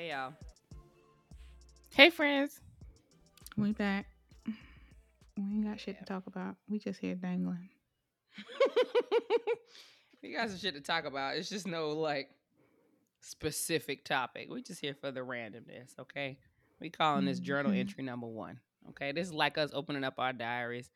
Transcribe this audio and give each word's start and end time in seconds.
Hey, 0.00 0.08
y'all. 0.12 0.32
Hey, 1.92 2.08
friends. 2.08 2.58
We 3.58 3.72
back. 3.72 4.06
We 5.36 5.42
ain't 5.42 5.66
got 5.66 5.78
shit 5.78 5.98
to 5.98 6.06
talk 6.06 6.26
about. 6.26 6.56
We 6.70 6.78
just 6.78 6.98
here 7.00 7.16
dangling. 7.16 7.68
you 10.22 10.34
guys 10.34 10.52
have 10.52 10.58
shit 10.58 10.72
to 10.72 10.80
talk 10.80 11.04
about. 11.04 11.36
It's 11.36 11.50
just 11.50 11.66
no 11.66 11.90
like 11.90 12.30
specific 13.20 14.06
topic. 14.06 14.48
We 14.50 14.62
just 14.62 14.80
here 14.80 14.94
for 14.94 15.10
the 15.10 15.20
randomness, 15.20 15.90
okay? 15.98 16.38
We 16.80 16.88
calling 16.88 17.26
this 17.26 17.38
journal 17.38 17.72
Mhm. 17.72 17.80
entry 17.80 18.02
number 18.02 18.26
one. 18.26 18.58
Okay, 18.88 19.12
this 19.12 19.26
is 19.26 19.34
like 19.34 19.58
us 19.58 19.68
opening 19.74 20.04
up 20.04 20.14
our 20.16 20.32
diaries, 20.32 20.88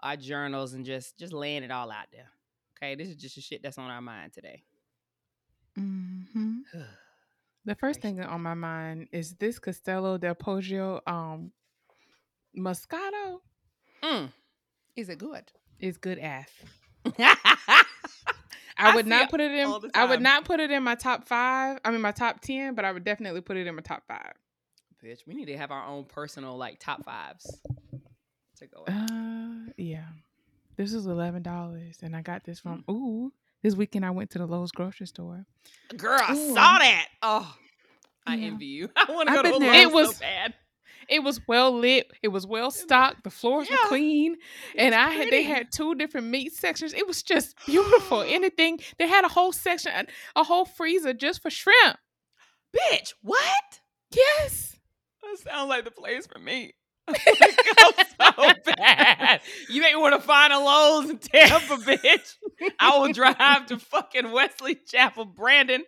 our 0.00 0.16
journals, 0.16 0.74
and 0.74 0.86
just 0.86 1.18
just 1.18 1.32
laying 1.32 1.64
it 1.64 1.72
all 1.72 1.90
out 1.90 2.06
there. 2.12 2.30
Okay, 2.76 2.94
this 2.94 3.08
is 3.08 3.16
just 3.16 3.34
the 3.34 3.40
shit 3.40 3.64
that's 3.64 3.78
on 3.78 3.90
our 3.90 4.00
mind 4.00 4.32
today. 4.32 4.62
Mm-hmm. 5.76 6.17
The 7.68 7.74
first 7.74 8.00
thing 8.00 8.18
on 8.20 8.40
my 8.40 8.54
mind 8.54 9.08
is 9.12 9.34
this 9.34 9.58
Castello 9.58 10.16
del 10.18 10.34
Poggio 10.34 11.00
um 11.06 11.52
Moscato 12.56 13.40
Mm. 14.02 14.32
Is 14.96 15.08
it 15.08 15.18
good? 15.18 15.52
is 15.80 15.96
good 15.98 16.18
ass. 16.18 16.48
I 17.18 17.84
I 18.78 18.94
would 18.94 19.06
not 19.06 19.28
put 19.28 19.40
it 19.40 19.50
in 19.52 19.66
I 19.94 20.04
would 20.06 20.20
not 20.22 20.44
put 20.44 20.60
it 20.60 20.70
in 20.70 20.82
my 20.82 20.94
top 20.94 21.26
5. 21.26 21.78
I 21.84 21.90
mean 21.90 22.00
my 22.00 22.12
top 22.12 22.40
10, 22.40 22.74
but 22.74 22.84
I 22.84 22.92
would 22.92 23.04
definitely 23.04 23.40
put 23.42 23.56
it 23.56 23.66
in 23.66 23.74
my 23.74 23.82
top 23.82 24.04
5. 24.08 24.32
Bitch, 25.04 25.26
we 25.26 25.34
need 25.34 25.46
to 25.46 25.56
have 25.56 25.70
our 25.70 25.84
own 25.86 26.04
personal 26.04 26.56
like 26.56 26.78
top 26.80 27.04
fives 27.04 27.60
to 28.56 28.66
go. 28.66 28.84
out. 28.88 29.10
Uh 29.10 29.72
yeah. 29.76 30.06
This 30.76 30.92
is 30.94 31.06
$11 31.06 32.02
and 32.02 32.16
I 32.16 32.22
got 32.22 32.44
this 32.44 32.60
from 32.60 32.84
Mm. 32.88 32.92
ooh, 32.94 33.32
this 33.62 33.74
weekend 33.74 34.04
I 34.04 34.10
went 34.10 34.30
to 34.30 34.38
the 34.38 34.46
Lowe's 34.46 34.70
grocery 34.72 35.06
store. 35.06 35.46
Girl, 35.96 36.20
I 36.22 36.32
Ooh. 36.34 36.48
saw 36.54 36.78
that. 36.78 37.06
Oh, 37.22 37.56
I 38.26 38.36
Yeah. 38.36 38.46
envy 38.48 38.66
you. 38.66 38.90
I 38.96 39.10
want 39.10 39.28
to 39.28 39.34
go 39.34 39.42
to 39.42 39.48
Lowe's 39.50 39.60
there. 39.60 39.82
It 39.82 39.92
was- 39.92 40.16
so 40.16 40.20
bad. 40.20 40.54
It 41.08 41.22
was 41.22 41.40
well 41.48 41.72
lit. 41.72 42.10
It 42.22 42.28
was 42.28 42.46
well 42.46 42.70
stocked. 42.70 43.24
The 43.24 43.30
floors 43.30 43.70
Yeah. 43.70 43.76
were 43.82 43.88
clean, 43.88 44.36
and 44.76 44.94
was 44.94 44.94
I 44.94 45.08
had 45.10 45.30
they 45.30 45.42
had 45.42 45.72
two 45.72 45.94
different 45.94 46.26
meat 46.26 46.52
sections. 46.52 46.92
It 46.92 47.06
was 47.06 47.22
just 47.22 47.56
beautiful. 47.66 48.20
Anything 48.20 48.78
they 48.98 49.06
had 49.08 49.24
a 49.24 49.28
whole 49.28 49.52
section, 49.52 49.90
a- 49.94 50.06
a 50.40 50.44
whole 50.44 50.66
freezer 50.66 51.14
just 51.14 51.40
for 51.40 51.48
shrimp. 51.48 51.96
Bitch, 52.76 53.14
what? 53.22 53.80
Yes, 54.14 54.76
That 55.22 55.38
sounds 55.38 55.68
like 55.70 55.84
the 55.86 55.90
place 55.90 56.26
for 56.26 56.38
me. 56.38 56.74
I 58.20 58.32
wanna 58.36 58.54
so 58.66 58.72
bad. 58.76 59.40
You 59.68 59.80
make 59.82 59.94
me 59.94 60.00
want 60.00 60.14
to 60.14 60.26
find 60.26 60.52
a 60.52 60.58
Lowe's 60.58 61.10
in 61.10 61.18
Tampa, 61.18 61.76
bitch. 61.76 62.36
I 62.78 62.98
will 62.98 63.12
drive 63.12 63.66
to 63.66 63.78
fucking 63.78 64.30
Wesley 64.32 64.74
Chapel, 64.74 65.24
Brandon, 65.24 65.84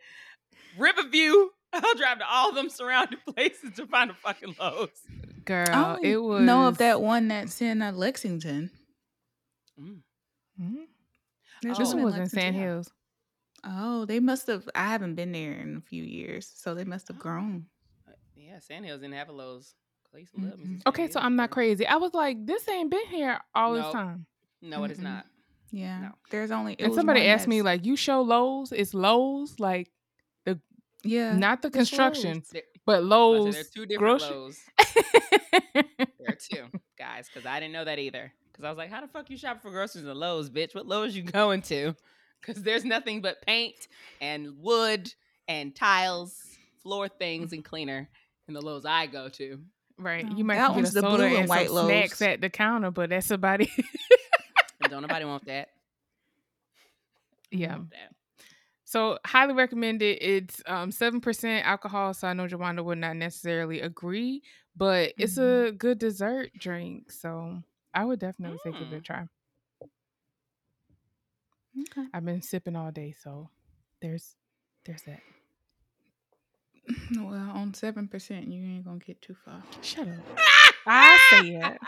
Riverview. 0.79 1.35
I'll 1.73 1.95
drive 1.95 2.19
to 2.19 2.25
all 2.29 2.53
them 2.53 2.69
surrounding 2.69 3.19
places 3.35 3.75
to 3.77 3.87
find 3.87 4.11
a 4.11 4.15
fucking 4.15 4.57
Lowe's. 4.59 4.89
girl. 5.45 5.69
I 5.71 5.99
it 6.03 6.17
was 6.17 6.43
know 6.43 6.67
of 6.67 6.79
that 6.79 7.01
one 7.01 7.29
that's 7.29 7.61
in 7.63 7.83
uh, 7.83 7.93
Lexington. 7.93 8.71
Mhm. 9.81 10.87
There's 11.63 11.79
This 11.79 11.89
Oh. 11.89 11.91
one 11.91 11.99
in 12.01 12.05
was 12.05 12.15
in 12.15 12.21
Lexington. 12.23 12.43
Sand 12.53 12.57
Hills. 12.57 12.91
Oh, 13.65 14.05
they 14.07 14.21
must 14.21 14.47
have. 14.47 14.69
I 14.75 14.87
haven't 14.89 15.15
been 15.17 15.33
there 15.33 15.53
in 15.53 15.77
a 15.77 15.81
few 15.83 16.03
years, 16.03 16.51
so 16.55 16.75
they 16.75 16.85
must 16.85 17.09
have 17.09 17.19
grown. 17.19 17.67
Yeah, 18.35 18.59
Sandhills 18.59 19.01
didn't 19.01 19.15
have 19.15 19.29
a 19.29 19.33
Lowe's. 19.33 19.75
I 20.15 20.19
used 20.19 20.33
love 20.37 20.45
me 20.45 20.51
some 20.65 20.71
Mm-mm. 20.77 20.83
Okay, 20.87 21.11
so 21.11 21.21
I'm 21.21 21.37
not 21.37 21.51
crazy. 21.51 21.87
I 21.87 21.97
was 21.97 22.13
like, 22.15 22.45
this 22.47 22.69
ain't 22.69 22.91
been 22.91 23.07
here 23.07 23.39
all 23.55 23.75
this 23.75 23.91
time. 23.93 24.27
No, 24.63 24.85
it 24.85 24.91
is 24.91 24.99
not. 24.99 25.27
Yeah, 25.71 26.01
No. 26.01 26.09
there's 26.31 26.51
only. 26.51 26.73
it 26.75 26.83
and 26.83 26.95
somebody 26.95 27.21
one 27.21 27.29
asked 27.29 27.47
me 27.47 27.63
like, 27.63 27.85
you 27.87 27.95
show 27.97 28.23
Lowe's? 28.23 28.73
It's 28.73 28.93
Lowe's, 28.93 29.61
like 29.61 29.91
the 30.45 30.59
yeah, 31.05 31.37
not 31.37 31.63
the 31.63 31.71
construction, 31.71 32.43
Lowe's. 32.53 32.63
But 32.85 32.93
I 32.93 32.97
said 32.97 33.05
Lowe's. 33.05 33.55
there 33.55 33.61
are 33.61 33.65
two 33.73 33.87
different 33.87 34.21
grocery- 34.21 34.37
Lowe's. 34.37 34.61
There 35.73 36.29
are 36.29 36.35
two, 36.35 36.65
guys, 36.99 37.29
because 37.33 37.47
I 37.47 37.61
didn't 37.61 37.73
know 37.73 37.85
that 37.85 37.99
either. 37.99 38.33
Because 38.53 38.65
I 38.65 38.69
was 38.69 38.79
like, 38.79 38.91
how 38.91 39.01
the 39.01 39.09
fuck 39.09 39.31
you 39.31 39.37
shop 39.37 39.63
for 39.63 39.71
groceries 39.71 40.05
at 40.05 40.17
Lowe's, 40.17 40.51
bitch? 40.51 40.75
What 40.75 40.87
Lowe's 40.87 41.17
you 41.17 41.23
going 41.23 41.63
to? 41.63 41.95
Because 42.41 42.63
there's 42.63 42.85
nothing 42.85 43.21
but 43.23 43.41
paint 43.43 43.89
and 44.21 44.59
wood 44.59 45.13
and 45.49 45.75
tiles, 45.75 46.37
floor 46.83 47.09
things, 47.09 47.53
and 47.53 47.65
cleaner 47.65 48.09
in 48.49 48.55
the 48.55 48.61
Lowe's 48.61 48.85
I 48.85 49.07
go 49.07 49.29
to. 49.31 49.61
Right. 50.01 50.29
No, 50.29 50.37
You 50.37 50.45
might 50.45 50.57
that 50.57 50.75
get 50.75 50.79
a 50.89 50.93
the 50.93 51.01
soda 51.01 51.17
blue 51.17 51.27
and 51.27 51.37
and 51.37 51.49
white 51.49 51.69
some 51.69 51.87
snacks 51.87 52.23
at 52.23 52.41
the 52.41 52.49
counter, 52.51 52.91
but 52.91 53.11
that's 53.11 53.31
about 53.31 53.61
it. 53.61 53.69
Don't 54.89 55.03
nobody 55.03 55.25
want 55.27 55.45
that. 55.47 55.69
yeah. 57.51 57.77
Want 57.77 57.91
that. 57.91 58.15
So 58.85 59.19
highly 59.25 59.55
recommended. 59.55 60.19
It's 60.21 60.63
um 60.67 60.91
seven 60.91 61.21
percent 61.21 61.67
alcohol, 61.67 62.15
so 62.15 62.27
I 62.29 62.33
know 62.33 62.47
Jawanda 62.47 62.85
would 62.85 62.99
not 62.99 63.17
necessarily 63.17 63.81
agree, 63.81 64.43
but 64.75 65.13
it's 65.19 65.37
Mhm. 65.39 65.69
a 65.69 65.73
good 65.73 65.99
dessert 65.99 66.51
drink. 66.59 67.13
So 67.13 67.63
I 67.95 68.05
would 68.05 68.19
definitely 68.19 68.59
say 68.65 68.73
give 68.73 68.93
it 68.93 68.97
a 68.97 69.01
Mm. 69.01 69.05
try. 69.05 69.27
Okay. 71.79 72.09
I've 72.13 72.25
been 72.25 72.43
sipping 72.43 72.75
all 72.75 72.91
day, 72.91 73.13
so 73.13 73.51
there's 74.01 74.35
there's 74.85 75.03
that. 75.03 75.21
Well, 77.17 77.51
on 77.55 77.75
seven 77.75 78.09
percent, 78.09 78.49
you 78.49 78.63
ain't 78.65 78.85
gonna 78.85 78.99
get 78.99 79.21
too 79.23 79.35
far. 79.45 79.63
Shut 79.83 80.09
up. 80.09 80.15
I 80.87 81.19
say 81.31 81.57
it. 81.57 81.79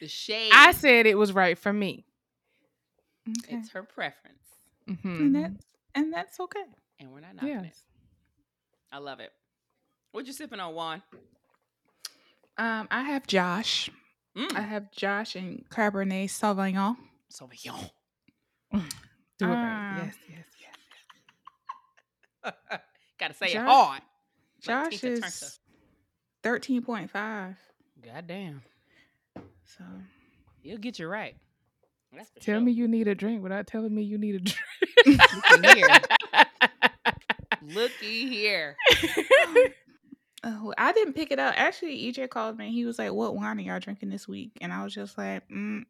the 0.00 0.08
shade. 0.08 0.52
I 0.54 0.72
said 0.72 1.06
it 1.06 1.16
was 1.18 1.32
right 1.32 1.58
for 1.58 1.72
me. 1.72 2.04
Okay, 3.40 3.56
it's 3.56 3.70
her 3.72 3.82
preference, 3.82 4.38
Mhm. 4.88 5.04
and 5.20 5.34
that's 5.34 5.64
and 5.94 6.12
that's 6.12 6.40
okay. 6.40 6.62
and 7.00 7.12
we're 7.12 7.20
not 7.20 7.34
knocking 7.36 7.50
it. 7.66 7.76
I 8.90 8.98
love 8.98 9.20
it. 9.20 9.32
What 10.12 10.26
you 10.26 10.32
sipping 10.32 10.60
on, 10.60 10.74
Juan? 10.74 11.02
Um, 12.56 12.88
I 12.90 13.02
have 13.02 13.26
Josh. 13.26 13.90
Mm. 14.36 14.54
I 14.56 14.62
have 14.62 14.90
Josh 14.92 15.36
and 15.36 15.64
Cabernet 15.68 16.26
Sauvignon. 16.30 16.96
Sauvignon. 17.30 17.90
Do 18.72 18.80
it 18.80 19.46
right. 19.46 20.00
Yes, 20.04 20.14
yes, 20.28 20.44
yes. 20.57 20.57
Gotta 23.18 23.34
say 23.34 23.46
it 23.46 23.56
hard. 23.56 24.02
Josh 24.60 25.02
is 25.04 25.60
thirteen 26.42 26.82
point 26.82 27.10
five. 27.10 27.56
Goddamn. 28.02 28.62
So 29.64 29.84
He'll 30.62 30.78
get 30.78 30.98
you 30.98 31.08
right. 31.08 31.34
Tell 32.40 32.56
sure. 32.56 32.60
me 32.60 32.72
you 32.72 32.88
need 32.88 33.08
a 33.08 33.14
drink 33.14 33.42
without 33.42 33.66
telling 33.66 33.94
me 33.94 34.02
you 34.02 34.18
need 34.18 34.34
a 34.34 34.38
drink. 34.40 35.20
Looky 35.62 35.78
here. 35.78 35.98
Looky 37.62 38.28
here. 38.28 38.76
oh, 40.44 40.74
I 40.76 40.92
didn't 40.92 41.14
pick 41.14 41.30
it 41.30 41.38
up. 41.38 41.54
Actually, 41.56 42.02
EJ 42.02 42.28
called 42.30 42.58
me. 42.58 42.70
He 42.70 42.84
was 42.84 42.98
like, 42.98 43.12
"What 43.12 43.34
wine 43.34 43.58
are 43.58 43.62
y'all 43.62 43.80
drinking 43.80 44.10
this 44.10 44.26
week?" 44.26 44.52
And 44.60 44.72
I 44.72 44.84
was 44.84 44.94
just 44.94 45.16
like, 45.16 45.48
mm. 45.48 45.84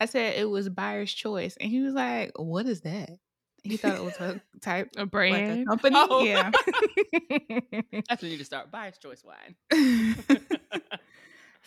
"I 0.00 0.06
said 0.06 0.34
it 0.36 0.48
was 0.50 0.68
Buyer's 0.68 1.12
Choice," 1.12 1.56
and 1.60 1.70
he 1.70 1.80
was 1.80 1.94
like, 1.94 2.32
"What 2.36 2.66
is 2.66 2.80
that?" 2.82 3.10
He 3.62 3.76
thought 3.76 3.96
it 3.96 4.02
was 4.04 4.14
a 4.20 4.40
type 4.60 4.90
a 4.96 5.00
like 5.00 5.06
a 5.06 5.06
brand. 5.06 5.66
company. 5.68 5.96
Oh. 5.98 6.24
Yeah. 6.24 6.50
That's 8.08 8.22
when 8.22 8.30
you 8.30 8.36
need 8.36 8.38
to 8.38 8.44
start. 8.44 8.70
Buyer's 8.70 8.98
choice 8.98 9.22
wine. 9.24 9.54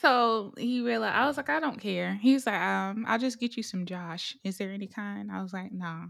so 0.01 0.54
he 0.57 0.81
realized 0.81 1.16
I 1.16 1.28
was 1.28 1.38
like, 1.38 1.50
I 1.50 1.60
don't 1.60 1.80
care. 1.80 2.16
He's 2.16 2.45
like, 2.45 2.60
um, 2.60 3.06
I'll 3.07 3.19
just 3.19 3.40
get 3.40 3.56
you 3.56 3.63
some 3.63 3.86
Josh. 3.86 4.36
Is 4.44 4.57
there 4.57 4.72
any 4.72 4.88
kind? 4.88 5.31
I 5.31 5.42
was 5.42 5.54
like, 5.54 5.72
nah. 5.72 6.06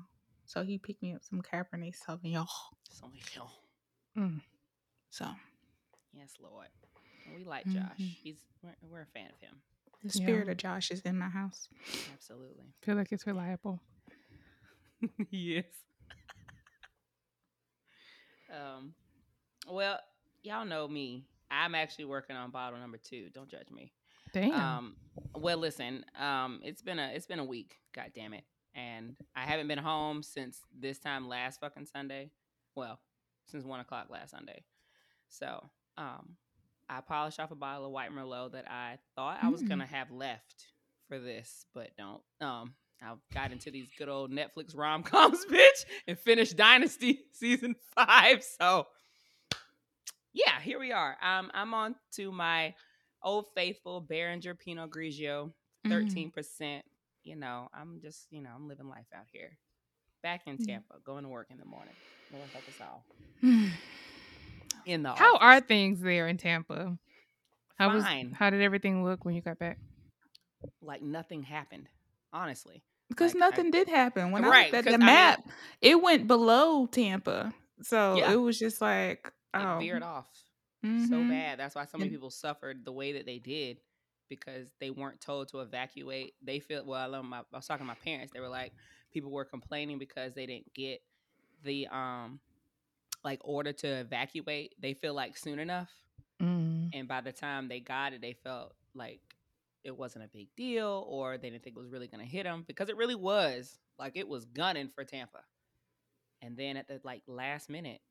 So 0.45 0.63
he 0.63 0.77
picked 0.77 1.01
me 1.01 1.13
up 1.13 1.21
some 1.23 1.41
Cabernet 1.41 1.95
Sauvignon. 2.07 2.47
Sauvignon. 2.91 3.49
Mm. 4.17 4.41
So 5.09 5.25
Yes, 6.13 6.33
Lord. 6.41 6.67
We 7.35 7.43
like 7.45 7.65
Josh. 7.65 7.81
Mhm. 7.99 8.15
He's 8.23 8.37
we're, 8.61 8.75
we're 8.89 9.01
a 9.01 9.05
fan 9.07 9.25
of 9.31 9.39
him. 9.39 9.55
the 10.03 10.09
spirit 10.11 10.45
Yeah. 10.45 10.51
of 10.51 10.57
Josh 10.57 10.91
is 10.91 11.01
in 11.01 11.17
my 11.17 11.29
house. 11.29 11.67
Absolutely. 12.13 12.65
feel 12.81 12.95
like 12.95 13.11
it's 13.11 13.25
reliable. 13.25 13.79
yes. 15.31 15.65
um. 18.53 18.93
Well, 19.67 19.99
y'all 20.43 20.65
know 20.65 20.87
me. 20.87 21.23
I'm 21.49 21.75
actually 21.75 22.05
working 22.05 22.35
on 22.35 22.51
bottle 22.51 22.79
number 22.79 22.97
two. 22.97 23.29
Don't 23.33 23.49
judge 23.49 23.69
me. 23.71 23.91
Damn. 24.33 24.53
Um. 24.53 24.95
Well, 25.35 25.57
listen. 25.57 26.05
Um. 26.19 26.59
It's 26.63 26.81
been 26.81 26.99
a 26.99 27.11
it's 27.13 27.25
been 27.27 27.39
a 27.39 27.45
week. 27.45 27.77
God 27.93 28.11
damn 28.15 28.33
it. 28.33 28.43
and 28.75 29.15
I 29.35 29.41
haven't 29.41 29.67
been 29.67 29.77
home 29.77 30.23
since 30.23 30.59
this 30.77 30.97
time 30.99 31.27
last 31.27 31.59
fucking 31.59 31.85
Sunday. 31.85 32.31
Well, 32.75 32.99
since 33.45 33.63
one 33.65 33.79
o'clock 33.79 34.07
last 34.09 34.31
Sunday. 34.31 34.63
So, 35.29 35.69
um, 35.97 36.37
I 36.89 37.01
polished 37.01 37.39
off 37.39 37.51
a 37.51 37.55
bottle 37.55 37.85
of 37.85 37.91
white 37.91 38.11
Merlot 38.11 38.53
that 38.53 38.69
I 38.69 38.97
thought 39.15 39.39
I 39.43 39.49
was 39.49 39.61
Mm. 39.63 39.69
gonna 39.69 39.85
have 39.85 40.09
left 40.11 40.67
for 41.07 41.19
this, 41.19 41.65
but 41.73 41.95
don't. 41.97 42.21
Um, 42.41 42.73
I 43.01 43.13
got 43.33 43.51
into 43.51 43.69
these 43.71 43.89
good 43.97 44.09
old 44.09 44.31
Netflix 44.31 44.75
rom 44.75 45.03
coms, 45.03 45.45
bitch, 45.49 45.85
and 46.07 46.17
finished 46.17 46.55
Dynasty 46.55 47.21
season 47.33 47.75
five. 47.95 48.43
So, 48.43 48.87
yeah, 50.33 50.59
here 50.61 50.79
we 50.79 50.91
are. 50.91 51.17
Um, 51.21 51.51
I'm 51.53 51.73
on 51.73 51.95
to 52.13 52.31
my 52.31 52.73
old 53.21 53.47
faithful 53.55 54.01
Beringer 54.01 54.55
Pinot 54.55 54.89
Grigio, 54.89 55.51
Mm. 55.85 55.89
thirteen 55.89 56.31
percent. 56.31 56.85
You 57.23 57.35
know, 57.35 57.67
I'm 57.73 57.99
just, 58.01 58.27
you 58.31 58.41
know, 58.41 58.49
I'm 58.55 58.67
living 58.69 58.87
life 58.87 59.07
out 59.13 59.25
here. 59.31 59.57
Back 60.21 60.41
in 60.47 60.57
Mm. 60.57 60.65
Tampa, 60.65 60.95
going 61.05 61.23
to 61.23 61.29
work 61.29 61.47
in 61.51 61.57
the 61.57 61.65
morning. 61.65 61.95
Us 62.33 62.79
all. 62.81 63.05
In 64.85 65.03
the 65.03 65.09
How 65.13 65.35
office. 65.35 65.39
are 65.41 65.61
things 65.61 66.01
there 66.01 66.27
in 66.27 66.37
Tampa? 66.37 66.97
How 67.77 67.93
was 67.93 68.03
how 68.33 68.49
did 68.49 68.61
everything 68.61 69.03
look 69.03 69.23
when 69.23 69.35
you 69.35 69.41
got 69.41 69.59
back? 69.59 69.77
like 70.81 71.01
nothing 71.01 71.43
happened? 71.43 71.87
Honestly, 72.33 72.83
Because 73.09 73.35
Like, 73.35 73.43
I- 73.43 73.49
nothing 73.49 73.71
did 73.71 73.87
happen. 73.87 74.31
When 74.31 74.43
I 74.43 74.49
Right, 74.49 74.73
looked 74.73 74.87
at 74.87 74.91
the 74.91 74.93
I 74.95 74.97
mean- 74.97 75.05
map, 75.05 75.47
it 75.81 76.01
went 76.01 76.27
below 76.27 76.87
Tampa. 76.87 77.53
So 77.83 78.15
Yeah. 78.17 78.31
it 78.33 78.37
was 78.37 78.57
just 78.57 78.81
like, 78.81 79.27
it 79.27 79.33
oh, 79.61 79.77
veered 79.79 80.01
off 80.03 80.27
so 80.81 80.87
mhm. 80.87 81.29
bad. 81.29 81.59
That's 81.59 81.75
why 81.75 81.85
so 81.85 81.97
many 81.99 82.09
people 82.09 82.31
suffered 82.31 82.83
the 82.85 82.91
way 82.91 83.11
that 83.13 83.25
they 83.27 83.37
did 83.39 83.79
because 84.29 84.73
they 84.79 84.89
weren't 84.89 85.21
told 85.21 85.49
to 85.49 85.59
evacuate. 85.59 86.33
They 86.41 86.59
feel 86.59 86.83
well. 86.85 86.99
I, 86.99 87.05
love 87.05 87.23
my, 87.25 87.39
I 87.39 87.43
was 87.53 87.67
talking 87.67 87.85
to 87.85 87.87
my 87.87 87.93
parents. 87.95 88.33
They 88.33 88.39
were 88.39 88.49
like, 88.49 88.73
people 89.11 89.29
were 89.31 89.45
complaining 89.45 89.99
because 89.99 90.33
they 90.33 90.45
didn't 90.47 90.73
get 90.73 91.01
the 91.63 91.87
um 91.87 92.39
like 93.23 93.39
order 93.43 93.71
to 93.73 93.87
evacuate. 93.87 94.73
They 94.79 94.93
feel 94.95 95.13
like 95.13 95.37
soon 95.37 95.59
enough, 95.59 95.91
Mm. 96.41 96.89
and 96.93 97.07
by 97.07 97.21
the 97.21 97.31
time 97.31 97.67
they 97.67 97.79
got 97.79 98.11
it, 98.13 98.21
they 98.21 98.33
felt 98.33 98.75
like 98.95 99.21
it 99.83 99.97
wasn't 99.97 100.25
a 100.25 100.27
big 100.27 100.47
deal, 100.55 101.05
or 101.07 101.37
they 101.37 101.49
didn't 101.49 101.63
think 101.63 101.75
it 101.75 101.79
was 101.79 101.89
really 101.89 102.07
going 102.07 102.23
to 102.23 102.29
hit 102.29 102.43
them 102.43 102.63
because 102.67 102.89
it 102.89 102.97
really 102.97 103.15
was. 103.15 103.77
Like 103.99 104.15
it 104.15 104.27
was 104.27 104.45
gunning 104.45 104.89
for 104.93 105.03
Tampa, 105.03 105.43
and 106.41 106.57
then 106.57 106.77
at 106.77 106.87
the 106.87 106.99
like 107.03 107.21
last 107.27 107.69
minute, 107.69 108.01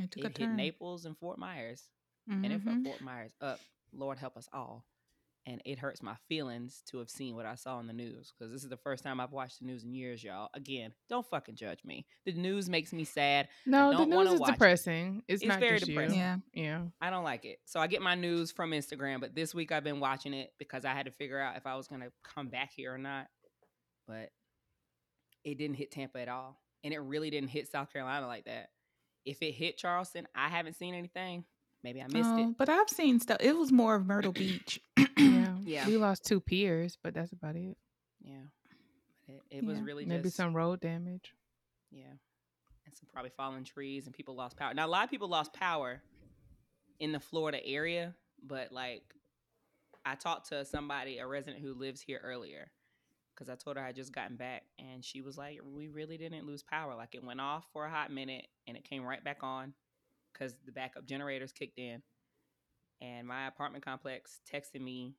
It 0.00 0.10
took 0.10 0.24
it 0.24 0.38
hit. 0.38 0.50
Naples 0.50 1.04
and 1.04 1.16
Fort 1.18 1.38
Myers 1.38 1.88
and 2.30 2.52
it 2.52 2.60
fucked 2.62 2.78
Mhm. 2.78 2.84
Fort 2.84 3.00
Myers 3.00 3.32
up. 3.40 3.58
Lord 3.92 4.18
help 4.18 4.36
us 4.36 4.48
all. 4.52 4.84
And 5.46 5.62
it 5.64 5.78
hurts 5.78 6.02
my 6.02 6.14
feelings 6.28 6.82
to 6.90 6.98
have 6.98 7.08
seen 7.08 7.34
what 7.34 7.46
I 7.46 7.54
saw 7.54 7.80
in 7.80 7.86
the 7.86 7.94
news 7.94 8.34
because 8.36 8.52
this 8.52 8.62
is 8.62 8.68
the 8.68 8.76
first 8.76 9.02
time 9.02 9.18
I've 9.18 9.32
watched 9.32 9.60
the 9.60 9.64
news 9.64 9.82
in 9.82 9.94
years, 9.94 10.22
y'all. 10.22 10.50
Again, 10.52 10.92
don't 11.08 11.24
fucking 11.26 11.54
judge 11.54 11.78
me. 11.86 12.04
The 12.26 12.32
news 12.32 12.68
makes 12.68 12.92
me 12.92 13.04
sad. 13.04 13.48
No, 13.64 13.96
the 13.96 14.04
news 14.04 14.32
is 14.32 14.40
watch 14.40 14.50
it. 14.50 14.52
depressing. 14.52 15.22
It's, 15.26 15.42
It's 15.42 15.48
not 15.48 15.60
very 15.60 15.78
just 15.78 15.86
depressing. 15.86 16.18
you. 16.18 16.22
Yeah. 16.22 16.36
Yeah. 16.52 16.80
I 17.00 17.08
don't 17.08 17.24
like 17.24 17.46
it. 17.46 17.60
So 17.64 17.80
I 17.80 17.86
get 17.86 18.02
my 18.02 18.14
news 18.14 18.52
from 18.52 18.72
Instagram, 18.72 19.20
but 19.20 19.34
this 19.34 19.54
week 19.54 19.72
I've 19.72 19.84
been 19.84 20.00
watching 20.00 20.34
it 20.34 20.52
because 20.58 20.84
I 20.84 20.92
had 20.92 21.06
to 21.06 21.12
figure 21.12 21.40
out 21.40 21.56
if 21.56 21.66
I 21.66 21.76
was 21.76 21.88
going 21.88 22.02
to 22.02 22.12
come 22.22 22.48
back 22.48 22.72
here 22.76 22.92
or 22.92 22.98
not. 22.98 23.28
But 24.06 24.28
it 25.44 25.56
didn't 25.56 25.76
hit 25.76 25.92
Tampa 25.92 26.20
at 26.20 26.28
all. 26.28 26.60
And 26.84 26.92
it 26.92 26.98
really 26.98 27.30
didn't 27.30 27.48
hit 27.48 27.68
South 27.70 27.90
Carolina 27.90 28.26
like 28.26 28.44
that. 28.44 28.68
If 29.24 29.40
it 29.42 29.52
hit 29.52 29.78
Charleston, 29.78 30.28
I 30.34 30.48
haven't 30.48 30.76
seen 30.76 30.94
anything. 30.94 31.44
Maybe 31.88 32.02
I 32.02 32.04
missed 32.04 32.28
Oh, 32.30 32.36
it. 32.36 32.42
Um, 32.42 32.54
but 32.58 32.68
I've 32.68 32.90
seen 32.90 33.18
stuff. 33.18 33.38
It 33.40 33.56
was 33.56 33.72
more 33.72 33.94
of 33.94 34.04
Myrtle 34.06 34.32
Beach. 34.32 34.78
Yeah. 35.16 35.54
Yeah. 35.64 35.86
We 35.86 35.96
lost 35.96 36.24
two 36.24 36.38
piers, 36.40 36.96
but 37.02 37.12
that's 37.14 37.32
about 37.32 37.56
it. 37.56 37.76
Yeah. 38.20 38.34
It, 39.26 39.40
it 39.50 39.64
was 39.64 39.78
Yeah. 39.78 39.84
really 39.84 40.04
Maybe 40.04 40.24
just 40.24 40.36
some 40.36 40.54
road 40.54 40.80
damage. 40.80 41.32
yeah, 41.90 42.02
and 42.86 42.94
some 42.96 43.08
probably 43.12 43.30
fallen 43.36 43.64
trees 43.64 44.06
and 44.06 44.14
people 44.14 44.34
lost 44.36 44.56
power. 44.56 44.72
Now 44.74 44.86
a 44.86 44.88
lot 44.88 45.04
of 45.04 45.10
people 45.10 45.28
lost 45.28 45.52
power 45.54 46.00
in 47.00 47.10
the 47.12 47.18
Florida 47.20 47.64
area, 47.66 48.14
but 48.46 48.70
like 48.70 49.02
I 50.04 50.14
talked 50.14 50.50
to 50.50 50.64
somebody, 50.64 51.18
a 51.18 51.26
resident 51.26 51.62
who 51.62 51.74
lives 51.74 52.00
here 52.00 52.20
earlier, 52.22 52.70
because 53.34 53.48
I 53.48 53.56
told 53.56 53.76
her 53.76 53.82
I 53.82 53.86
had 53.86 53.96
just 53.96 54.12
gotten 54.12 54.36
back, 54.36 54.62
and 54.78 55.04
she 55.04 55.20
was 55.20 55.36
like, 55.36 55.60
"We 55.64 55.88
really 55.88 56.16
didn't 56.16 56.46
lose 56.46 56.62
power. 56.62 56.94
Like 56.94 57.14
it 57.16 57.24
went 57.24 57.40
off 57.40 57.66
for 57.72 57.84
a 57.86 57.90
hot 57.90 58.10
minute, 58.12 58.46
and 58.68 58.76
it 58.76 58.84
came 58.84 59.04
right 59.04 59.22
back 59.22 59.38
on 59.42 59.74
because 60.38 60.54
the 60.64 60.72
backup 60.72 61.06
generators 61.06 61.52
kicked 61.52 61.78
in." 61.78 62.02
And 63.00 63.26
my 63.26 63.46
apartment 63.46 63.84
complex 63.84 64.40
texted 64.52 64.80
me 64.80 65.14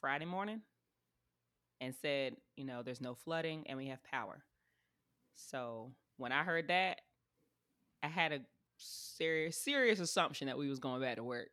Friday 0.00 0.24
morning 0.24 0.62
and 1.80 1.94
said, 1.94 2.36
you 2.56 2.64
know, 2.64 2.82
there's 2.82 3.00
no 3.00 3.14
flooding 3.14 3.64
and 3.66 3.76
we 3.76 3.88
have 3.88 4.02
power. 4.04 4.42
So 5.34 5.92
when 6.16 6.32
I 6.32 6.42
heard 6.42 6.68
that, 6.68 7.00
I 8.02 8.08
had 8.08 8.32
a 8.32 8.40
serious 8.78 9.56
serious 9.56 10.00
assumption 10.00 10.46
that 10.46 10.58
we 10.58 10.68
was 10.68 10.78
going 10.78 11.00
back 11.00 11.16
to 11.16 11.24
work. 11.24 11.48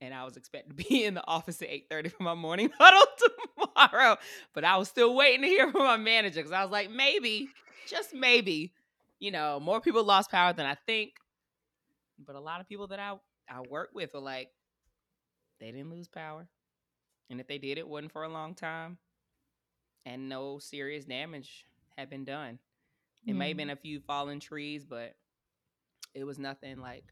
And 0.00 0.12
I 0.12 0.24
was 0.24 0.36
expected 0.36 0.76
to 0.76 0.84
be 0.84 1.04
in 1.06 1.14
the 1.14 1.26
office 1.26 1.62
at 1.62 1.68
8:30 1.68 2.12
for 2.12 2.22
my 2.22 2.34
morning 2.34 2.70
huddle 2.78 3.06
tomorrow. 3.76 4.16
But 4.54 4.64
I 4.64 4.76
was 4.76 4.88
still 4.88 5.14
waiting 5.14 5.42
to 5.42 5.48
hear 5.48 5.70
from 5.70 5.84
my 5.84 5.96
manager 5.96 6.40
because 6.40 6.52
I 6.52 6.62
was 6.62 6.70
like, 6.70 6.90
maybe, 6.90 7.48
just 7.88 8.14
maybe, 8.14 8.72
you 9.18 9.30
know, 9.30 9.58
more 9.58 9.80
people 9.80 10.04
lost 10.04 10.30
power 10.30 10.52
than 10.52 10.66
I 10.66 10.76
think. 10.86 11.14
But 12.24 12.36
a 12.36 12.40
lot 12.40 12.60
of 12.60 12.68
people 12.68 12.86
that 12.88 12.98
I, 12.98 13.14
I 13.48 13.60
work 13.68 13.90
with 13.94 14.14
are 14.14 14.20
like, 14.20 14.50
they 15.60 15.70
didn't 15.70 15.90
lose 15.90 16.08
power. 16.08 16.48
And 17.30 17.40
if 17.40 17.48
they 17.48 17.58
did, 17.58 17.78
it 17.78 17.88
wasn't 17.88 18.12
for 18.12 18.22
a 18.22 18.28
long 18.28 18.54
time 18.54 18.98
and 20.06 20.28
no 20.28 20.58
serious 20.58 21.04
damage 21.04 21.66
had 21.98 22.08
been 22.08 22.24
done. 22.24 22.58
It 23.26 23.34
may 23.34 23.48
have 23.48 23.56
been 23.56 23.68
mm. 23.68 23.72
a 23.72 23.76
few 23.76 23.98
fallen 23.98 24.38
trees, 24.38 24.84
but 24.84 25.16
it 26.14 26.22
was 26.22 26.38
nothing 26.38 26.78
like 26.78 27.04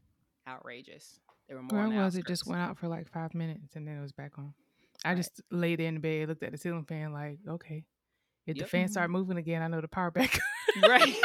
outrageous. 0.47 1.19
There 1.47 1.57
were 1.57 1.63
more. 1.63 1.89
Where 1.89 2.03
was 2.03 2.15
it? 2.15 2.25
Just 2.25 2.47
went 2.47 2.61
out 2.61 2.77
for 2.77 2.87
like 2.87 3.09
five 3.09 3.35
minutes 3.35 3.75
and 3.75 3.85
then 3.85 3.97
it 3.97 4.01
was 4.01 4.13
back 4.13 4.31
on. 4.37 4.53
I 5.03 5.09
Right. 5.09 5.17
just 5.17 5.41
laid 5.51 5.81
in 5.81 5.95
the 5.95 5.99
bed, 5.99 6.29
looked 6.29 6.41
at 6.41 6.53
the 6.53 6.57
ceiling 6.57 6.85
fan, 6.85 7.11
like, 7.11 7.39
okay. 7.47 7.83
If 8.47 8.57
the 8.57 8.65
fan 8.65 8.85
mm-hmm. 8.85 8.91
start 8.91 9.09
moving 9.09 9.37
again, 9.37 9.61
I 9.61 9.67
know 9.67 9.81
the 9.81 9.87
power 9.87 10.09
back. 10.09 10.39
right, 10.87 11.15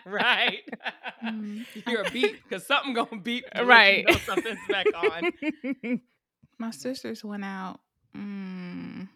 right. 0.06 0.60
Mm. 1.24 1.66
You're 1.86 2.02
a 2.02 2.10
beep 2.10 2.42
because 2.48 2.66
something 2.66 2.92
gonna 2.94 3.20
beep. 3.22 3.44
to 3.54 3.58
let 3.58 3.64
you 3.64 3.68
Right. 3.68 4.04
know 4.06 4.18
something's 4.18 4.58
back 4.68 4.86
on. 4.94 6.00
My 6.58 6.70
sisters 6.70 7.24
went 7.24 7.44
out 7.44 7.80
mm, 8.16 9.08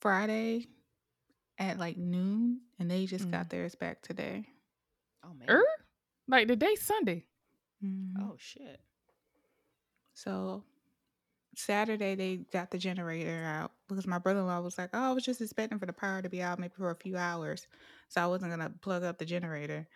Friday 0.00 0.66
at 1.58 1.78
like 1.78 1.96
noon, 1.96 2.60
and 2.78 2.90
they 2.90 3.06
just 3.06 3.26
Mm. 3.28 3.32
got 3.32 3.50
theirs 3.50 3.74
back 3.74 4.02
today. 4.02 4.46
Oh 5.24 5.34
man. 5.34 5.48
er? 5.50 5.64
Like 6.28 6.48
the 6.48 6.56
day 6.56 6.74
Sunday. 6.76 7.26
Oh 8.18 8.36
shit. 8.38 8.80
So 10.14 10.64
Saturday 11.54 12.14
they 12.14 12.36
got 12.52 12.70
the 12.70 12.78
generator 12.78 13.44
out 13.44 13.72
because 13.88 14.06
my 14.06 14.18
brother 14.18 14.40
in 14.40 14.46
law 14.46 14.60
was 14.60 14.78
like, 14.78 14.90
"Oh, 14.92 15.10
I 15.10 15.12
was 15.12 15.24
just 15.24 15.40
expecting 15.40 15.78
for 15.78 15.86
the 15.86 15.92
power 15.92 16.22
to 16.22 16.28
be 16.28 16.42
out 16.42 16.58
maybe 16.58 16.74
for 16.76 16.90
a 16.90 16.96
few 16.96 17.16
hours, 17.16 17.66
so 18.08 18.22
I 18.22 18.26
wasn't 18.26 18.52
gonna 18.52 18.70
plug 18.80 19.02
up 19.02 19.18
the 19.18 19.24
generator." 19.24 19.88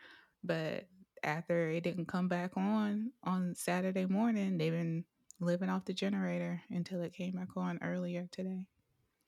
But 0.42 0.88
after 1.23 1.70
it 1.70 1.82
didn't 1.82 2.06
come 2.06 2.28
back 2.28 2.56
on 2.56 3.12
on 3.23 3.54
Saturday 3.54 4.06
morning, 4.06 4.58
they've 4.58 4.73
been 4.73 5.04
living 5.40 5.68
off 5.70 5.84
the 5.84 5.94
generator 5.94 6.62
until 6.70 7.00
it 7.02 7.12
came 7.12 7.34
back 7.37 7.56
on 7.56 7.78
earlier 7.82 8.28
today. 8.30 8.66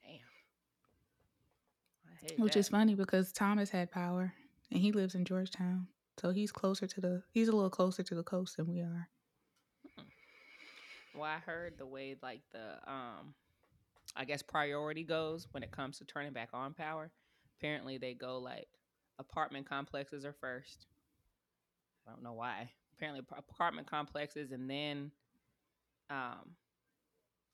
Damn. 0.02 0.20
Which 2.38 2.56
is 2.56 2.68
funny 2.68 2.94
because 2.94 3.32
Thomas 3.32 3.70
had 3.70 3.90
power 3.90 4.34
and 4.70 4.80
he 4.80 4.92
lives 4.92 5.14
in 5.14 5.24
Georgetown, 5.24 5.88
so 6.18 6.30
he's 6.30 6.52
closer 6.52 6.86
to 6.86 7.00
the 7.00 7.22
he's 7.32 7.48
a 7.48 7.52
little 7.52 7.70
closer 7.70 8.02
to 8.02 8.14
the 8.14 8.22
coast 8.24 8.56
than 8.56 8.66
we 8.66 8.80
are. 8.80 9.08
Well, 11.16 11.30
I 11.30 11.38
heard 11.38 11.78
the 11.78 11.86
way 11.86 12.16
like 12.22 12.42
the 12.52 12.78
um 12.90 13.34
I 14.14 14.24
guess 14.24 14.42
priority 14.42 15.02
goes 15.04 15.46
when 15.50 15.62
it 15.62 15.70
comes 15.70 15.98
to 15.98 16.04
turning 16.04 16.32
back 16.32 16.50
on 16.52 16.74
power. 16.74 17.10
Apparently 17.58 17.98
they 17.98 18.14
go 18.14 18.38
like 18.38 18.68
apartment 19.18 19.68
complexes 19.68 20.24
are 20.24 20.32
first. 20.32 20.86
I 22.06 22.12
don't 22.12 22.22
know 22.22 22.34
why. 22.34 22.70
Apparently 22.96 23.24
apartment 23.36 23.86
complexes 23.90 24.52
and 24.52 24.68
then 24.70 25.10
um 26.10 26.54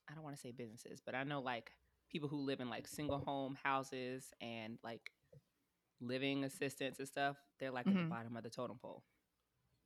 I 0.09 0.15
don't 0.15 0.25
want 0.25 0.37
to 0.37 0.41
say 0.43 0.51
businesses, 0.53 1.01
but 1.05 1.15
I 1.15 1.23
know 1.25 1.41
like 1.41 1.73
people 2.11 2.29
who 2.29 2.39
live 2.39 2.61
in 2.61 2.69
like 2.69 2.87
single 2.87 3.19
home 3.19 3.57
houses 3.63 4.31
and 4.41 4.79
like 4.83 5.11
living 6.01 6.45
assistants 6.45 6.99
and 6.99 7.09
stuff, 7.09 7.37
they're 7.59 7.71
like 7.71 7.87
at 7.87 7.95
Mhm. 7.95 8.05
the 8.05 8.11
bottom 8.11 8.37
of 8.37 8.43
the 8.43 8.51
totem 8.51 8.79
pole. 8.79 9.05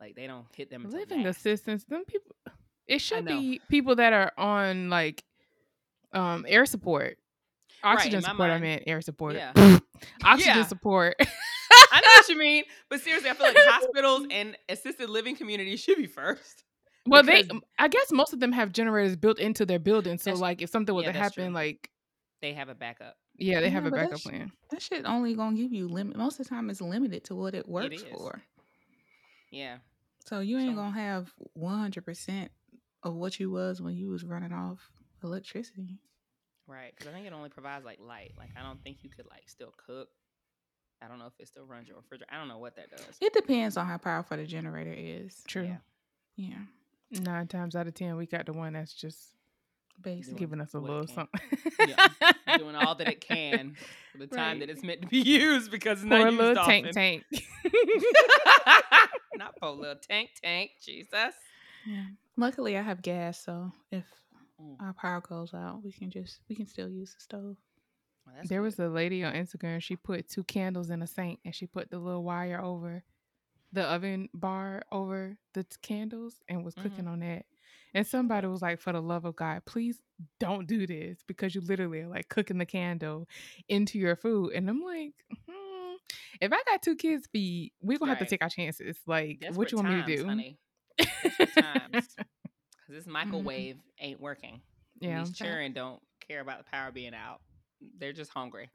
Like 0.01 0.17
they 0.17 0.27
don't 0.27 0.47
hit 0.55 0.71
them 0.71 0.85
until 0.85 1.01
Living 1.01 1.27
assistance, 1.27 1.85
them 1.85 2.05
people 2.07 2.35
it 2.89 3.01
should 3.01 3.25
be 3.27 3.61
people 3.69 3.97
that 3.97 4.13
are 4.13 4.33
on 4.39 4.91
like 4.91 5.25
um 6.13 6.45
air 6.49 6.67
support. 6.67 7.19
Oxygen 7.83 8.17
in 8.19 8.23
my 8.23 8.29
support, 8.31 8.49
I 8.49 8.53
mind. 8.55 8.63
meant 8.63 8.83
air 8.87 9.01
support. 9.01 9.35
Yeah. 9.37 9.53
Oxygen 10.25 10.57
Yeah. 10.57 10.65
support. 10.67 11.15
I 11.21 12.01
know 12.01 12.09
what 12.15 12.29
you 12.29 12.39
mean, 12.39 12.65
but 12.89 13.01
seriously, 13.01 13.31
I 13.31 13.35
feel 13.35 13.47
like 13.47 13.57
hospitals 13.59 14.27
and 14.31 14.57
assisted 14.69 15.09
living 15.11 15.37
communities 15.37 15.81
should 15.81 15.97
be 15.99 16.07
first. 16.07 16.65
well, 17.07 17.23
they, 17.23 17.45
I 17.79 17.89
guess 17.89 18.11
most 18.13 18.33
of 18.33 18.41
them 18.41 18.51
have 18.53 18.73
generators 18.73 19.15
built 19.17 19.39
into 19.39 19.65
their 19.67 19.79
building. 19.79 20.19
So 20.19 20.33
like 20.35 20.63
if 20.63 20.71
something 20.71 20.95
was 20.95 21.05
yeah, 21.05 21.13
to 21.13 21.19
happen, 21.19 21.45
true. 21.47 21.55
like 21.55 21.91
They 22.43 22.55
have 22.55 22.69
a 22.69 22.75
backup. 22.75 23.15
Yeah, 23.39 23.61
they 23.61 23.67
Yeah, 23.67 23.73
have 23.73 23.87
a 23.87 23.91
but 23.91 23.97
that 23.97 24.05
backup 24.07 24.21
sh- 24.21 24.25
plan. 24.25 24.53
That 24.71 24.83
shit 24.83 25.05
only 25.05 25.35
gonna 25.35 25.57
give 25.57 25.73
you 25.73 25.87
limit. 25.89 26.17
Most 26.17 26.41
of 26.41 26.47
the 26.47 26.51
time, 26.55 26.71
it's 26.71 26.81
limited 26.81 27.25
to 27.25 27.35
what 27.37 27.55
it 27.55 27.69
works 27.69 27.97
is. 27.97 28.05
for. 28.05 28.43
Yeah. 29.51 29.77
So 30.25 30.41
you 30.41 30.59
ain't 30.59 30.73
So- 30.73 30.77
gonna 30.77 30.93
have 30.99 31.33
one 31.53 31.79
hundred 31.79 32.05
percent 32.05 32.51
of 33.07 33.15
what 33.15 33.39
you 33.41 33.51
was 33.51 33.81
when 33.81 33.95
you 33.97 34.09
was 34.09 34.25
running 34.25 34.53
off 34.53 34.91
electricity. 35.23 36.01
Right. 36.67 36.93
Because 36.95 37.11
I 37.13 37.15
think 37.15 37.27
it 37.27 37.33
only 37.33 37.49
provides 37.49 37.85
like 37.85 37.99
light. 38.01 38.33
Like 38.37 38.51
I 38.59 38.63
don't 38.63 38.83
think 38.83 38.99
you 39.03 39.11
could 39.11 39.27
like 39.31 39.49
still 39.49 39.73
cook. 39.87 40.09
I 41.03 41.09
don't 41.09 41.19
know 41.19 41.27
if 41.27 41.35
it 41.39 41.47
still 41.49 41.65
runs 41.67 41.87
your 41.89 41.97
refrigerator. 41.99 42.33
I 42.33 42.39
don't 42.39 42.49
know 42.49 42.59
what 42.59 42.77
that 42.77 42.91
does. 42.91 43.17
It 43.21 43.33
depends 43.33 43.77
on 43.77 43.87
how 43.87 43.99
powerful 43.99 44.37
the 44.37 44.45
generator 44.47 44.95
is. 44.97 45.43
True. 45.47 45.65
Yeah. 45.65 45.77
Yeah, 46.39 47.21
Nine 47.23 47.47
times 47.47 47.75
out 47.77 47.87
of 47.87 47.95
ten, 47.95 48.17
we 48.17 48.27
got 48.27 48.45
the 48.47 48.53
one 48.53 48.75
that's 48.75 48.93
just 48.93 49.19
basically. 50.03 50.39
Giving 50.39 50.61
us 50.61 50.75
a 50.75 50.79
little 50.79 51.07
something. 51.07 51.41
Yeah. 51.87 52.09
Doing 52.59 52.75
all 52.75 52.95
that 52.97 53.09
it 53.09 53.21
can 53.21 53.75
for 54.13 54.19
the 54.19 54.27
time 54.27 54.59
Right. 54.59 54.61
that 54.61 54.71
it's 54.71 54.83
meant 54.83 55.03
to 55.03 55.09
be 55.09 55.19
used 55.23 55.71
because 55.71 56.03
it's 56.03 56.09
Poor 56.11 56.19
not 56.19 56.27
used 56.33 56.39
little 56.39 56.59
often. 56.59 56.93
tank 56.93 56.93
tank. 56.93 57.25
not 59.37 59.55
poor 59.61 59.71
little 59.71 59.97
tank 59.97 60.31
tank. 60.43 60.71
Jesus. 60.85 61.35
Yeah. 61.87 62.07
Luckily, 62.37 62.77
I 62.77 62.83
have 62.83 63.03
gas, 63.03 63.43
so 63.43 63.73
if 63.91 64.05
Mm. 64.61 64.77
our 64.81 64.95
power 64.95 65.21
goes 65.21 65.53
out, 65.53 65.83
we 65.83 65.93
can 65.93 66.11
just 66.11 66.41
we 66.49 66.57
can 66.57 66.67
still 66.67 66.89
use 66.89 67.15
the 67.15 67.21
stove. 67.21 67.57
Well, 68.25 68.35
that's 68.37 68.49
there 68.49 68.63
was 68.63 68.79
a 68.79 68.89
lady 68.89 69.23
on 69.23 69.35
Instagram. 69.35 69.83
She 69.83 69.97
put 69.97 70.29
two 70.29 70.45
candles 70.45 70.91
in 70.91 71.03
a 71.03 71.07
sink 71.07 71.41
and 71.45 71.55
she 71.55 71.67
put 71.67 71.91
the 71.91 71.99
little 71.99 72.25
wire 72.25 72.61
over 72.61 73.05
the 73.73 73.83
oven 73.85 74.29
bar 74.33 74.83
over 74.91 75.37
the 75.53 75.65
t- 75.65 75.77
candles 75.83 76.41
and 76.49 76.65
was 76.65 76.75
cooking 76.75 77.07
on 77.07 77.21
that. 77.21 77.45
And 77.93 78.07
somebody 78.07 78.47
was 78.47 78.63
like, 78.63 78.81
"For 78.81 78.93
the 78.93 79.03
love 79.03 79.25
of 79.27 79.37
God, 79.37 79.65
please 79.67 80.01
don't 80.39 80.67
do 80.67 80.87
this 80.87 81.23
because 81.27 81.55
you 81.55 81.61
literally 81.61 82.01
are 82.01 82.09
like 82.09 82.29
cooking 82.29 82.59
the 82.59 82.67
candle 82.67 83.29
into 83.69 83.99
your 83.99 84.17
food." 84.17 84.53
And 84.55 84.69
I'm 84.71 84.81
like, 84.81 85.13
hmm, 85.47 85.95
"If 86.41 86.53
I 86.53 86.63
got 86.67 86.83
two 86.83 86.97
kids 86.97 87.27
feed, 87.31 87.73
we're 87.83 87.99
gonna 87.99 88.13
have 88.13 88.19
to 88.21 88.25
take 88.27 88.43
our 88.43 88.49
chances. 88.49 88.99
Like, 89.07 89.41
Desperate 89.41 89.57
what 89.59 89.73
you 89.73 89.77
want 89.79 89.89
me 89.91 90.03
to 90.03 90.17
do?" 90.17 90.27
honey. 90.27 90.59
Desperate 90.99 91.55
times. 91.55 92.17
Because 92.17 92.25
this 92.89 93.07
microwave 93.07 93.77
ain't 94.01 94.21
working. 94.21 94.61
Yeah, 95.01 95.21
These 95.21 95.33
children 95.33 95.73
don't 95.73 96.01
care 96.27 96.41
about 96.41 96.59
the 96.59 96.65
power 96.65 96.91
being 96.91 97.15
out. 97.15 97.41
They're 97.99 98.13
just 98.13 98.31
hungry. 98.31 98.71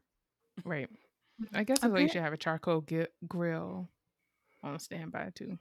right. 0.63 0.89
I 1.53 1.63
guess 1.63 1.79
that's 1.79 1.99
you 1.99 2.07
should 2.07 2.21
have 2.21 2.33
a 2.33 2.37
charcoal 2.37 2.81
gi- 2.81 3.07
grill 3.27 3.87
on 4.63 4.77
standby 4.79 5.31
too. 5.33 5.57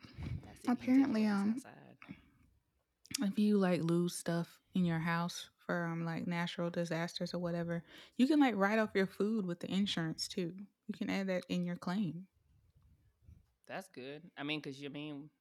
Apparently, 0.68 1.26
um, 1.26 1.56
outside. 1.56 1.72
if 3.22 3.38
you 3.38 3.58
like 3.58 3.82
lose 3.82 4.14
stuff 4.14 4.48
in 4.74 4.84
your 4.84 4.98
house 5.00 5.48
for 5.66 5.84
um 5.84 6.04
like 6.04 6.26
natural 6.26 6.70
disasters 6.70 7.34
or 7.34 7.38
whatever, 7.38 7.82
you 8.16 8.28
can 8.28 8.38
like 8.38 8.54
write 8.56 8.78
off 8.78 8.90
your 8.94 9.06
food 9.06 9.44
with 9.46 9.58
the 9.60 9.70
insurance 9.72 10.28
too. 10.28 10.52
You 10.86 10.94
can 10.96 11.10
add 11.10 11.26
that 11.28 11.44
in 11.48 11.64
your 11.64 11.76
claim 11.76 12.26
That's 13.66 13.88
good. 13.88 14.22
I 14.36 14.42
mean, 14.44 14.60
because 14.60 14.80
you 14.80 14.88
mean 14.90 15.28
I 15.28 15.37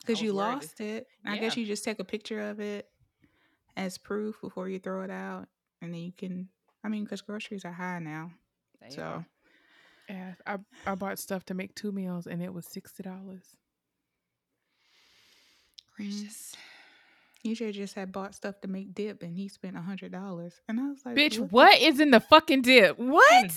because 0.00 0.20
you 0.22 0.34
worried 0.34 0.54
lost 0.54 0.80
it. 0.80 1.06
I 1.24 1.38
guess 1.38 1.56
you 1.56 1.66
just 1.66 1.84
take 1.84 1.98
a 2.00 2.04
picture 2.04 2.40
of 2.50 2.60
it 2.60 2.88
as 3.76 3.98
proof 3.98 4.40
before 4.40 4.68
you 4.68 4.78
throw 4.78 5.02
it 5.02 5.10
out, 5.10 5.48
and 5.82 5.92
then 5.94 6.00
you 6.00 6.12
can. 6.16 6.48
I 6.84 6.88
mean, 6.88 7.04
because 7.04 7.20
groceries 7.20 7.64
are 7.64 7.72
high 7.72 7.98
now, 7.98 8.32
They 8.80 8.90
so 8.90 9.02
are. 9.02 9.26
Yeah, 10.08 10.32
I 10.46 10.58
I 10.86 10.94
bought 10.96 11.18
stuff 11.18 11.44
to 11.46 11.54
make 11.54 11.74
two 11.74 11.92
meals 11.92 12.26
and 12.26 12.42
it 12.42 12.52
was 12.52 12.66
sixty 12.66 13.02
dollars. 13.02 13.44
gracious. 15.96 16.54
EJ 17.46 17.72
just 17.72 17.94
had 17.94 18.12
bought 18.12 18.34
stuff 18.34 18.60
to 18.60 18.68
make 18.68 18.92
dip, 18.94 19.22
and 19.22 19.34
he 19.34 19.48
spent 19.48 19.76
a 19.76 19.80
hundred 19.80 20.12
dollars, 20.12 20.60
and 20.68 20.78
I 20.78 20.88
was 20.88 20.98
like, 21.06 21.16
Bitch, 21.16 21.36
the- 21.36 21.44
what 21.44 21.80
is 21.80 21.98
in 22.00 22.10
the 22.10 22.20
fucking 22.20 22.62
dip? 22.62 22.98
What? 22.98 23.52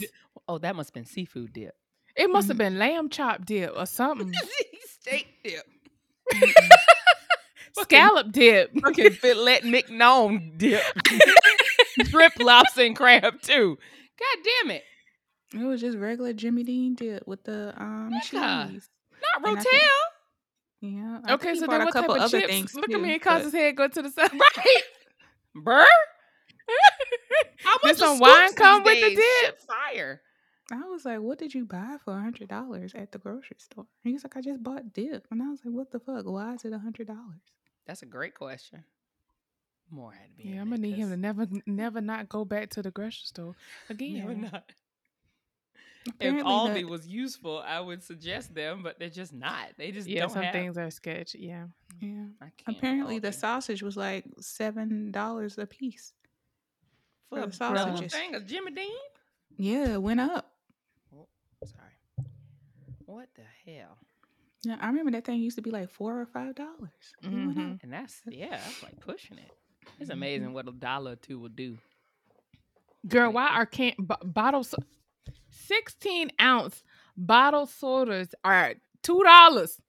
Oh, 0.47 0.57
that 0.57 0.75
must 0.75 0.89
have 0.89 0.93
been 0.93 1.05
seafood 1.05 1.51
dip. 1.53 1.75
It 2.15 2.29
must 2.29 2.47
have 2.47 2.55
Mhm. 2.55 2.59
been 2.59 2.77
lamb 2.79 3.09
chop 3.09 3.45
dip 3.45 3.73
or 3.75 3.85
something. 3.85 4.31
Steak 4.99 5.27
dip. 5.43 5.65
Scallop 7.81 8.31
dip. 8.31 8.71
Fucking 8.81 9.11
filet 9.13 9.61
mignon 9.63 10.53
dip. 10.57 10.83
Shrimp, 12.09 12.39
lobster, 12.39 12.83
and 12.83 12.95
crab 12.95 13.41
too. 13.41 13.77
God 14.19 14.43
damn 14.61 14.71
it. 14.71 14.83
It 15.53 15.63
was 15.65 15.81
just 15.81 15.97
regular 15.97 16.33
Jimmy 16.33 16.63
Dean 16.63 16.95
dip 16.95 17.27
with 17.27 17.43
the 17.43 17.73
um 17.77 18.11
Nigga. 18.13 18.69
cheese. 18.71 18.89
Not 19.21 19.47
And 19.47 19.57
Rotel. 19.57 19.63
think- 19.63 19.83
Yeah. 20.81 21.19
I 21.25 21.33
Okay, 21.33 21.55
so 21.55 21.65
bought 21.67 21.71
then 21.73 21.81
a 21.81 21.85
what 21.85 21.93
type 21.93 22.09
of 22.09 22.17
other 22.17 22.39
chips? 22.41 22.51
things 22.53 22.75
Look 22.75 22.87
too, 22.87 22.95
at 22.95 23.01
me 23.01 23.13
and 23.13 23.21
but- 23.21 23.29
cause 23.29 23.43
his 23.43 23.53
head 23.53 23.75
go 23.75 23.87
to 23.87 24.01
the 24.01 24.09
side. 24.09 24.31
Right. 24.33 24.81
Burr? 25.55 25.85
How 27.63 27.77
much 27.83 27.97
some 27.97 28.17
some 28.17 28.19
wine 28.19 28.53
come 28.53 28.83
with 28.83 29.01
the 29.01 29.09
dip? 29.15 29.19
dip? 29.41 29.59
Fire. 29.61 30.21
I 30.71 30.85
was 30.87 31.03
like, 31.05 31.19
"What 31.19 31.39
did 31.39 31.53
you 31.53 31.65
buy 31.65 31.97
for 32.03 32.15
a 32.17 32.21
hundred 32.21 32.47
dollars 32.49 32.93
at 32.95 33.11
the 33.11 33.17
grocery 33.19 33.57
store?" 33.59 33.85
He 34.03 34.13
was 34.13 34.23
like, 34.23 34.37
"I 34.37 34.41
just 34.41 34.63
bought 34.63 34.93
dip," 34.93 35.27
and 35.29 35.41
I 35.43 35.49
was 35.49 35.59
like, 35.65 35.73
"What 35.73 35.91
the 35.91 35.99
fuck? 35.99 36.25
Why 36.25 36.53
is 36.53 36.63
it 36.65 36.73
a 36.73 36.79
hundred 36.79 37.07
dollars?" 37.07 37.41
That's 37.85 38.01
a 38.01 38.05
great 38.05 38.33
question. 38.33 38.83
More 39.89 40.13
had 40.13 40.29
to 40.37 40.43
be. 40.43 40.49
Yeah, 40.49 40.61
I'm 40.61 40.69
gonna 40.69 40.81
need 40.81 40.95
him 40.95 41.09
to 41.09 41.17
never, 41.17 41.45
never 41.65 41.99
not 42.01 42.29
go 42.29 42.45
back 42.45 42.69
to 42.71 42.81
the 42.81 42.91
grocery 42.91 43.25
store 43.25 43.55
again. 43.89 44.19
Never 44.19 44.35
not. 44.35 44.71
If 46.05 46.13
Apparently 46.15 46.43
Aldi 46.51 46.73
the- 46.75 46.83
was 46.85 47.07
useful, 47.07 47.59
I 47.65 47.79
would 47.79 48.03
suggest 48.03 48.53
them, 48.55 48.83
but 48.83 48.99
they're 48.99 49.09
just 49.09 49.33
not. 49.33 49.69
They 49.77 49.91
just 49.91 50.07
Yeah, 50.07 50.21
don't 50.21 50.31
some 50.31 50.43
have. 50.43 50.53
things 50.53 50.77
are 50.77 50.89
sketch. 50.91 51.33
Yeah, 51.35 51.67
mm, 52.01 52.01
Yeah. 52.01 52.25
I 52.45 52.51
can't 52.57 52.77
Apparently, 52.77 53.19
the 53.19 53.31
sausage 53.31 53.81
was 53.83 53.95
like 53.97 54.25
seven 54.39 55.11
dollars 55.11 55.57
a 55.57 55.65
piece. 55.65 56.13
for 57.29 57.39
the 57.41 57.47
a 57.47 57.51
sausages. 57.51 58.11
thing 58.13 58.35
of 58.35 58.45
Jimmy 58.45 58.71
Dean. 58.71 58.91
Yeah, 59.57 59.93
it 59.93 60.01
went 60.01 60.19
up. 60.19 60.52
Sorry. 61.65 62.27
What 63.05 63.29
the 63.35 63.43
hell? 63.71 63.97
Yeah, 64.63 64.77
I 64.79 64.87
remember 64.87 65.11
that 65.11 65.25
thing 65.25 65.41
used 65.41 65.57
to 65.57 65.61
be 65.61 65.71
like 65.71 65.89
four 65.89 66.19
or 66.21 66.25
five 66.25 66.55
dollars. 66.55 66.91
Mhm. 67.23 67.83
And 67.83 67.91
that's 67.91 68.21
yeah, 68.27 68.51
that's 68.51 68.81
like 68.83 68.99
pushing 68.99 69.37
it. 69.37 69.51
It's 69.99 70.09
Mhm. 70.09 70.13
amazing 70.13 70.53
what 70.53 70.67
a 70.67 70.71
dollar 70.71 71.11
or 71.11 71.15
two 71.17 71.39
will 71.39 71.49
do. 71.49 71.77
girl, 73.07 73.31
why 73.33 73.47
are 73.49 73.65
can 73.65 73.93
b- 73.99 74.15
bottles, 74.23 74.73
sixteen 75.49 76.31
ounce 76.39 76.83
bottle 77.17 77.65
sodas 77.65 78.33
are 78.45 78.75
two 79.01 79.21
dollars 79.23 79.81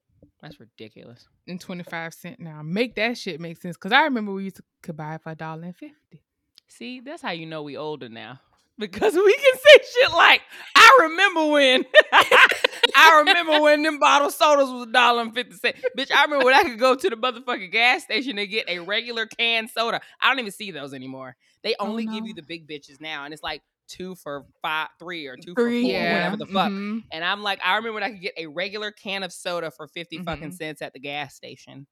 That's 0.42 0.58
ridiculous. 0.58 1.28
and 1.46 1.60
twenty 1.60 1.84
five 1.84 2.12
cent 2.14 2.40
now. 2.40 2.62
Make 2.62 2.96
that 2.96 3.16
shit 3.16 3.40
make 3.40 3.60
sense. 3.62 3.76
Cause 3.76 3.92
I 3.92 4.02
remember 4.04 4.32
we 4.32 4.44
used 4.44 4.56
to 4.56 4.64
could 4.82 4.96
buy 4.96 5.14
it 5.14 5.22
for 5.22 5.30
a 5.30 5.34
dollar 5.36 5.62
and 5.64 5.76
fifty. 5.76 6.22
See, 6.66 6.98
that's 7.00 7.22
how 7.22 7.30
you 7.30 7.46
know 7.46 7.62
we 7.62 7.76
older 7.76 8.08
now. 8.08 8.40
Because 8.78 9.14
we 9.14 9.32
can 9.34 9.54
say 9.58 9.84
shit 10.00 10.10
like, 10.12 10.40
I 10.74 10.98
remember 11.02 11.46
when 11.46 11.84
I 12.12 13.18
remember 13.24 13.60
when 13.60 13.82
them 13.82 13.98
bottle 14.00 14.30
sodas 14.30 14.68
was 14.68 14.88
a 14.88 14.92
dollar 14.92 15.22
and 15.22 15.32
fifty 15.34 15.54
cent. 15.56 15.76
Bitch, 15.96 16.10
I 16.12 16.24
remember 16.24 16.44
when 16.46 16.54
I 16.54 16.64
could 16.64 16.78
go 16.78 16.94
to 16.96 17.10
the 17.10 17.16
motherfucking 17.16 17.70
gas 17.70 18.02
station 18.04 18.38
and 18.38 18.48
get 18.50 18.68
a 18.68 18.80
regular 18.80 19.26
canned 19.26 19.70
soda. 19.70 20.00
I 20.20 20.28
don't 20.28 20.40
even 20.40 20.50
see 20.52 20.70
those 20.72 20.92
anymore. 20.92 21.36
They 21.62 21.74
Oh, 21.78 21.86
only 21.86 22.04
give 22.06 22.26
you 22.26 22.34
the 22.34 22.42
big 22.42 22.66
bitches 22.68 23.00
now, 23.00 23.24
and 23.24 23.32
it's 23.32 23.42
like 23.44 23.62
two 23.86 24.14
for 24.16 24.44
five, 24.62 24.88
three 24.98 25.26
or 25.26 25.36
two 25.36 25.54
Three, 25.54 25.82
for 25.82 25.88
four, 25.88 25.92
yeah. 26.00 26.12
whatever 26.14 26.36
the 26.38 26.46
fuck. 26.46 26.70
Mhm. 26.72 27.04
And 27.12 27.24
I'm 27.24 27.42
like, 27.42 27.60
I 27.64 27.76
remember 27.76 27.94
when 27.94 28.02
I 28.02 28.10
could 28.10 28.22
get 28.22 28.34
a 28.36 28.46
regular 28.46 28.90
can 28.90 29.22
of 29.22 29.32
soda 29.32 29.70
for 29.70 29.86
50 29.88 30.18
fucking 30.24 30.50
Mhm. 30.50 30.54
cents 30.54 30.82
at 30.82 30.92
the 30.94 31.00
gas 31.00 31.34
station. 31.36 31.86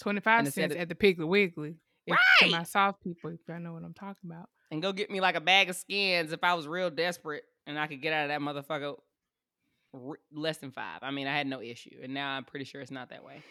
Twenty 0.00 0.20
five 0.20 0.48
cents 0.52 0.74
of- 0.74 0.80
at 0.80 0.88
the 0.88 0.94
Piggly 0.94 1.28
Wiggly. 1.28 1.76
If, 2.06 2.12
Right. 2.40 2.50
To 2.50 2.56
my 2.56 2.62
South 2.64 2.96
people, 3.02 3.30
if 3.30 3.40
y'all 3.48 3.60
know 3.60 3.72
what 3.74 3.84
I'm 3.84 3.94
talking 3.94 4.30
about. 4.30 4.48
And 4.70 4.82
go 4.82 4.92
get 4.92 5.10
me 5.10 5.20
like 5.20 5.34
a 5.34 5.40
bag 5.40 5.70
of 5.70 5.76
skins 5.76 6.32
if 6.32 6.44
I 6.44 6.54
was 6.54 6.66
real 6.66 6.90
desperate 6.90 7.44
and 7.66 7.78
I 7.78 7.86
could 7.86 8.02
get 8.02 8.12
out 8.12 8.24
of 8.24 8.28
that 8.28 8.40
motherfucker 8.40 8.96
r- 9.94 10.18
less 10.32 10.58
than 10.58 10.72
five. 10.72 10.98
I 11.02 11.10
mean, 11.10 11.26
I 11.26 11.36
had 11.36 11.46
no 11.46 11.62
issue. 11.62 11.96
And 12.02 12.12
now 12.12 12.30
I'm 12.30 12.44
pretty 12.44 12.64
sure 12.64 12.80
it's 12.80 12.90
not 12.90 13.10
that 13.10 13.24
way. 13.24 13.42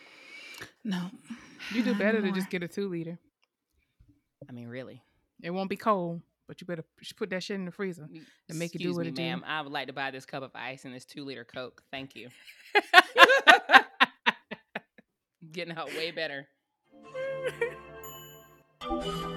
No, 0.83 1.09
You 1.73 1.83
do 1.83 1.95
better 1.95 2.21
to 2.21 2.31
just 2.31 2.49
get 2.49 2.63
a 2.63 2.67
two 2.67 2.87
liter. 2.87 3.17
I 4.47 4.51
mean, 4.51 4.67
really. 4.67 5.01
It 5.41 5.51
won't 5.51 5.69
be 5.69 5.75
cold, 5.75 6.21
but 6.47 6.61
you 6.61 6.67
better 6.67 6.83
put 7.15 7.29
that 7.31 7.43
shit 7.43 7.55
in 7.55 7.65
the 7.65 7.71
freezer. 7.71 8.07
And 8.49 8.59
make 8.59 8.75
it 8.75 8.79
do 8.79 8.93
what 8.93 9.03
me, 9.03 9.09
it 9.09 9.15
do. 9.15 9.21
ma'am. 9.21 9.43
I 9.45 9.61
would 9.61 9.71
like 9.71 9.87
to 9.87 9.93
buy 9.93 10.11
this 10.11 10.25
cup 10.25 10.43
of 10.43 10.51
ice 10.55 10.85
and 10.85 10.93
this 10.93 11.05
two 11.05 11.25
liter 11.25 11.43
Coke. 11.43 11.81
Thank 11.91 12.15
you. 12.15 12.29
Getting 15.51 15.75
out 15.75 15.87
way 15.95 16.11
better. 16.11 16.47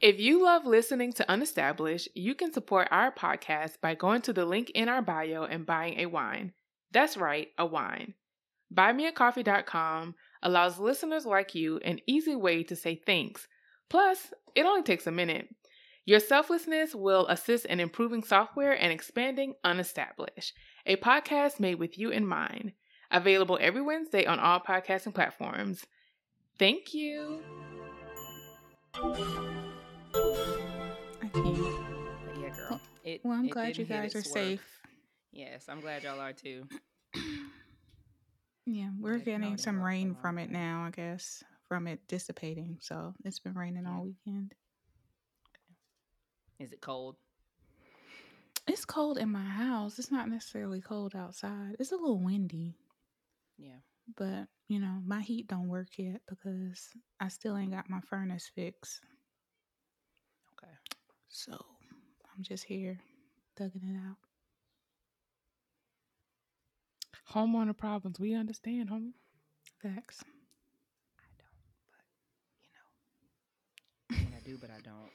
If 0.00 0.20
you 0.20 0.44
love 0.44 0.64
listening 0.64 1.12
to 1.14 1.24
Unestablished, 1.28 2.06
you 2.14 2.36
can 2.36 2.52
support 2.52 2.86
our 2.92 3.10
podcast 3.10 3.80
by 3.80 3.96
going 3.96 4.22
to 4.22 4.32
the 4.32 4.44
link 4.44 4.70
in 4.70 4.88
our 4.88 5.02
bio 5.02 5.42
and 5.42 5.66
buying 5.66 5.98
a 5.98 6.06
wine. 6.06 6.52
That's 6.92 7.16
right, 7.16 7.48
a 7.58 7.66
wine. 7.66 8.14
BuyMeACoffee.com 8.72 10.14
allows 10.42 10.78
listeners 10.78 11.26
like 11.26 11.56
you 11.56 11.78
an 11.78 11.98
easy 12.06 12.36
way 12.36 12.62
to 12.62 12.76
say 12.76 13.00
thanks. 13.04 13.48
Plus, 13.90 14.32
it 14.54 14.66
only 14.66 14.82
takes 14.82 15.08
a 15.08 15.10
minute. 15.10 15.48
Your 16.04 16.20
selflessness 16.20 16.94
will 16.94 17.26
assist 17.26 17.66
in 17.66 17.80
improving 17.80 18.22
software 18.22 18.80
and 18.80 18.92
expanding 18.92 19.54
Unestablished, 19.64 20.52
a 20.86 20.94
podcast 20.96 21.58
made 21.58 21.74
with 21.74 21.98
you 21.98 22.10
in 22.10 22.24
mind. 22.24 22.72
Available 23.10 23.58
every 23.60 23.82
Wednesday 23.82 24.26
on 24.26 24.38
all 24.38 24.60
podcasting 24.60 25.14
platforms. 25.14 25.84
Thank 26.56 26.94
you. 26.94 27.42
I 31.34 31.40
can't. 31.40 31.56
But 32.26 32.40
yeah, 32.40 32.48
girl. 32.56 32.80
It, 33.04 33.20
Well, 33.24 33.38
I'm 33.38 33.48
glad 33.48 33.76
you 33.76 33.84
guys 33.84 34.14
are 34.14 34.18
work. 34.18 34.24
safe. 34.26 34.80
Yes, 35.32 35.66
I'm 35.68 35.80
glad 35.80 36.02
y'all 36.02 36.20
are 36.20 36.32
too. 36.32 36.64
Yeah, 38.66 38.90
we're 39.00 39.18
getting 39.18 39.56
some 39.56 39.80
rain 39.82 40.14
from 40.20 40.38
it 40.38 40.50
now, 40.50 40.84
I 40.86 40.90
guess, 40.90 41.42
from 41.68 41.86
it 41.86 42.00
dissipating. 42.06 42.78
So 42.80 43.14
it's 43.24 43.38
been 43.38 43.54
raining 43.54 43.86
all 43.86 44.04
weekend. 44.04 44.52
Is 46.58 46.72
it 46.72 46.80
cold? 46.80 47.16
It's 48.66 48.84
cold 48.84 49.16
in 49.16 49.30
my 49.30 49.44
house. 49.44 49.98
It's 49.98 50.10
not 50.10 50.28
necessarily 50.28 50.80
cold 50.82 51.14
outside. 51.16 51.76
It's 51.78 51.92
a 51.92 51.96
little 51.96 52.18
windy, 52.22 52.74
Yeah. 53.56 53.78
but 54.16 54.48
you 54.68 54.78
know, 54.80 54.98
my 55.06 55.22
heat 55.22 55.46
don't 55.48 55.68
work 55.68 55.88
yet 55.96 56.20
because 56.28 56.88
I 57.20 57.28
still 57.28 57.56
ain't 57.56 57.72
got 57.72 57.88
my 57.88 58.00
furnace 58.00 58.50
fixed. 58.54 59.00
Okay. 61.28 61.52
So 61.52 61.52
I'm 61.52 62.42
just 62.42 62.64
here 62.64 62.98
thugging 63.58 63.84
it 63.84 63.96
out. 64.08 64.16
Homeowner 67.34 67.76
problems. 67.76 68.18
We 68.18 68.34
understand, 68.34 68.88
homie. 68.90 69.12
Facts. 69.82 70.24
I 71.18 71.28
don't, 71.38 71.50
but 71.86 72.04
you 72.64 74.16
know. 74.16 74.16
I 74.16 74.30
mean, 74.30 74.34
I 74.36 74.48
do, 74.48 74.56
but 74.58 74.70
I 74.70 74.80
don't. 74.82 75.10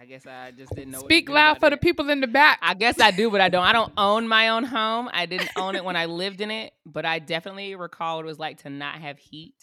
I 0.00 0.04
guess 0.04 0.26
I 0.28 0.52
just 0.52 0.72
didn't 0.76 0.92
know. 0.92 1.00
Speak 1.00 1.26
do 1.26 1.32
loud 1.32 1.56
about 1.56 1.60
for 1.60 1.70
the 1.70 1.76
people 1.76 2.08
in 2.08 2.20
the 2.20 2.28
back. 2.28 2.60
I 2.62 2.74
guess 2.74 3.00
I 3.00 3.10
do, 3.10 3.30
but 3.30 3.40
I 3.40 3.48
don't. 3.48 3.64
I 3.64 3.72
don't 3.72 3.92
own 3.96 4.28
my 4.28 4.50
own 4.50 4.62
home. 4.62 5.10
I 5.12 5.26
didn't 5.26 5.50
own 5.56 5.74
it 5.74 5.84
when 5.84 5.96
I 5.96 6.04
lived 6.04 6.40
in 6.40 6.52
it, 6.52 6.72
but 6.86 7.04
I 7.04 7.18
definitely 7.18 7.74
recall 7.74 8.16
what 8.18 8.24
it 8.24 8.28
was 8.28 8.38
like 8.38 8.58
to 8.58 8.70
not 8.70 9.00
have 9.00 9.18
heat 9.18 9.54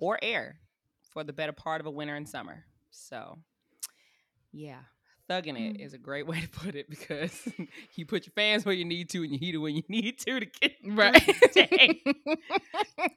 or 0.00 0.18
air 0.20 0.58
for 1.12 1.22
the 1.22 1.32
better 1.32 1.52
part 1.52 1.80
of 1.80 1.86
a 1.86 1.92
winter 1.92 2.16
and 2.16 2.28
summer. 2.28 2.64
So, 2.90 3.38
yeah, 4.54 4.80
thugging 5.28 5.58
it 5.58 5.78
Mm. 5.78 5.84
is 5.84 5.94
a 5.94 5.98
great 5.98 6.26
way 6.30 6.40
to 6.42 6.48
put 6.48 6.74
it 6.74 6.88
because 6.88 7.48
you 7.96 8.06
put 8.06 8.26
your 8.26 8.32
fans 8.34 8.64
where 8.64 8.74
you 8.74 8.84
need 8.84 9.10
to 9.10 9.22
and 9.22 9.32
you 9.32 9.38
heat 9.38 9.54
it 9.54 9.58
when 9.58 9.74
you 9.74 9.82
need 9.88 10.18
to 10.20 10.40
to 10.40 10.46
get 10.46 10.72
right. 10.86 11.22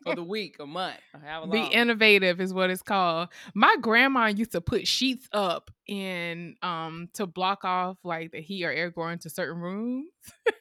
for 0.04 0.16
the 0.16 0.24
week, 0.24 0.56
a 0.60 0.66
month, 0.66 0.98
however 1.24 1.52
Be 1.52 1.64
innovative 1.66 2.40
is 2.42 2.54
what 2.54 2.70
it's 2.70 2.82
called. 2.82 3.30
My 3.54 3.76
grandma 3.82 4.28
used 4.28 4.52
to 4.54 4.62
put 4.62 4.88
sheets 4.88 5.28
up 5.32 5.70
in 5.88 6.56
um 6.62 7.10
to 7.14 7.26
block 7.26 7.64
off 7.64 7.98
like 8.04 8.32
the 8.32 8.42
heat 8.42 8.64
or 8.66 8.72
air 8.72 8.90
going 8.90 9.20
to 9.20 9.30
certain 9.30 9.58
rooms 9.62 10.08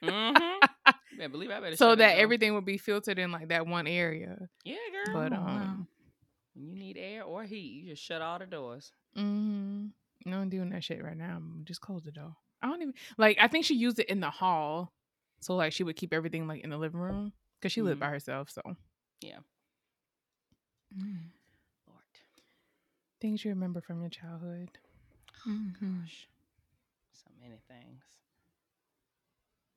mm-hmm. 0.04 0.92
Yeah, 1.18 1.28
believe 1.28 1.50
I 1.50 1.60
better 1.60 1.76
so 1.76 1.90
shut 1.92 1.98
that 1.98 2.18
everything 2.18 2.54
would 2.54 2.64
be 2.66 2.76
filtered 2.78 3.18
in 3.18 3.32
like 3.32 3.48
that 3.48 3.66
one 3.66 3.86
area. 3.86 4.36
Yeah, 4.64 4.76
girl. 5.04 5.14
But 5.14 5.32
um 5.32 5.44
wow. 5.44 5.76
you 6.54 6.74
need 6.76 6.96
air 6.98 7.22
or 7.24 7.42
heat, 7.44 7.82
you 7.84 7.90
just 7.90 8.02
shut 8.02 8.20
all 8.22 8.38
the 8.38 8.46
doors. 8.46 8.92
mhm. 9.16 9.90
No 10.26 10.38
I'm 10.38 10.48
doing 10.50 10.70
that 10.70 10.84
shit 10.84 11.02
right 11.02 11.16
now. 11.16 11.36
I'm 11.36 11.62
just 11.64 11.80
close 11.80 12.02
the 12.02 12.10
door. 12.12 12.34
I 12.62 12.66
don't 12.68 12.82
even 12.82 12.94
like 13.18 13.38
I 13.40 13.48
think 13.48 13.64
she 13.64 13.74
used 13.74 13.98
it 13.98 14.08
in 14.08 14.20
the 14.20 14.30
hall. 14.30 14.92
So 15.40 15.54
like 15.56 15.72
she 15.72 15.84
would 15.84 15.96
keep 15.96 16.12
everything 16.12 16.46
like 16.48 16.62
in 16.64 16.70
the 16.70 16.78
living 16.78 17.00
room 17.00 17.32
cuz 17.62 17.72
she 17.72 17.82
lived 17.82 17.98
Mhm. 17.98 18.00
by 18.00 18.08
herself, 18.10 18.50
so 18.50 18.62
Mm. 20.94 21.30
Lord. 21.88 22.00
things 23.20 23.44
you 23.44 23.50
remember 23.50 23.80
from 23.80 24.00
your 24.00 24.08
childhood. 24.10 24.78
Mhm. 25.46 25.72
Gosh. 26.02 26.28
So 27.12 27.30
many 27.40 27.58
things. 27.68 28.02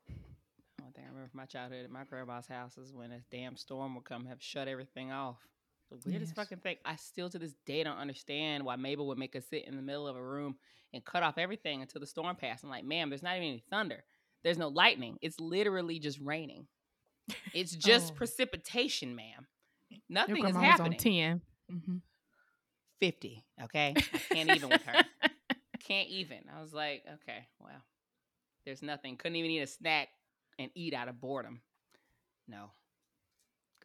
The 0.08 0.84
only 0.84 0.94
thing 0.94 1.04
I 1.06 1.08
remember 1.08 1.30
from 1.30 1.38
my 1.40 1.46
childhood 1.46 1.84
at 1.86 1.92
my 1.92 2.04
grandma's 2.06 2.48
house 2.48 2.78
is 2.78 2.94
when 2.94 3.12
a 3.12 3.20
damn 3.32 3.58
storm 3.58 3.96
would 3.96 4.06
come 4.06 4.26
have 4.28 4.42
shut 4.42 4.68
everything 4.68 5.12
off. 5.12 5.46
The 5.90 5.98
weirdest 6.06 6.32
Yes. 6.32 6.36
fucking 6.36 6.60
thing. 6.60 6.78
I 6.86 6.96
still 6.98 7.30
to 7.30 7.40
this 7.40 7.56
day 7.66 7.84
don't 7.84 7.98
understand 7.98 8.64
why 8.64 8.76
Mabel 8.76 9.08
would 9.08 9.18
make 9.18 9.36
us 9.36 9.46
sit 9.50 9.66
in 9.66 9.76
the 9.76 9.82
middle 9.82 10.08
of 10.08 10.16
a 10.16 10.24
room 10.24 10.56
and 10.94 11.04
cut 11.04 11.24
off 11.24 11.38
everything 11.38 11.82
until 11.82 12.00
the 12.02 12.08
storm 12.08 12.36
passed. 12.36 12.64
I'm 12.64 12.70
like, 12.70 12.86
ma'am, 12.86 13.10
there's 13.10 13.24
not 13.24 13.36
even 13.38 13.48
any 13.50 13.64
thunder. 13.70 14.04
There's 14.44 14.58
no 14.58 14.68
lightning. 14.70 15.18
It's 15.22 15.40
literally 15.40 16.00
just 16.00 16.20
raining. 16.20 16.68
It's 17.54 17.76
just 17.76 18.12
Oh. 18.14 18.16
precipitation, 18.16 19.16
ma'am. 19.16 19.48
Your 19.90 20.00
Nothing 20.10 20.36
is 20.46 20.52
grandma 20.54 20.60
was 20.60 20.68
happening. 20.80 20.94
on 20.94 20.98
10. 20.98 21.42
Mhm. 21.72 22.02
50. 23.00 23.44
Okay. 23.64 23.94
I 23.98 24.18
can't 24.18 24.50
even 24.56 24.70
with 24.70 24.84
her. 24.84 25.04
Can't 25.80 26.10
even. 26.10 26.48
I 26.56 26.62
was 26.62 26.72
like, 26.74 27.04
okay, 27.16 27.48
well, 27.60 27.82
there's 28.64 28.84
nothing. 28.84 29.18
Couldn't 29.18 29.38
even 29.38 29.50
eat 29.50 29.62
a 29.62 29.66
snack 29.68 30.10
and 30.60 30.70
eat 30.76 30.94
out 30.94 31.08
of 31.08 31.20
boredom. 31.20 31.62
No. 32.48 32.70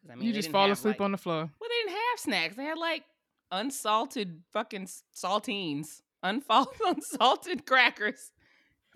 Because 0.05 0.17
I 0.17 0.19
mean, 0.19 0.27
you 0.27 0.33
just 0.33 0.51
fall 0.51 0.71
asleep 0.71 0.95
like- 0.99 1.01
on 1.01 1.11
the 1.11 1.17
floor. 1.17 1.49
Well, 1.59 1.69
they 1.69 1.89
didn't 1.89 1.99
have 1.99 2.19
snacks. 2.19 2.55
They 2.55 2.63
had 2.65 2.77
like 2.77 3.03
unsalted 3.51 4.41
fucking 4.53 4.87
saltines, 5.15 6.01
unfal- 6.23 6.67
unsalted 6.85 7.65
crackers, 7.65 8.31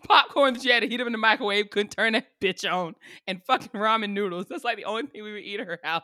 popcorn 0.04 0.54
that 0.54 0.64
you 0.64 0.72
had 0.72 0.82
to 0.82 0.88
heat 0.88 1.02
up 1.02 1.08
in 1.08 1.12
the 1.12 1.18
microwave, 1.18 1.70
couldn't 1.72 1.92
turn 1.92 2.14
that 2.14 2.28
bitch 2.42 2.70
on, 2.72 2.96
and 3.28 3.44
fucking 3.44 3.70
ramen 3.70 4.12
noodles. 4.12 4.46
That's 4.50 4.64
like 4.64 4.78
the 4.78 4.86
only 4.86 5.04
thing 5.08 5.24
we 5.24 5.34
would 5.34 5.44
eat 5.44 5.60
at 5.60 5.68
her 5.68 5.80
house. 5.84 6.04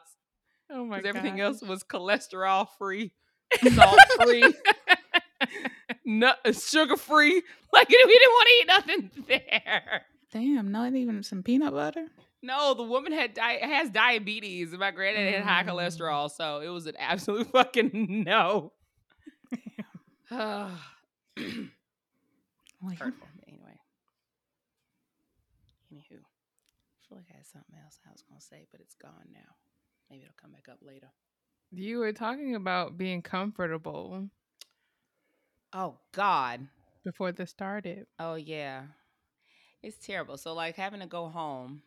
Oh 0.71 0.85
my 0.85 0.95
God. 0.97 1.03
Because 1.03 1.15
everything 1.15 1.39
else 1.39 1.61
was 1.61 1.83
cholesterol 1.83 2.67
free, 2.79 3.11
salt 3.75 3.99
free, 4.23 4.51
nut 6.03 6.39
uh, 6.43 6.51
sugar 6.51 6.97
free. 6.97 7.43
Like 7.71 7.89
we 7.89 7.95
didn't 7.95 8.31
want 8.31 8.47
to 8.47 8.53
eat 8.53 8.67
nothing 8.67 9.11
there. 9.27 10.01
Damn, 10.31 10.71
not 10.71 10.93
even 10.95 11.21
some 11.23 11.43
peanut 11.43 11.73
butter? 11.73 12.07
No, 12.45 12.73
the 12.75 12.83
woman 12.83 13.11
had 13.11 13.33
di- 13.33 13.59
has 13.61 13.89
diabetes, 13.89 14.71
and 14.71 14.79
my 14.79 14.91
granddad 14.91 15.33
had 15.33 15.43
high 15.43 15.63
Mm. 15.63 15.69
cholesterol, 15.75 16.29
so 16.31 16.59
it 16.61 16.69
was 16.69 16.85
an 16.85 16.95
absolute 16.99 17.47
fucking 17.51 18.23
no. 18.25 18.71
Like, 22.83 22.99
Hurtful. 22.99 23.27
But 23.35 23.47
anyway. 23.47 23.79
Anywho, 25.93 26.19
I 26.19 27.07
feel 27.07 27.17
like 27.17 27.25
I 27.33 27.37
had 27.37 27.47
something 27.47 27.75
else 27.83 27.99
I 28.07 28.11
was 28.11 28.21
gonna 28.21 28.41
say, 28.41 28.67
but 28.71 28.79
it's 28.81 28.95
gone 28.95 29.27
now. 29.33 29.55
Maybe 30.09 30.23
it'll 30.23 30.33
come 30.39 30.51
back 30.51 30.67
up 30.69 30.79
later. 30.81 31.07
You 31.71 31.97
were 31.99 32.13
talking 32.13 32.53
about 32.55 32.97
being 32.97 33.21
comfortable 33.21 34.29
Oh 35.73 35.97
God. 36.11 36.67
before 37.03 37.31
this 37.31 37.49
started. 37.49 38.05
Oh 38.19 38.35
yeah. 38.35 38.83
It's 39.81 39.97
terrible. 39.97 40.37
So 40.37 40.53
like 40.53 40.75
having 40.75 40.99
to 40.99 41.07
go 41.07 41.27
home. 41.27 41.81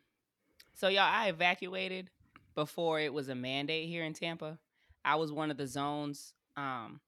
So 0.78 0.86
y'all, 0.86 1.00
I 1.02 1.26
evacuated 1.28 2.08
before 2.54 3.00
it 3.00 3.12
was 3.12 3.28
a 3.28 3.34
mandate 3.34 3.88
here 3.88 4.04
in 4.04 4.12
Tampa. 4.12 4.60
I 5.04 5.16
was 5.16 5.32
one 5.32 5.50
of 5.50 5.56
the 5.56 5.66
zones 5.66 6.34
um 6.56 7.00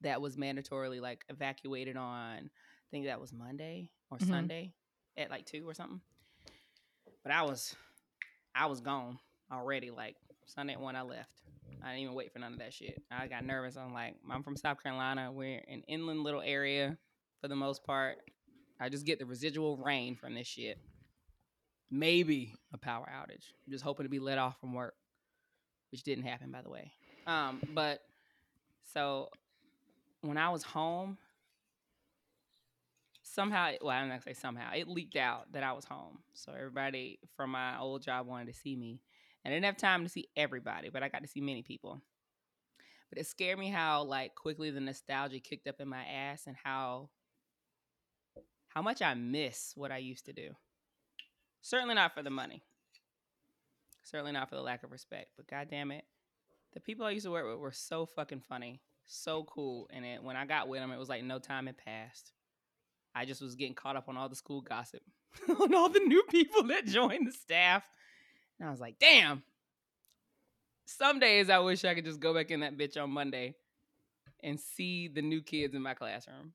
that 0.00 0.20
was 0.20 0.36
mandatorily 0.36 1.00
like 1.00 1.24
evacuated 1.28 1.96
on 1.96 2.50
I 2.50 2.88
think 2.90 3.04
that 3.06 3.20
was 3.20 3.32
Monday 3.32 3.92
or 4.10 4.18
Mhm. 4.18 4.26
Sunday 4.26 4.74
at 5.16 5.30
like 5.30 5.46
2 5.46 5.68
or 5.68 5.74
something. 5.74 6.00
But 7.22 7.30
I 7.30 7.42
was 7.42 7.76
I 8.52 8.66
was 8.66 8.80
gone 8.80 9.20
already 9.52 9.92
like 9.92 10.16
Sunday 10.46 10.72
at 10.72 10.80
1 10.80 10.96
I 10.96 11.02
left. 11.02 11.42
I 11.80 11.90
didn't 11.90 12.02
even 12.02 12.14
wait 12.16 12.32
for 12.32 12.40
none 12.40 12.54
of 12.54 12.58
that 12.58 12.74
shit. 12.74 13.00
I 13.12 13.28
got 13.28 13.44
nervous. 13.44 13.76
I'm 13.76 13.92
like, 13.94 14.16
I'm 14.28 14.42
from 14.42 14.56
South 14.56 14.82
Carolina. 14.82 15.30
We're 15.30 15.62
an 15.68 15.84
inland 15.86 16.24
little 16.24 16.42
area 16.42 16.98
for 17.40 17.46
the 17.46 17.54
most 17.54 17.84
part. 17.84 18.18
I 18.80 18.88
just 18.88 19.06
get 19.06 19.20
the 19.20 19.26
residual 19.26 19.76
rain 19.76 20.16
from 20.16 20.34
this 20.34 20.48
shit. 20.48 20.80
Maybe 21.90 22.54
a 22.72 22.78
power 22.78 23.06
outage. 23.10 23.44
I'm 23.66 23.72
just 23.72 23.84
hoping 23.84 24.04
to 24.04 24.10
be 24.10 24.18
let 24.18 24.38
off 24.38 24.60
from 24.60 24.74
work, 24.74 24.94
which 25.90 26.02
didn't 26.02 26.24
happen, 26.24 26.50
by 26.50 26.62
the 26.62 26.70
way. 26.70 26.92
Um, 27.26 27.60
but 27.74 28.02
so 28.92 29.28
when 30.20 30.36
I 30.36 30.50
was 30.50 30.62
home, 30.62 31.18
somehow, 33.22 33.72
well, 33.80 33.96
I'm 33.96 34.08
not 34.08 34.24
gonna 34.24 34.34
say 34.34 34.40
somehow, 34.40 34.72
it 34.74 34.88
leaked 34.88 35.16
out 35.16 35.52
that 35.52 35.62
I 35.62 35.72
was 35.72 35.84
home. 35.84 36.18
So 36.34 36.52
everybody 36.52 37.18
from 37.36 37.50
my 37.50 37.78
old 37.78 38.02
job 38.02 38.26
wanted 38.26 38.52
to 38.52 38.58
see 38.58 38.76
me. 38.76 39.00
And 39.44 39.52
I 39.52 39.56
didn't 39.56 39.66
have 39.66 39.76
time 39.76 40.02
to 40.02 40.08
see 40.08 40.28
everybody, 40.36 40.90
but 40.90 41.02
I 41.02 41.08
got 41.08 41.22
to 41.22 41.28
see 41.28 41.40
many 41.40 41.62
people. 41.62 42.00
But 43.08 43.18
it 43.18 43.26
scared 43.26 43.58
me 43.58 43.70
how 43.70 44.02
like 44.02 44.34
quickly 44.34 44.70
the 44.70 44.80
nostalgia 44.80 45.38
kicked 45.38 45.68
up 45.68 45.80
in 45.80 45.88
my 45.88 46.04
ass 46.04 46.46
and 46.46 46.56
how 46.62 47.08
how 48.68 48.82
much 48.82 49.00
I 49.00 49.14
miss 49.14 49.72
what 49.74 49.90
I 49.90 49.98
used 49.98 50.26
to 50.26 50.32
do. 50.32 50.50
Certainly 51.60 51.94
not 51.94 52.14
for 52.14 52.22
the 52.22 52.30
money. 52.30 52.62
Certainly 54.04 54.32
not 54.32 54.48
for 54.48 54.56
the 54.56 54.62
lack 54.62 54.82
of 54.84 54.92
respect. 54.92 55.32
But 55.36 55.48
god 55.48 55.68
damn 55.70 55.90
it, 55.90 56.04
the 56.72 56.80
people 56.80 57.04
I 57.06 57.10
used 57.10 57.26
to 57.26 57.30
work 57.30 57.46
with 57.46 57.58
were 57.58 57.72
so 57.72 58.06
fucking 58.06 58.42
funny, 58.48 58.80
so 59.06 59.44
cool. 59.44 59.88
And 59.92 60.04
it, 60.04 60.22
when 60.22 60.36
I 60.36 60.46
got 60.46 60.68
with 60.68 60.80
them, 60.80 60.90
it 60.92 60.98
was 60.98 61.08
like 61.08 61.24
no 61.24 61.38
time 61.38 61.66
had 61.66 61.76
passed. 61.78 62.32
I 63.14 63.24
just 63.24 63.42
was 63.42 63.54
getting 63.54 63.74
caught 63.74 63.96
up 63.96 64.08
on 64.08 64.16
all 64.16 64.28
the 64.28 64.36
school 64.36 64.60
gossip, 64.60 65.02
on 65.60 65.74
all 65.74 65.88
the 65.88 66.00
new 66.00 66.22
people 66.30 66.64
that 66.64 66.86
joined 66.86 67.26
the 67.26 67.32
staff. 67.32 67.84
And 68.58 68.68
I 68.68 68.70
was 68.70 68.80
like, 68.80 68.98
damn. 68.98 69.42
Some 70.86 71.18
days 71.18 71.50
I 71.50 71.58
wish 71.58 71.84
I 71.84 71.94
could 71.94 72.04
just 72.04 72.20
go 72.20 72.32
back 72.32 72.50
in 72.50 72.60
that 72.60 72.78
bitch 72.78 73.00
on 73.02 73.10
Monday 73.10 73.56
and 74.42 74.58
see 74.58 75.08
the 75.08 75.20
new 75.20 75.42
kids 75.42 75.74
in 75.74 75.82
my 75.82 75.94
classroom. 75.94 76.52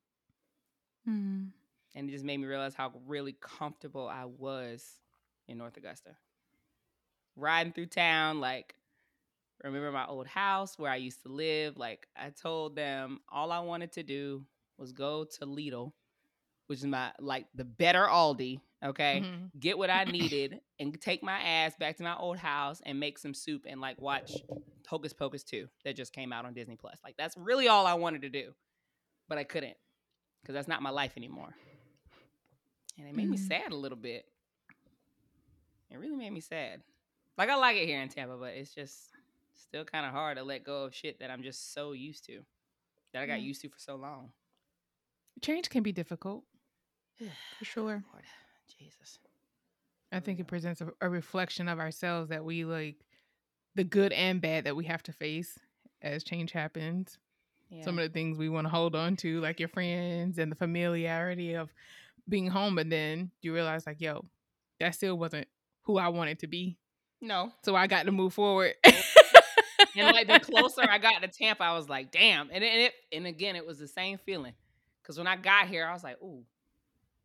mm, 1.07 1.49
And 1.95 2.09
it 2.09 2.11
just 2.11 2.25
made 2.25 2.37
me 2.37 2.47
realize 2.47 2.73
how 2.75 2.91
really 3.05 3.33
comfortable 3.39 4.07
I 4.07 4.25
was 4.25 4.99
in 5.47 5.57
North 5.57 5.77
Augusta. 5.77 6.15
Riding 7.35 7.73
through 7.73 7.87
town, 7.87 8.39
like, 8.39 8.75
remember 9.63 9.91
my 9.91 10.05
old 10.07 10.27
house 10.27 10.77
where 10.79 10.91
I 10.91 10.97
used 10.97 11.23
to 11.23 11.29
live? 11.29 11.77
Like, 11.77 12.07
I 12.15 12.29
told 12.29 12.75
them 12.75 13.21
all 13.29 13.51
I 13.51 13.59
wanted 13.59 13.91
to 13.93 14.03
do 14.03 14.45
was 14.77 14.91
go 14.91 15.25
to 15.25 15.45
Lidl, 15.45 15.93
which 16.67 16.79
is 16.79 16.85
my 16.85 17.11
like 17.19 17.47
the 17.55 17.65
better 17.65 18.05
Aldi. 18.07 18.61
Okay, 18.83 19.21
Mhm. 19.21 19.51
get 19.59 19.77
what 19.77 19.89
I 19.89 20.05
needed 20.05 20.61
and 20.79 20.99
take 21.01 21.23
my 21.23 21.39
ass 21.39 21.75
back 21.77 21.97
to 21.97 22.03
my 22.03 22.15
old 22.17 22.37
house 22.37 22.81
and 22.85 22.99
make 22.99 23.17
some 23.19 23.33
soup 23.33 23.65
and 23.67 23.81
like 23.81 24.01
watch 24.01 24.45
Hocus 24.87 25.13
Pocus 25.13 25.43
2 25.43 25.69
that 25.85 25.95
just 25.95 26.13
came 26.13 26.33
out 26.33 26.45
on 26.45 26.53
Disney 26.53 26.75
Plus. 26.75 26.99
Like 27.03 27.17
that's 27.17 27.37
really 27.37 27.67
all 27.67 27.85
I 27.87 27.95
wanted 27.95 28.23
to 28.23 28.29
do. 28.29 28.53
But 29.29 29.37
I 29.39 29.43
couldn't 29.45 29.77
because 30.41 30.53
that's 30.55 30.67
not 30.67 30.81
my 30.81 30.89
life 30.91 31.13
anymore. 31.17 31.55
And 32.97 33.07
it 33.07 33.15
made 33.15 33.29
me 33.29 33.37
Mhm. 33.37 33.47
sad 33.47 33.71
a 33.71 33.75
little 33.75 33.97
bit. 33.97 34.25
It 35.89 35.97
really 35.97 36.15
made 36.15 36.31
me 36.31 36.39
sad. 36.39 36.81
Like 37.37 37.49
I 37.49 37.55
like 37.55 37.77
it 37.77 37.85
here 37.85 38.01
in 38.01 38.09
Tampa, 38.09 38.37
but 38.37 38.53
it's 38.53 38.73
just 38.73 39.09
still 39.53 39.85
kind 39.85 40.05
of 40.05 40.11
hard 40.11 40.37
to 40.37 40.43
let 40.43 40.63
go 40.63 40.83
of 40.85 40.95
shit 40.95 41.19
that 41.19 41.29
I'm 41.31 41.43
just 41.43 41.73
so 41.73 41.91
used 41.93 42.25
to. 42.25 42.45
That 43.13 43.23
I 43.23 43.25
got 43.27 43.39
Yeah. 43.41 43.47
used 43.47 43.61
to 43.61 43.69
for 43.69 43.79
so 43.79 43.95
long. 43.95 44.31
Change 45.41 45.69
can 45.69 45.83
be 45.83 45.91
difficult. 45.91 46.45
For 47.59 47.65
sure. 47.65 48.03
Lord, 48.11 48.23
Jesus. 48.79 49.19
I 50.11 50.19
think 50.19 50.39
it 50.39 50.47
presents 50.47 50.81
a, 50.81 50.91
a 51.01 51.09
reflection 51.09 51.67
of 51.67 51.79
ourselves 51.79 52.29
that 52.29 52.43
we 52.45 52.65
like 52.65 52.97
the 53.75 53.83
good 53.83 54.11
and 54.13 54.39
bad 54.41 54.63
that 54.65 54.75
we 54.75 54.85
have 54.85 55.01
to 55.03 55.11
face 55.13 55.57
as 56.01 56.23
change 56.23 56.51
happens. 56.51 57.17
Yeah. 57.69 57.83
Some 57.83 57.97
of 57.97 58.03
the 58.07 58.13
things 58.13 58.37
we 58.37 58.49
want 58.49 58.65
to 58.65 58.69
hold 58.69 58.95
on 58.95 59.15
to, 59.17 59.39
like 59.41 59.59
your 59.59 59.69
friends 59.69 60.37
and 60.37 60.51
the 60.51 60.55
familiarity 60.55 61.53
of 61.53 61.73
being 62.27 62.47
home, 62.47 62.75
but 62.75 62.89
then 62.89 63.31
you 63.41 63.53
realize, 63.53 63.85
like, 63.85 63.99
yo, 64.01 64.25
that 64.79 64.95
still 64.95 65.17
wasn't 65.17 65.47
who 65.83 65.97
I 65.97 66.07
wanted 66.09 66.39
to 66.39 66.47
be. 66.47 66.77
no. 67.21 67.51
So 67.63 67.75
I 67.75 67.87
got 67.87 68.05
to 68.05 68.11
move 68.11 68.33
forward. 68.33 68.73
And 69.95 70.07
like 70.15 70.27
the 70.27 70.39
closer 70.39 70.81
I 70.89 70.97
got 70.97 71.21
to 71.21 71.27
Tampa, 71.27 71.63
I 71.63 71.73
was 71.77 71.87
like, 71.87 72.11
damn. 72.11 72.49
And 72.51 72.63
it, 72.63 72.73
it 72.73 72.93
and 73.11 73.27
again, 73.27 73.55
it 73.55 73.65
was 73.65 73.77
the 73.77 73.87
same 73.87 74.17
feeling. 74.17 74.53
Cause 75.05 75.17
when 75.17 75.27
I 75.27 75.35
got 75.35 75.67
here, 75.67 75.85
I 75.85 75.93
was 75.93 76.03
like, 76.03 76.17
ooh. 76.21 76.43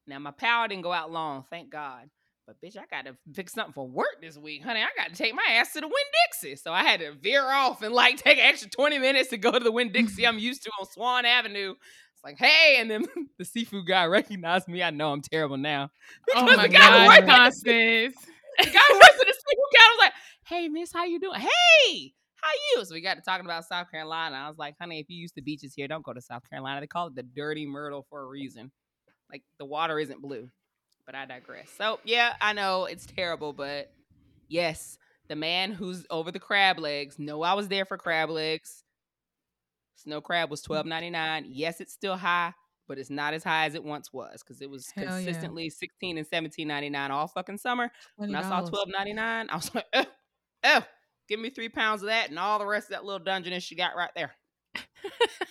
Now 0.06 0.18
my 0.18 0.32
power 0.32 0.68
didn't 0.68 0.82
go 0.82 0.92
out 0.92 1.10
long, 1.10 1.44
thank 1.48 1.70
God. 1.70 2.10
But 2.46 2.60
bitch, 2.62 2.76
I 2.76 2.84
got 2.90 3.04
to 3.04 3.16
fix 3.34 3.52
something 3.52 3.74
for 3.74 3.86
work 3.86 4.22
this 4.22 4.38
week, 4.38 4.64
honey. 4.64 4.80
I 4.80 4.88
got 4.96 5.10
to 5.10 5.14
take 5.14 5.34
my 5.34 5.46
ass 5.50 5.74
to 5.74 5.80
the 5.80 5.86
Winn 5.86 5.94
Dixie. 6.26 6.56
So 6.56 6.72
I 6.72 6.82
had 6.82 7.00
to 7.00 7.12
veer 7.12 7.44
off 7.44 7.82
and 7.82 7.94
like 7.94 8.16
take 8.16 8.38
an 8.38 8.44
extra 8.44 8.70
20 8.70 8.98
minutes 8.98 9.30
to 9.30 9.38
go 9.38 9.52
to 9.52 9.60
the 9.60 9.72
Winn 9.72 9.92
Dixie 9.92 10.26
I'm 10.26 10.38
used 10.38 10.62
to 10.64 10.70
on 10.80 10.86
Swann 10.86 11.26
Avenue. 11.26 11.74
It's 12.18 12.24
like, 12.24 12.38
hey, 12.38 12.78
and 12.80 12.90
then 12.90 13.06
the 13.38 13.44
seafood 13.44 13.86
guy 13.86 14.04
recognized 14.06 14.66
me. 14.66 14.82
I 14.82 14.90
know 14.90 15.12
I'm 15.12 15.22
terrible 15.22 15.56
now. 15.56 15.90
oh 16.34 16.56
my 16.56 16.66
the 16.66 16.72
guy 16.72 17.20
God, 17.20 17.52
the 17.64 18.10
guy 18.64 18.80
who 18.88 18.94
works 18.94 19.20
at 19.20 19.26
the 19.26 19.34
seafood 19.34 19.70
counter 19.76 19.94
was 19.94 19.98
like, 20.00 20.12
"Hey, 20.46 20.68
miss, 20.68 20.92
how 20.92 21.04
you 21.04 21.20
doing? 21.20 21.38
Hey, 21.40 22.12
how 22.42 22.50
you?" 22.74 22.84
So 22.84 22.92
we 22.92 23.00
got 23.00 23.14
to 23.14 23.20
talking 23.20 23.44
about 23.44 23.66
South 23.66 23.88
Carolina. 23.92 24.34
I 24.34 24.48
was 24.48 24.58
like, 24.58 24.74
"Honey, 24.80 24.98
if 24.98 25.06
you 25.08 25.16
use 25.16 25.30
the 25.30 25.42
beaches 25.42 25.74
here, 25.76 25.86
don't 25.86 26.04
go 26.04 26.12
to 26.12 26.20
South 26.20 26.42
Carolina. 26.50 26.80
They 26.80 26.88
call 26.88 27.06
it 27.06 27.14
the 27.14 27.22
Dirty 27.22 27.66
Myrtle 27.66 28.04
for 28.10 28.22
a 28.22 28.26
reason. 28.26 28.72
Like 29.30 29.42
the 29.60 29.64
water 29.64 30.00
isn't 30.00 30.20
blue." 30.20 30.50
But 31.06 31.14
I 31.14 31.24
digress. 31.24 31.70
So 31.78 32.00
yeah, 32.04 32.34
I 32.40 32.52
know 32.52 32.86
it's 32.86 33.06
terrible, 33.06 33.52
but 33.52 33.92
yes, 34.48 34.98
the 35.28 35.36
man 35.36 35.70
who's 35.70 36.04
over 36.10 36.32
the 36.32 36.40
crab 36.40 36.80
legs. 36.80 37.16
No, 37.16 37.42
I 37.42 37.54
was 37.54 37.68
there 37.68 37.84
for 37.84 37.96
crab 37.96 38.28
legs. 38.28 38.82
Snow 39.98 40.20
crab 40.20 40.50
was 40.50 40.60
mm. 40.62 40.66
twelve 40.66 40.86
ninety 40.86 41.10
nine. 41.10 41.46
Yes, 41.48 41.80
it's 41.80 41.92
still 41.92 42.16
high, 42.16 42.54
but 42.86 42.98
it's 42.98 43.10
not 43.10 43.34
as 43.34 43.42
high 43.42 43.66
as 43.66 43.74
it 43.74 43.84
once 43.84 44.12
was 44.12 44.42
because 44.42 44.60
it 44.60 44.70
was 44.70 44.90
Hell 44.90 45.04
yeah. 45.04 45.10
consistently 45.10 45.70
sixteen 45.70 46.18
and 46.18 46.26
seventeen 46.26 46.68
ninety 46.68 46.90
nine 46.90 47.10
all 47.10 47.26
fucking 47.26 47.58
summer. 47.58 47.90
When 48.16 48.34
I 48.34 48.42
saw 48.42 48.60
twelve 48.60 48.88
ninety 48.88 49.12
nine, 49.12 49.48
I 49.50 49.56
was 49.56 49.74
like, 49.74 49.86
oh, 49.94 50.06
oh, 50.64 50.82
give 51.28 51.40
me 51.40 51.50
three 51.50 51.68
pounds 51.68 52.02
of 52.02 52.08
that 52.08 52.30
and 52.30 52.38
all 52.38 52.58
the 52.58 52.66
rest 52.66 52.86
of 52.86 52.90
that 52.90 53.04
little 53.04 53.24
Dungeness 53.24 53.62
she 53.62 53.74
got 53.74 53.96
right 53.96 54.10
there. 54.14 54.32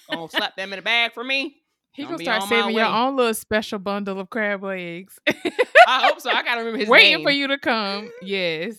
Gonna 0.09 0.29
slap 0.29 0.55
them 0.55 0.71
in 0.73 0.79
the 0.79 0.83
bag 0.83 1.13
for 1.13 1.23
me. 1.23 1.61
He 1.91 2.03
Gonna 2.03 2.17
gonna 2.17 2.23
start 2.23 2.49
saving 2.49 2.75
your 2.75 2.85
own 2.85 3.15
little 3.15 3.33
special 3.33 3.79
bundle 3.79 4.19
of 4.19 4.29
crab 4.29 4.63
legs. 4.63 5.19
I 5.27 6.07
hope 6.07 6.21
so. 6.21 6.29
I 6.29 6.43
gotta 6.43 6.59
remember 6.59 6.77
his 6.81 6.89
Waiting 6.89 7.17
name. 7.17 7.25
for 7.25 7.31
you 7.31 7.47
to 7.47 7.57
come. 7.57 8.11
Yes. 8.21 8.77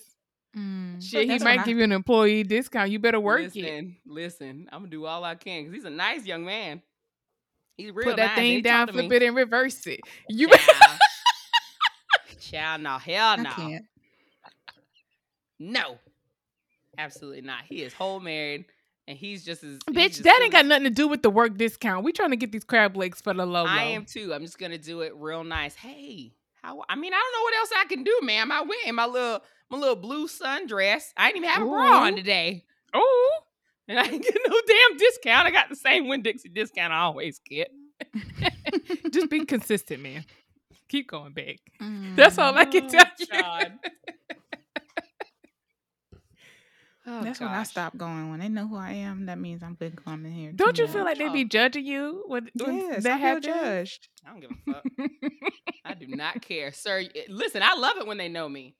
Mm. 0.56 1.02
Shit, 1.02 1.22
he 1.22 1.38
might 1.38 1.42
when 1.42 1.58
I- 1.60 1.64
give 1.64 1.78
you 1.78 1.84
an 1.84 1.92
employee 1.92 2.42
discount. 2.42 2.90
You 2.90 2.98
better 2.98 3.20
work 3.20 3.42
listen, 3.42 3.64
it. 3.64 3.84
Listen, 4.06 4.68
I'm 4.72 4.80
gonna 4.80 4.90
do 4.90 5.04
all 5.04 5.24
I 5.24 5.34
can 5.34 5.64
because 5.64 5.74
he's 5.74 5.84
a 5.84 5.90
nice 5.90 6.24
young 6.24 6.44
man. 6.44 6.82
He's 7.76 7.92
real 7.92 8.06
nice. 8.06 8.12
Put 8.12 8.16
that 8.16 8.26
nice, 8.28 8.36
thing 8.36 8.52
he 8.52 8.62
down, 8.62 8.88
flip 8.88 9.08
me. 9.08 9.16
it, 9.16 9.22
and 9.22 9.36
reverse 9.36 9.86
it. 9.86 10.00
You 10.28 10.48
Child. 10.48 11.00
Child, 12.40 12.82
no, 12.82 12.98
hell 12.98 13.28
I 13.28 13.36
no. 13.36 13.50
can't. 13.50 13.84
No. 15.58 15.98
Absolutely 16.96 17.42
not. 17.42 17.64
He 17.68 17.82
is 17.82 17.92
whole 17.92 18.20
married 18.20 18.64
and 19.06 19.16
he's 19.16 19.44
just 19.44 19.64
as 19.64 19.78
Bitch, 19.90 20.08
just 20.08 20.22
that 20.24 20.34
cool 20.36 20.44
ain't 20.44 20.52
got 20.52 20.66
nothing 20.66 20.84
to 20.84 20.90
do 20.90 21.08
with 21.08 21.22
the 21.22 21.30
work 21.30 21.56
discount. 21.56 22.04
We 22.04 22.12
trying 22.12 22.30
to 22.30 22.36
get 22.36 22.52
these 22.52 22.64
crab 22.64 22.96
legs 22.96 23.20
for 23.20 23.32
the 23.32 23.46
low. 23.46 23.64
I 23.64 23.84
am 23.84 24.04
too. 24.04 24.34
I'm 24.34 24.42
just 24.42 24.58
gonna 24.58 24.78
do 24.78 25.00
it 25.00 25.14
real 25.16 25.44
nice. 25.44 25.74
Hey, 25.74 26.32
how 26.62 26.84
I 26.88 26.96
mean, 26.96 27.12
I 27.12 27.16
don't 27.16 27.32
know 27.32 27.44
what 27.44 27.54
else 27.56 27.70
I 27.78 27.84
can 27.86 28.04
do, 28.04 28.18
ma'am. 28.22 28.52
I 28.52 28.60
went 28.60 28.86
in 28.86 28.94
my 28.94 29.06
little 29.06 29.40
my 29.70 29.78
little 29.78 29.96
blue 29.96 30.26
sundress. 30.26 31.04
I 31.16 31.28
didn't 31.28 31.44
even 31.44 31.48
have 31.50 31.62
a 31.62 31.66
bra 31.66 32.02
on 32.04 32.16
today. 32.16 32.64
Oh, 32.94 33.30
And 33.88 33.98
I 33.98 34.06
didn't 34.06 34.22
get 34.22 34.36
no 34.46 34.56
damn 34.66 34.96
discount. 34.96 35.46
I 35.46 35.50
got 35.50 35.68
the 35.68 35.76
same 35.76 36.08
Winn 36.08 36.22
Dixie 36.22 36.48
discount 36.48 36.92
I 36.92 37.00
always 37.00 37.40
get. 37.40 37.70
just 39.10 39.28
be 39.30 39.44
consistent, 39.44 40.02
man. 40.02 40.24
Keep 40.88 41.08
going 41.10 41.32
back. 41.34 41.56
Mm. 41.82 42.16
That's 42.16 42.38
all 42.38 42.56
I 42.56 42.64
can 42.64 42.84
Oh, 42.84 42.88
tell 42.88 43.06
you. 43.18 43.66
Oh, 47.10 47.22
That's 47.22 47.40
when 47.40 47.48
I 47.48 47.62
stop 47.62 47.96
going. 47.96 48.28
When 48.30 48.38
they 48.40 48.50
know 48.50 48.68
who 48.68 48.76
I 48.76 48.90
am, 48.92 49.26
that 49.26 49.38
means 49.38 49.62
I'm 49.62 49.72
been 49.72 49.92
coming 49.96 50.30
here. 50.30 50.52
Don't 50.54 50.76
you 50.78 50.86
feel 50.86 51.04
like 51.04 51.16
they 51.16 51.30
be 51.30 51.46
judging 51.46 51.86
you 51.86 52.22
when, 52.26 52.50
when 52.62 52.76
Yes, 52.76 53.02
that 53.04 53.18
I 53.18 53.32
feel 53.32 53.40
judged. 53.40 54.08
I 54.26 54.30
don't 54.30 54.40
give 54.40 54.50
a 54.50 54.72
fuck. 54.74 54.84
I 55.86 55.94
do 55.94 56.06
not 56.08 56.42
care, 56.42 56.70
sir. 56.70 57.04
Listen, 57.30 57.62
I 57.62 57.76
love 57.76 57.96
it 57.96 58.06
when 58.06 58.18
they 58.18 58.28
know 58.28 58.46
me. 58.46 58.74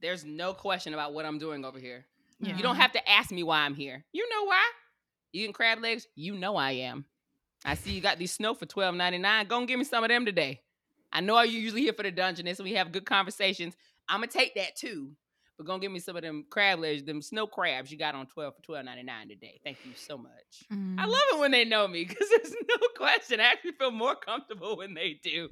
There's 0.00 0.24
no 0.24 0.52
question 0.52 0.92
about 0.94 1.12
what 1.14 1.24
I'm 1.24 1.38
doing 1.38 1.64
over 1.64 1.78
here. 1.78 2.04
You 2.40 2.62
don't 2.62 2.76
have 2.76 2.92
to 2.92 3.10
ask 3.10 3.30
me 3.32 3.42
why 3.42 3.60
I'm 3.60 3.74
here. 3.74 4.04
You 4.12 4.28
know 4.28 4.44
why? 4.44 4.62
Eating 5.32 5.54
crab 5.54 5.80
legs? 5.80 6.06
You 6.14 6.34
know 6.34 6.56
I 6.56 6.72
am. 6.72 7.06
I 7.64 7.74
see 7.74 7.92
you 7.92 8.00
got 8.02 8.18
these 8.18 8.32
snow 8.32 8.52
for 8.54 8.66
twelve 8.66 8.94
ninety 8.94 9.18
nine. 9.18 9.46
Go 9.46 9.58
and 9.58 9.66
give 9.66 9.78
me 9.78 9.84
some 9.84 10.04
of 10.04 10.08
them 10.10 10.26
today. 10.26 10.60
I 11.12 11.20
know 11.22 11.40
you 11.40 11.58
usually 11.58 11.80
here 11.82 11.94
for 11.94 12.02
the 12.02 12.10
dungeness 12.10 12.58
and 12.58 12.68
we 12.68 12.74
have 12.74 12.92
good 12.92 13.06
conversations. 13.06 13.74
I'm 14.08 14.20
gonna 14.20 14.26
take 14.30 14.54
that 14.56 14.76
too. 14.76 15.12
But 15.56 15.66
go 15.66 15.72
and 15.72 15.80
give 15.80 15.90
me 15.90 15.98
some 16.00 16.14
of 16.16 16.22
them 16.22 16.44
crab 16.50 16.80
legs, 16.80 17.02
them 17.04 17.22
snow 17.22 17.46
crabs 17.46 17.90
you 17.90 17.96
got 17.96 18.14
on 18.14 18.26
twelve 18.26 18.54
for 18.56 18.62
twelve 18.62 18.84
ninety 18.84 19.02
nine 19.02 19.28
today. 19.28 19.58
Thank 19.64 19.78
you 19.86 19.92
so 19.96 20.18
much. 20.18 20.30
I 20.70 20.74
Mm. 20.74 20.98
love 20.98 21.20
it 21.32 21.38
when 21.38 21.50
they 21.52 21.64
know 21.64 21.88
me 21.88 22.04
because 22.04 22.28
there's 22.28 22.52
no 22.52 22.88
question. 22.96 23.40
I 23.40 23.44
actually 23.44 23.72
feel 23.72 23.90
more 23.90 24.14
comfortable 24.14 24.76
when 24.76 24.92
they 24.92 25.18
do. 25.22 25.48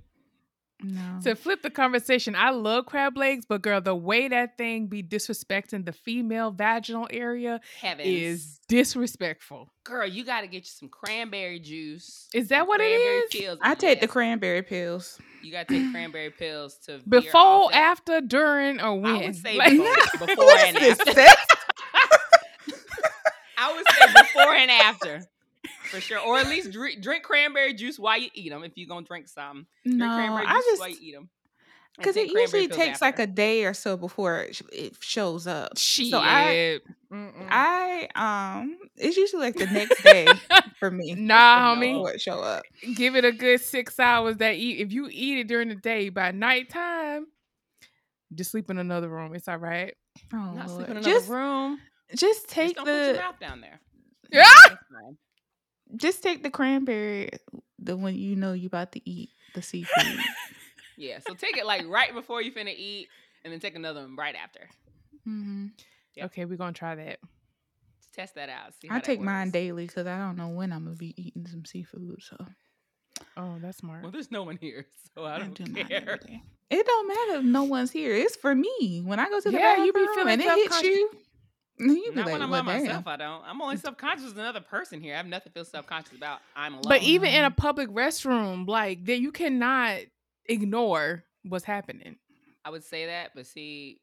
No. 0.82 1.18
To 1.22 1.34
flip 1.34 1.62
the 1.62 1.70
conversation, 1.70 2.34
I 2.34 2.50
love 2.50 2.86
crab 2.86 3.16
legs, 3.16 3.46
but 3.48 3.62
girl, 3.62 3.80
the 3.80 3.94
way 3.94 4.28
that 4.28 4.58
thing 4.58 4.86
be 4.88 5.02
disrespecting 5.02 5.86
the 5.86 5.92
female 5.92 6.50
vaginal 6.50 7.06
area 7.10 7.60
Heavens. 7.80 8.06
is 8.08 8.60
disrespectful. 8.68 9.70
girl, 9.84 10.06
you 10.06 10.24
got 10.24 10.40
to 10.42 10.46
get 10.46 10.64
you 10.64 10.70
some 10.70 10.88
cranberry 10.88 11.60
juice. 11.60 12.28
Is 12.34 12.48
that 12.48 12.66
what 12.66 12.80
it 12.80 12.84
cranberry 12.90 13.18
is? 13.18 13.30
Pills. 13.32 13.58
I 13.62 13.74
take 13.76 14.00
the 14.00 14.08
cranberry 14.08 14.62
pills. 14.62 15.18
You 15.42 15.52
got 15.52 15.68
to 15.68 15.74
take 15.74 15.90
cranberry 15.92 16.30
pills 16.30 16.76
to 16.86 16.98
veer 16.98 17.20
Before, 17.22 17.40
off 17.40 17.70
that- 17.72 17.76
after, 17.82 18.20
during, 18.20 18.80
or 18.80 19.00
when? 19.00 19.16
I 19.16 19.18
would 19.26 19.36
say 19.36 19.56
Like- 19.56 19.70
before, 19.72 20.26
before 20.26 20.50
and 20.58 20.76
after. 20.76 21.12
I 23.56 23.72
would 23.74 23.84
say 23.88 24.06
before 24.22 24.54
and 24.54 24.70
after. 24.70 25.22
For 25.90 26.00
sure. 26.00 26.18
Or 26.18 26.38
at 26.38 26.48
least 26.48 26.70
drink, 26.72 27.00
drink 27.02 27.22
cranberry 27.24 27.74
juice 27.74 27.98
while 27.98 28.18
you 28.18 28.28
eat 28.34 28.50
them 28.50 28.64
if 28.64 28.72
you're 28.76 28.88
to 29.04 29.08
drink 29.08 29.28
some. 29.28 29.66
Drink 29.84 29.98
No, 29.98 30.14
cranberry 30.14 30.46
I 30.46 30.54
juice 30.70 30.78
while 30.78 30.88
you 30.88 30.94
just 30.94 31.02
eat 31.04 31.14
them. 31.14 31.28
because 31.96 32.16
it 32.16 32.28
usually 32.30 32.68
takes 32.68 33.00
like 33.00 33.18
a 33.18 33.26
day 33.26 33.64
or 33.64 33.74
so 33.74 33.96
before 33.96 34.40
it, 34.42 34.60
it 34.72 34.96
shows 35.00 35.46
up. 35.46 35.76
Shit. 35.78 36.10
So 36.10 36.18
I, 36.18 36.80
Mm-mm. 37.12 37.46
I, 37.48 38.08
um, 38.16 38.78
it's 38.96 39.16
usually 39.16 39.42
like 39.42 39.54
the 39.56 39.66
next 39.66 40.02
day 40.02 40.26
for 40.80 40.90
me. 40.90 41.14
Nah, 41.14 41.74
No. 41.74 41.80
homie. 41.80 42.14
it 42.14 42.20
show 42.20 42.40
up. 42.40 42.64
Give 42.96 43.14
it 43.14 43.24
a 43.24 43.30
good 43.32 43.60
six 43.60 44.00
hours. 44.00 44.38
That 44.38 44.54
eat. 44.54 44.80
If 44.80 44.92
you 44.92 45.08
eat 45.10 45.38
it 45.38 45.46
during 45.48 45.68
the 45.68 45.76
day, 45.76 46.08
by 46.08 46.32
nighttime, 46.32 47.26
just 48.34 48.50
sleep 48.50 48.68
in 48.70 48.78
another 48.78 49.08
room. 49.08 49.32
It's 49.34 49.46
all 49.46 49.58
right. 49.58 49.94
Oh, 50.32 50.36
Not 50.36 50.54
Lord. 50.54 50.68
sleeping 50.70 50.90
in 50.92 50.96
another 50.98 51.10
just 51.12 51.28
room. 51.28 51.78
just 52.16 52.20
Just 52.20 52.48
take 52.48 52.74
don't 52.76 52.84
put 52.86 52.92
your 52.92 53.12
the 53.12 53.18
mouth 53.20 53.38
down 53.38 53.60
there. 53.60 53.80
Yeah. 54.32 54.42
That's 55.94 56.02
fine. 56.04 56.10
just 56.10 56.22
take 56.22 56.42
the 56.42 56.50
cranberry 56.50 57.30
the 57.78 57.96
one 57.96 58.14
you 58.14 58.36
know 58.36 58.52
you 58.52 58.66
about 58.66 58.92
to 58.92 59.08
eat 59.08 59.30
the 59.54 59.62
seafood. 59.62 60.18
Yeah. 60.96 61.18
So 61.26 61.34
take 61.34 61.56
it 61.56 61.66
like 61.66 61.84
right 61.88 62.14
before 62.14 62.40
you 62.40 62.52
finna 62.52 62.72
eat 62.72 63.08
and 63.42 63.52
then 63.52 63.58
take 63.58 63.74
another 63.74 64.00
one 64.02 64.14
right 64.16 64.36
after. 64.36 64.68
hmm 65.24 65.66
Yep. 66.14 66.26
Okay, 66.26 66.44
we're 66.44 66.56
gonna 66.56 66.72
try 66.72 66.94
that. 66.94 67.18
Test 68.12 68.36
that 68.36 68.48
out. 68.48 68.74
See 68.80 68.86
how 68.86 68.94
I 68.94 68.98
that 68.98 69.04
take 69.04 69.20
mine 69.20 69.50
daily 69.50 69.88
because 69.88 70.06
I 70.06 70.16
don't 70.18 70.36
know 70.36 70.50
when 70.50 70.72
I'm 70.72 70.84
gonna 70.84 70.94
be 70.94 71.12
eating 71.20 71.48
some 71.48 71.64
seafood. 71.64 72.22
So 72.22 72.36
Oh, 73.36 73.56
that's 73.60 73.78
smart. 73.78 74.02
Well, 74.02 74.12
there's 74.12 74.30
no 74.30 74.44
one 74.44 74.56
here, 74.56 74.86
so 75.16 75.24
I 75.24 75.38
don't 75.38 75.54
do 75.54 75.64
care. 75.72 76.20
It 76.70 76.86
don't 76.86 77.08
matter 77.08 77.38
if 77.40 77.44
no 77.44 77.64
one's 77.64 77.90
here. 77.90 78.14
It's 78.14 78.36
for 78.36 78.54
me. 78.54 79.02
When 79.04 79.18
I 79.18 79.28
go 79.28 79.40
to 79.40 79.50
the 79.50 79.58
Yeah, 79.58 79.84
you 79.84 79.92
be 79.92 79.98
bathroom 79.98 80.14
feeling 80.14 80.32
and 80.34 80.40
it 80.42 80.44
hits 80.44 80.62
self-conscious. 80.76 80.90
you. 80.90 81.10
You 81.78 82.12
Not 82.14 82.26
when 82.26 82.40
I'm 82.42 82.50
well, 82.50 82.62
by 82.62 82.74
damn. 82.74 82.86
myself. 82.86 83.06
I 83.06 83.16
don't. 83.16 83.42
I'm 83.44 83.60
only 83.60 83.76
self 83.76 83.96
conscious 83.96 84.26
as 84.26 84.32
another 84.32 84.60
person 84.60 85.00
here. 85.00 85.14
I 85.14 85.16
have 85.16 85.26
nothing 85.26 85.50
to 85.50 85.54
feel 85.54 85.64
self 85.64 85.86
conscious 85.86 86.16
about. 86.16 86.40
I'm 86.54 86.74
alone. 86.74 86.84
But 86.86 87.02
even 87.02 87.30
in 87.30 87.44
a 87.44 87.50
public 87.50 87.88
restroom, 87.88 88.68
like 88.68 89.04
that, 89.06 89.18
you 89.20 89.32
cannot 89.32 90.00
ignore 90.46 91.24
what's 91.42 91.64
happening. 91.64 92.16
I 92.64 92.70
would 92.70 92.84
say 92.84 93.06
that, 93.06 93.32
but 93.34 93.46
see, 93.46 94.00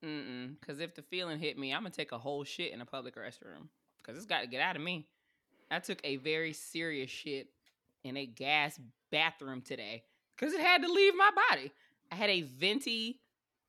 because 0.00 0.80
if 0.80 0.94
the 0.94 1.02
feeling 1.02 1.38
hit 1.38 1.56
me, 1.58 1.72
I'm 1.72 1.80
gonna 1.82 1.90
take 1.90 2.12
a 2.12 2.18
whole 2.18 2.44
shit 2.44 2.72
in 2.72 2.80
a 2.80 2.84
public 2.86 3.16
restroom 3.16 3.68
because 3.98 4.16
it's 4.16 4.26
got 4.26 4.40
to 4.42 4.46
get 4.46 4.60
out 4.60 4.76
of 4.76 4.82
me. 4.82 5.06
I 5.70 5.78
took 5.80 5.98
a 6.04 6.16
very 6.16 6.52
serious 6.52 7.10
shit 7.10 7.48
in 8.04 8.16
a 8.16 8.26
gas 8.26 8.78
bathroom 9.10 9.62
today 9.62 10.04
because 10.36 10.52
it 10.54 10.60
had 10.60 10.82
to 10.82 10.92
leave 10.92 11.14
my 11.16 11.30
body. 11.50 11.72
I 12.12 12.14
had 12.14 12.30
a 12.30 12.42
venti, 12.42 13.20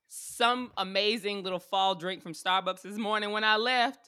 some 0.08 0.72
amazing 0.78 1.44
little 1.44 1.60
fall 1.60 1.96
drink 1.96 2.24
from 2.24 2.34
Starbucks 2.34 2.82
this 2.82 2.98
morning 2.98 3.32
when 3.32 3.44
I 3.44 3.58
left, 3.58 4.00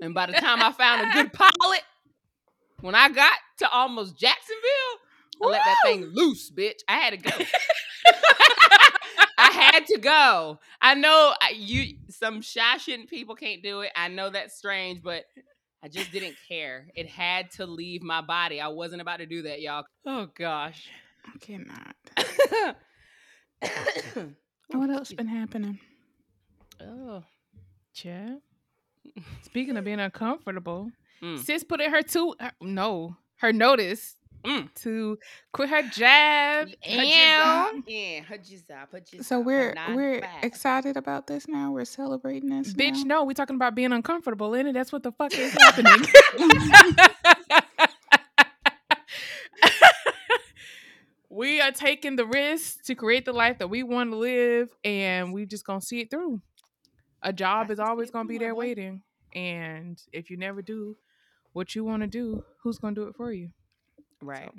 and 0.00 0.14
by 0.14 0.26
the 0.26 0.32
time 0.34 0.62
I 0.62 0.72
found 0.72 1.08
a 1.08 1.12
good 1.12 1.32
pilot, 1.32 1.82
when 2.80 2.94
I 2.94 3.08
got 3.08 3.38
to 3.58 3.70
almost 3.70 4.18
Jacksonville, 4.18 4.62
I 5.42 5.46
let 5.46 5.62
that 5.64 5.76
thing 5.84 6.04
loose, 6.12 6.50
bitch. 6.50 6.80
I 6.88 6.98
had 6.98 7.10
to 7.10 7.16
go. 7.18 7.30
I 9.38 9.50
had 9.52 9.86
to 9.86 9.98
go. 9.98 10.58
I 10.80 10.94
know 10.94 11.34
you 11.54 11.96
some 12.10 12.40
shy 12.40 12.78
people 13.08 13.34
can't 13.34 13.62
do 13.62 13.80
it. 13.80 13.92
I 13.94 14.08
know 14.08 14.30
that's 14.30 14.56
strange, 14.56 15.02
but 15.02 15.24
I 15.82 15.88
just 15.88 16.10
didn't 16.10 16.36
care. 16.48 16.88
It 16.94 17.06
had 17.06 17.50
to 17.52 17.66
leave 17.66 18.02
my 18.02 18.22
body. 18.22 18.60
I 18.60 18.68
wasn't 18.68 19.02
about 19.02 19.18
to 19.18 19.26
do 19.26 19.42
that, 19.42 19.60
y'all. 19.60 19.84
Oh 20.06 20.28
gosh. 20.34 20.88
I 21.26 21.38
cannot. 21.38 21.96
oh, 24.74 24.78
What 24.78 24.90
else 24.90 25.12
been 25.12 25.26
happening? 25.28 25.78
Oh. 26.80 27.22
Chat. 27.94 28.40
Speaking 29.42 29.76
of 29.76 29.84
being 29.84 30.00
uncomfortable, 30.00 30.90
Mm. 31.22 31.38
sis 31.42 31.64
put 31.64 31.80
in 31.80 31.90
her 31.90 32.02
two 32.02 32.34
her, 32.38 32.52
no 32.60 33.16
her 33.36 33.50
notice 33.52 34.16
Mm. 34.44 34.72
to 34.82 35.18
quit 35.52 35.70
her 35.70 35.82
job. 35.82 36.68
Her 36.68 36.74
and. 36.84 37.82
Yeah, 37.86 38.20
her 38.20 38.36
jizzab, 38.38 38.90
her 38.92 39.00
jizzab, 39.00 39.24
So 39.24 39.40
we're 39.40 39.74
we're 39.94 40.20
five. 40.20 40.44
excited 40.44 40.96
about 40.98 41.26
this 41.26 41.48
now. 41.48 41.72
We're 41.72 41.84
celebrating 41.86 42.50
this. 42.50 42.74
bitch, 42.74 42.98
now? 43.04 43.20
no, 43.20 43.24
we're 43.24 43.32
talking 43.32 43.56
about 43.56 43.74
being 43.74 43.92
uncomfortable 43.92 44.52
in 44.54 44.66
it. 44.66 44.74
That's 44.74 44.92
what 44.92 45.02
the 45.02 45.10
fuck 45.12 45.32
is 45.32 45.52
happening. 45.58 46.06
we 51.36 51.60
are 51.60 51.72
taking 51.72 52.16
the 52.16 52.26
risk 52.26 52.82
to 52.84 52.94
create 52.94 53.24
the 53.24 53.32
life 53.32 53.58
that 53.58 53.68
we 53.68 53.82
want 53.82 54.10
to 54.10 54.16
live, 54.16 54.68
and 54.84 55.32
we 55.32 55.46
just 55.46 55.64
gonna 55.66 55.80
see 55.80 56.00
it 56.00 56.10
through. 56.10 56.40
A 57.22 57.32
job 57.32 57.70
is 57.70 57.78
always 57.78 58.10
gonna 58.10 58.28
be 58.28 58.38
there 58.38 58.54
waiting, 58.54 59.02
and 59.34 60.00
if 60.12 60.30
you 60.30 60.36
never 60.36 60.62
do 60.62 60.96
what 61.52 61.74
you 61.74 61.84
want 61.84 62.02
to 62.02 62.06
do, 62.06 62.44
who's 62.62 62.78
gonna 62.78 62.94
do 62.94 63.04
it 63.08 63.16
for 63.16 63.32
you? 63.32 63.50
Right. 64.22 64.50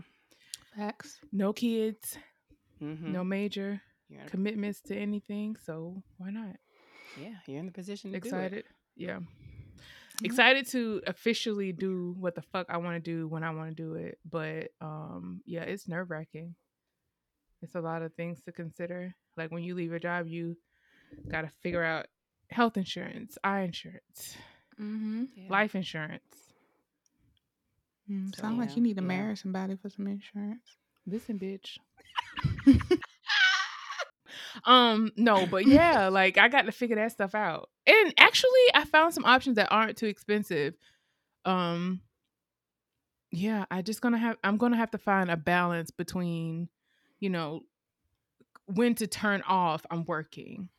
Facts. 0.76 1.20
No 1.32 1.54
kids, 1.54 2.18
Mm-hmm. 2.82 3.12
no 3.12 3.24
major 3.24 3.82
commitments 4.28 4.80
to 4.82 4.96
anything, 4.96 5.56
so 5.66 6.04
why 6.18 6.30
not? 6.30 6.56
yeah, 7.20 7.34
you're 7.48 7.60
in 7.60 7.66
the 7.66 7.72
position 7.72 8.12
to 8.12 8.20
do 8.20 8.28
it. 8.28 8.30
excited 8.30 8.64
yeah 8.96 9.20
excited 10.24 10.68
to 10.68 11.02
officially 11.08 11.72
do 11.72 12.16
what 12.20 12.36
the 12.36 12.42
fuck 12.42 12.66
i 12.70 12.78
want 12.78 12.96
to 12.96 13.00
do 13.00 13.28
when 13.28 13.44
i 13.44 13.50
want 13.52 13.70
to 13.70 13.76
do 13.76 13.94
it 13.96 14.18
but 14.30 14.70
um 14.82 15.42
yeah 15.46 15.62
it's 15.62 15.88
nerve-wracking 15.88 16.54
it's 17.62 17.76
a 17.76 17.82
lot 17.82 18.02
of 18.02 18.14
things 18.14 18.40
to 18.42 18.52
consider 18.52 19.14
like 19.36 19.52
when 19.52 19.64
you 19.64 19.76
leave 19.76 19.90
your 19.90 20.00
job 20.00 20.28
you 20.28 20.56
got 21.30 21.42
to 21.42 21.50
figure 21.64 21.84
out 21.84 22.08
health 22.50 22.78
insurance 22.78 23.38
eye 23.44 23.62
insurance 23.62 24.36
Mm-hmm. 24.80 25.24
Yeah. 25.36 25.50
life 25.50 25.76
insurance 25.76 26.22
Mm, 28.10 28.34
So, 28.34 28.44
sound 28.44 28.58
like 28.58 28.76
you 28.78 28.82
need 28.82 28.96
to 28.98 29.02
yeah. 29.02 29.08
marry 29.08 29.36
somebody 29.36 29.76
for 29.76 29.90
some 29.90 30.08
insurance. 30.08 30.78
listen 31.06 31.38
bitch 31.40 31.78
um 34.66 35.12
no 35.18 35.46
but 35.46 35.66
yeah 35.66 36.08
like 36.08 36.38
i 36.38 36.48
got 36.48 36.64
to 36.64 36.72
figure 36.72 36.96
that 36.96 37.12
stuff 37.12 37.36
out 37.36 37.70
and 37.86 38.14
actually 38.18 38.50
i 38.74 38.84
found 38.86 39.14
some 39.14 39.26
options 39.26 39.56
that 39.56 39.68
aren't 39.72 39.98
too 39.98 40.06
expensive 40.08 40.74
um 41.46 42.02
yeah 43.32 43.66
i 43.72 43.82
just 43.82 44.02
gonna 44.02 44.18
have 44.18 44.38
i'm 44.44 44.58
gonna 44.58 44.78
have 44.78 44.92
to 44.92 44.98
find 44.98 45.30
a 45.30 45.38
balance 45.38 45.92
between 45.92 46.70
you 47.20 47.30
know 47.30 47.62
when 48.66 48.96
to 48.96 49.08
turn 49.08 49.42
off 49.48 49.86
i'm 49.92 50.04
working 50.06 50.70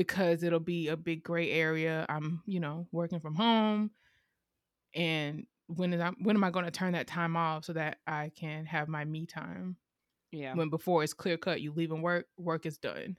because 0.00 0.42
it'll 0.42 0.58
be 0.58 0.88
a 0.88 0.96
big 0.96 1.22
gray 1.22 1.50
area. 1.50 2.06
I'm 2.08 2.42
you 2.46 2.58
know 2.58 2.86
working 2.90 3.20
from 3.20 3.34
home. 3.34 3.90
And 4.94 5.46
when 5.66 5.92
is 5.92 6.00
I, 6.00 6.12
when 6.22 6.36
am 6.36 6.42
i 6.42 6.48
going 6.48 6.64
to 6.64 6.70
turn 6.70 6.94
that 6.94 7.06
time 7.06 7.36
off 7.36 7.66
so 7.66 7.74
that 7.74 7.98
i 8.06 8.32
can 8.34 8.64
have 8.64 8.88
my 8.88 9.04
me 9.04 9.26
time? 9.26 9.76
Yeah. 10.32 10.54
when 10.54 10.70
before 10.70 11.04
it's 11.04 11.12
clear 11.12 11.36
cut 11.36 11.60
you 11.60 11.72
leaving 11.72 12.00
work 12.00 12.24
work 12.38 12.64
is 12.64 12.78
done. 12.78 13.18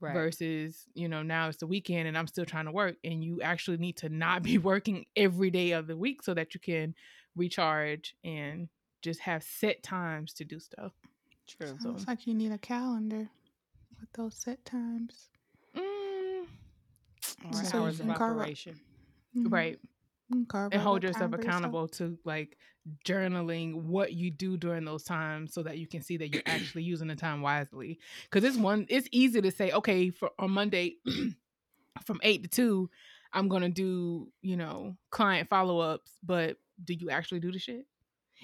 Right. 0.00 0.12
versus 0.12 0.84
you 0.94 1.08
know 1.08 1.22
now 1.22 1.48
it's 1.48 1.58
the 1.58 1.66
weekend 1.66 2.08
and 2.08 2.18
i'm 2.18 2.26
still 2.26 2.44
trying 2.44 2.64
to 2.64 2.72
work 2.72 2.96
and 3.04 3.22
you 3.22 3.40
actually 3.40 3.76
need 3.76 3.96
to 3.98 4.08
not 4.08 4.42
be 4.42 4.58
working 4.72 5.06
every 5.14 5.50
day 5.50 5.70
of 5.70 5.86
the 5.86 5.96
week 5.96 6.24
so 6.24 6.34
that 6.34 6.54
you 6.54 6.60
can 6.60 6.94
recharge 7.36 8.16
and 8.24 8.68
just 9.00 9.20
have 9.20 9.44
set 9.44 9.82
times 9.84 10.34
to 10.34 10.44
do 10.44 10.58
stuff 10.58 10.92
True. 11.46 11.76
Sounds 11.80 12.06
like 12.06 12.26
you 12.26 12.34
need 12.34 12.52
a 12.52 12.58
calendar 12.58 13.28
with 14.00 14.12
those 14.14 14.34
set 14.34 14.64
times. 14.64 15.28
mm, 15.76 16.46
Or 17.44 17.64
So 17.64 17.78
you 17.78 17.82
hours 17.84 18.00
of 18.00 18.06
can 18.06 18.14
carve 18.14 18.30
out- 18.32 18.40
operation. 18.42 18.80
Mhm. 19.36 19.50
right 19.52 19.78
You 20.30 20.44
can 20.46 20.68
and 20.72 20.82
hold 20.82 21.02
yourself 21.02 21.30
time 21.30 21.40
for 21.40 21.40
accountable 21.40 21.88
to 21.88 22.18
like 22.24 22.56
journaling 23.04 23.74
what 23.84 24.12
you 24.12 24.30
do 24.30 24.56
during 24.56 24.84
those 24.84 25.04
times 25.04 25.52
so 25.54 25.62
that 25.62 25.78
you 25.78 25.86
can 25.86 26.02
see 26.02 26.16
that 26.18 26.28
you're 26.32 26.42
actually 26.46 26.82
using 26.82 27.08
the 27.08 27.16
time 27.16 27.40
wisely 27.42 27.98
because 28.24 28.44
it's 28.44 28.56
one 28.56 28.86
it's 28.88 29.08
easy 29.12 29.40
to 29.42 29.50
say 29.50 29.70
okay 29.72 30.10
for 30.10 30.30
on 30.38 30.50
monday 30.50 30.96
from 32.04 32.18
8 32.22 32.42
to 32.44 32.48
2 32.48 32.90
i'm 33.32 33.48
gonna 33.48 33.68
do 33.68 34.30
you 34.40 34.56
know 34.56 34.96
client 35.10 35.48
follow-ups 35.48 36.12
but 36.22 36.56
do 36.84 36.94
you 36.94 37.10
actually 37.10 37.40
do 37.40 37.52
the 37.52 37.58
shit 37.58 37.86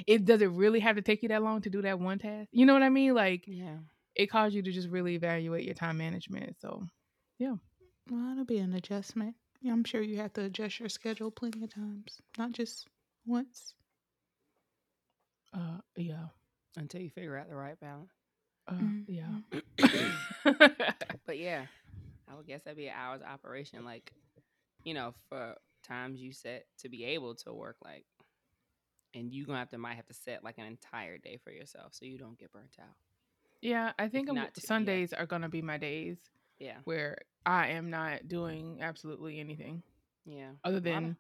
it 0.06 0.24
does 0.24 0.40
it 0.42 0.50
really 0.50 0.80
have 0.80 0.96
to 0.96 1.02
take 1.02 1.22
you 1.22 1.28
that 1.28 1.42
long 1.42 1.60
to 1.60 1.70
do 1.70 1.82
that 1.82 1.98
one 1.98 2.18
task 2.18 2.48
you 2.52 2.64
know 2.66 2.72
what 2.72 2.82
i 2.82 2.88
mean 2.88 3.14
like 3.14 3.44
Yeah. 3.46 3.78
it 4.14 4.26
caused 4.26 4.54
you 4.54 4.62
to 4.62 4.72
just 4.72 4.88
really 4.88 5.14
evaluate 5.14 5.64
your 5.64 5.74
time 5.74 5.96
management 5.98 6.56
so 6.60 6.84
yeah, 7.38 7.54
Well, 8.10 8.32
it'll 8.32 8.44
be 8.44 8.58
an 8.58 8.74
adjustment. 8.74 9.36
I'm 9.64 9.84
sure 9.84 10.02
you 10.02 10.16
have 10.18 10.32
to 10.34 10.42
adjust 10.42 10.78
your 10.80 10.88
schedule 10.88 11.30
plenty 11.30 11.62
of 11.64 11.72
times, 11.72 12.20
not 12.36 12.52
just 12.52 12.86
once. 13.26 13.74
uh 15.52 15.78
yeah 15.96 16.26
Until 16.76 17.00
you 17.00 17.10
figure 17.10 17.36
out 17.36 17.48
the 17.48 17.56
right 17.56 17.78
balance. 17.80 18.10
uh, 18.68 18.74
Mhm. 18.74 19.06
yeah 19.06 19.38
But 21.26 21.38
yeah, 21.38 21.66
I 22.28 22.34
would 22.36 22.46
guess 22.46 22.62
that'd 22.64 22.76
be 22.76 22.88
an 22.88 22.94
hours 22.96 23.22
operation. 23.22 23.84
Like, 23.84 24.12
you 24.84 24.94
know, 24.94 25.14
for 25.28 25.54
times 25.84 26.20
you 26.20 26.32
set 26.32 26.66
to 26.78 26.88
be 26.88 27.04
able 27.04 27.34
to 27.36 27.52
work, 27.52 27.76
like, 27.84 28.04
and 29.14 29.32
you 29.32 29.46
gonna 29.46 29.58
have 29.58 29.70
to 29.70 29.78
might 29.78 29.94
have 29.94 30.06
to 30.06 30.14
set 30.14 30.44
like 30.44 30.58
an 30.58 30.66
entire 30.66 31.18
day 31.18 31.38
for 31.42 31.50
yourself 31.50 31.94
so 31.94 32.04
you 32.04 32.18
don't 32.18 32.38
get 32.38 32.52
burnt 32.52 32.76
out. 32.80 32.94
Yeah, 33.60 33.92
I 33.98 34.08
think 34.08 34.28
not 34.32 34.54
to- 34.54 34.60
yeah. 34.62 34.66
Sundays 34.68 35.12
are 35.12 35.26
gonna 35.26 35.48
be 35.48 35.62
my 35.62 35.78
days 35.78 36.18
Yeah. 36.58 36.78
where 36.84 37.18
I 37.46 37.68
am 37.68 37.90
not 37.90 38.28
doing 38.28 38.80
absolutely 38.82 39.40
anything 39.40 39.82
Yeah. 40.24 40.52
other 40.64 40.74
lot 40.74 40.76
of- 40.78 40.84
than 40.84 41.16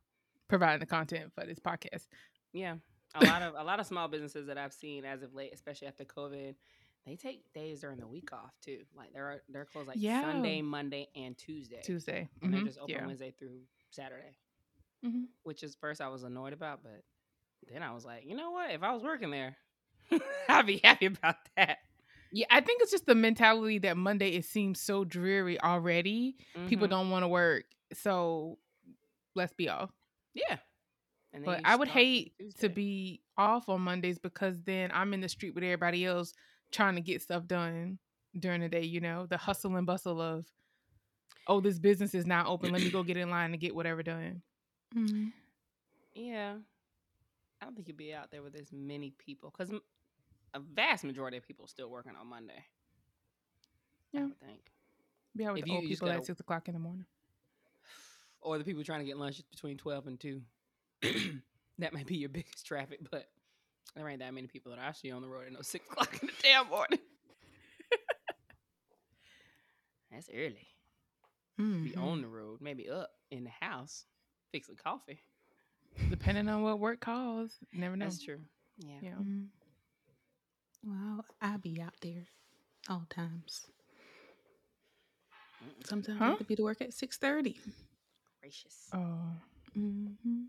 providing 0.48 0.80
the 0.80 0.86
content 0.86 1.32
for 1.34 1.44
this 1.46 1.58
podcast. 1.58 2.06
Yeah. 2.52 2.76
A 3.14 3.24
lot 3.24 3.42
of 3.42 3.54
a 3.56 3.64
lot 3.64 3.80
of 3.80 3.86
small 3.86 4.08
businesses 4.08 4.46
that 4.46 4.58
I've 4.58 4.72
seen 4.74 5.04
as 5.04 5.22
of 5.22 5.34
late, 5.34 5.52
especially 5.54 5.88
after 5.88 6.04
COVID, 6.04 6.54
they 7.06 7.16
take 7.16 7.50
days 7.54 7.80
during 7.80 7.98
the 7.98 8.06
week 8.06 8.32
off 8.34 8.52
too. 8.60 8.84
Like 8.94 9.12
they're 9.14 9.42
they're 9.48 9.64
closed 9.64 9.88
like 9.88 9.96
Yeah. 9.98 10.20
Sunday, 10.22 10.60
Monday, 10.62 11.08
and 11.16 11.36
Tuesday. 11.38 11.80
Tuesday, 11.82 12.28
And 12.42 12.52
they 12.52 12.58
Mhm, 12.58 12.66
just 12.66 12.78
open 12.78 12.90
yeah. 12.94 13.06
Wednesday 13.06 13.30
through 13.30 13.62
Saturday. 13.90 14.36
Mhm. 15.02 15.28
Which 15.42 15.62
is 15.62 15.74
first 15.76 16.00
I 16.00 16.08
was 16.08 16.22
annoyed 16.22 16.52
about, 16.52 16.82
but 16.82 17.02
then 17.72 17.82
I 17.82 17.92
was 17.92 18.04
like, 18.04 18.24
you 18.26 18.36
know 18.36 18.50
what? 18.52 18.70
If 18.70 18.82
I 18.82 18.92
was 18.94 19.02
working 19.02 19.30
there, 19.30 19.56
I'd 20.48 20.66
be 20.66 20.80
happy 20.82 21.06
about 21.06 21.36
that. 21.56 21.78
Yeah, 22.32 22.46
I 22.50 22.60
think 22.60 22.82
it's 22.82 22.90
just 22.90 23.06
the 23.06 23.14
mentality 23.14 23.78
that 23.78 23.96
Monday 23.96 24.30
it 24.30 24.44
seems 24.44 24.80
so 24.80 25.04
dreary 25.04 25.60
already. 25.60 26.36
People 26.66 26.86
Mhm. 26.86 26.90
don't 26.90 27.10
want 27.10 27.22
to 27.24 27.28
work, 27.28 27.64
so 27.94 28.58
let's 29.34 29.52
be 29.54 29.68
off. 29.68 29.90
Yeah. 30.34 30.58
But 31.44 31.60
I 31.64 31.76
would 31.76 31.88
hate 31.88 32.32
to 32.60 32.68
be 32.68 33.22
off 33.36 33.68
on 33.68 33.80
Mondays 33.82 34.18
because 34.18 34.60
then 34.62 34.90
I'm 34.92 35.14
in 35.14 35.20
the 35.20 35.28
street 35.28 35.54
with 35.54 35.62
everybody 35.64 36.04
else 36.04 36.32
trying 36.72 36.94
to 36.96 37.00
get 37.00 37.22
stuff 37.22 37.46
done 37.46 37.98
during 38.38 38.60
the 38.60 38.68
day, 38.68 38.82
you 38.82 39.00
know, 39.00 39.26
the 39.26 39.36
hustle 39.36 39.76
and 39.76 39.86
bustle 39.86 40.20
of, 40.20 40.46
oh, 41.46 41.60
this 41.60 41.78
business 41.78 42.14
is 42.14 42.26
not 42.26 42.46
open. 42.46 42.72
Let 42.72 42.82
me 42.82 42.90
go 42.90 43.02
get 43.04 43.16
in 43.16 43.30
line 43.30 43.52
to 43.52 43.56
get 43.56 43.74
whatever 43.74 44.02
done. 44.02 44.42
Mhm. 44.94 45.32
Yeah. 46.14 46.56
I 47.60 47.64
don't 47.64 47.74
think 47.74 47.88
you'd 47.88 47.96
be 47.96 48.14
out 48.14 48.30
there 48.30 48.42
with 48.42 48.54
as 48.54 48.70
many 48.72 49.12
people 49.18 49.52
because 49.56 49.72
a 50.54 50.60
vast 50.60 51.04
majority 51.04 51.36
of 51.36 51.46
people 51.46 51.66
still 51.66 51.90
working 51.90 52.12
on 52.18 52.26
Monday. 52.28 52.64
Yeah, 54.12 54.20
I 54.20 54.24
would 54.24 54.40
think. 54.40 54.60
Be 55.36 55.44
out 55.44 55.52
with 55.54 55.60
If 55.60 55.64
the 55.66 55.70
you- 55.72 55.76
old 55.78 55.86
people 55.86 56.08
at 56.08 56.12
gotta- 56.14 56.26
six 56.26 56.40
o'clock 56.40 56.68
in 56.68 56.74
the 56.74 56.80
morning. 56.80 57.04
or 58.40 58.58
the 58.58 58.64
people 58.64 58.82
trying 58.84 59.00
to 59.00 59.06
get 59.06 59.18
lunch 59.18 59.42
between 59.50 59.76
12 59.76 60.06
and 60.06 60.20
2. 60.20 60.42
that 61.78 61.92
might 61.92 62.06
be 62.06 62.16
your 62.16 62.28
biggest 62.30 62.64
traffic, 62.66 63.00
but 63.10 63.28
there 63.94 64.08
ain't 64.08 64.20
that 64.20 64.32
many 64.34 64.46
people 64.46 64.70
that 64.70 64.78
are 64.78 64.84
actually 64.86 65.10
on 65.10 65.22
the 65.22 65.28
road 65.28 65.46
at 65.46 65.52
no 65.52 65.60
6 65.62 65.86
o'clock 65.90 66.18
in 66.22 66.28
the 66.28 66.32
damn 66.42 66.68
morning. 66.68 66.98
That's 70.10 70.28
early. 70.32 70.68
Be 71.58 71.90
Mhm. 71.90 71.98
on 71.98 72.22
the 72.22 72.28
road, 72.28 72.60
maybe 72.60 72.88
up 72.88 73.10
in 73.30 73.44
the 73.44 73.50
house, 73.50 74.06
fixing 74.52 74.76
coffee. 74.76 75.20
Depending 76.10 76.48
on 76.48 76.62
what 76.62 76.78
work 76.78 77.00
calls, 77.00 77.52
never 77.72 77.96
know. 77.96 78.04
That's 78.06 78.22
true. 78.22 78.40
Yeah. 78.78 78.94
Yeah. 79.02 79.10
Mm. 79.20 79.46
Well, 80.84 81.24
I'll 81.42 81.58
be 81.58 81.80
out 81.80 81.94
there 82.00 82.24
all 82.88 83.04
times. 83.10 83.66
Sometimes 85.84 86.20
I 86.20 86.26
have 86.26 86.38
to 86.38 86.44
be 86.44 86.56
to 86.56 86.62
work 86.62 86.80
at 86.80 86.94
six 86.94 87.16
thirty. 87.16 87.58
Gracious. 88.40 88.88
Oh. 88.92 89.32
Mm-hmm. 89.76 90.42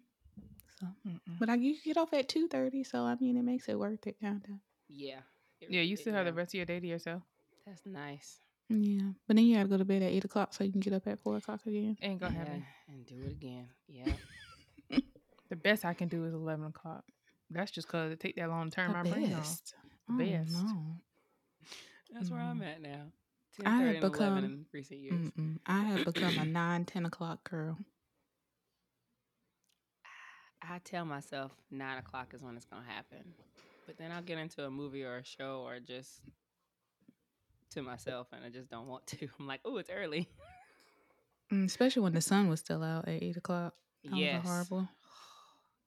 So, 0.80 0.86
mm-mm. 1.08 1.40
but 1.40 1.50
I 1.50 1.56
you 1.56 1.76
get 1.84 1.98
off 1.98 2.14
at 2.14 2.30
two 2.30 2.48
thirty, 2.48 2.84
so 2.84 3.04
I 3.04 3.16
mean 3.20 3.36
it 3.38 3.44
makes 3.44 3.68
it 3.68 3.78
worth 3.78 4.06
it, 4.08 4.18
kind 4.22 4.42
of. 4.48 4.56
Yeah. 4.88 5.20
It 5.60 5.70
Yeah, 5.72 5.80
re- 5.80 5.86
you 5.86 5.94
it- 5.96 6.00
still 6.00 6.14
have 6.14 6.26
the 6.26 6.34
rest 6.34 6.52
of 6.52 6.58
your 6.58 6.66
day 6.66 6.80
to 6.80 6.88
yourself. 6.88 7.24
That's 7.66 7.86
nice. 7.86 8.40
Yeah, 8.70 9.10
but 9.28 9.36
then 9.36 9.46
you 9.46 9.56
gotta 9.58 9.68
go 9.68 9.78
to 9.78 9.86
bed 9.86 10.04
at 10.04 10.12
eight 10.12 10.26
o'clock 10.26 10.54
so 10.54 10.64
you 10.64 10.72
can 10.72 10.80
get 10.80 10.94
up 10.94 11.08
at 11.08 11.20
four 11.20 11.38
o'clock 11.38 11.62
again. 11.66 11.98
Ain't 12.02 12.20
gonna 12.20 12.34
yeah, 12.36 12.40
happen. 12.40 12.66
and 12.88 13.06
do 13.06 13.16
it 13.26 13.32
again. 13.32 13.68
Yeah. 13.88 14.06
The 15.50 15.56
best 15.56 15.84
I 15.86 15.94
can 15.94 16.08
do 16.08 16.26
is 16.26 16.34
eleven 16.34 16.66
o'clock. 16.68 17.04
That's 17.50 17.72
just 17.72 17.88
cause 17.88 18.12
it 18.12 18.20
take 18.20 18.36
that 18.36 18.50
long 18.50 18.70
to 18.70 18.76
turn 18.76 18.92
my 18.92 19.04
the 19.04 19.10
brain 19.10 19.34
off. 19.34 19.40
best. 19.40 19.74
The 20.08 20.14
Oh, 20.14 20.18
best. 20.18 20.52
no. 20.54 20.84
That's 22.14 22.30
where 22.30 22.40
I'm 22.42 22.60
Mm. 22.60 22.66
at 22.76 22.82
now. 22.82 23.12
10, 23.58 23.68
I 23.68 23.70
have 23.70 23.80
30, 23.80 23.96
and 23.96 24.04
11 24.04 24.12
become- 24.12 24.44
in 24.46 24.66
recent 24.72 25.00
years. 25.00 25.32
Mm-mm. 25.32 25.60
I 25.66 25.82
have 25.84 26.06
become 26.06 26.38
a 26.38 26.46
nine, 26.46 26.86
ten 26.86 27.06
o'clock 27.06 27.50
girl. 27.50 27.78
I 30.62 30.80
tell 30.80 31.06
myself 31.06 31.52
nine 31.72 31.98
o'clock 31.98 32.34
is 32.34 32.42
when 32.42 32.56
it's 32.56 32.66
gonna 32.66 32.86
happen, 32.86 33.34
but 33.88 33.98
then 33.98 34.12
I'll 34.12 34.22
get 34.22 34.38
into 34.38 34.66
a 34.66 34.70
movie 34.70 35.04
or 35.04 35.18
a 35.18 35.24
show 35.24 35.62
or 35.66 35.80
just 35.80 36.22
to 37.72 37.82
myself, 37.82 38.28
and 38.34 38.44
I 38.44 38.50
just 38.50 38.70
don't 38.70 38.88
want 38.88 39.08
to. 39.08 39.28
I'm 39.40 39.48
like, 39.48 39.62
oh, 39.66 39.78
it's 39.78 39.90
early. 39.90 40.28
Mm, 41.52 41.66
Especially 41.66 42.02
when 42.04 42.14
the 42.14 42.22
sun 42.22 42.50
was 42.50 42.60
still 42.60 42.84
out 42.84 43.08
at 43.08 43.22
eight 43.24 43.38
o'clock. 43.38 43.74
That 44.04 44.16
yes. 44.16 44.44
was 44.44 44.50
horrible. 44.70 44.90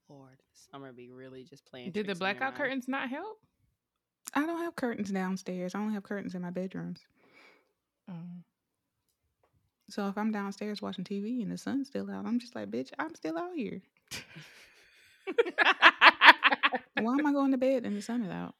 Lord, 0.09 0.43
summer 0.71 0.93
be 0.93 1.11
really 1.11 1.45
just 1.45 1.65
playing. 1.65 1.93
Did 1.93 2.07
the 2.07 2.15
tricks 2.15 2.21
on 2.21 2.27
your 2.27 2.35
blackout 2.35 2.53
mind. 2.53 2.57
curtains 2.57 2.89
not 2.89 3.09
help? 3.09 3.39
I 4.35 4.47
don't 4.47 4.59
have 4.59 4.77
curtains 4.77 5.11
downstairs. 5.11 5.75
I 5.75 5.79
only 5.79 5.95
have 5.95 6.03
curtains 6.03 6.35
in 6.35 6.43
my 6.43 6.51
bedrooms. 6.51 7.01
Oh. 8.11 8.15
So 9.91 10.09
if 10.09 10.17
I'm 10.17 10.33
downstairs 10.33 10.81
watching 10.81 11.05
TV 11.05 11.43
and 11.43 11.51
the 11.53 11.59
sun's 11.59 11.89
still 11.89 12.11
out, 12.11 12.25
I'm 12.25 12.39
just 12.39 12.55
like, 12.55 12.71
bitch, 12.71 12.93
I'm 12.99 13.15
still 13.15 13.37
out 13.37 13.55
here. 13.55 13.83
Why 16.95 17.15
am 17.15 17.27
I 17.27 17.33
going 17.33 17.51
to 17.51 17.59
bed 17.59 17.85
and 17.85 17.97
the 17.97 18.03
sun 18.03 18.23
is 18.23 18.31
out? 18.31 18.55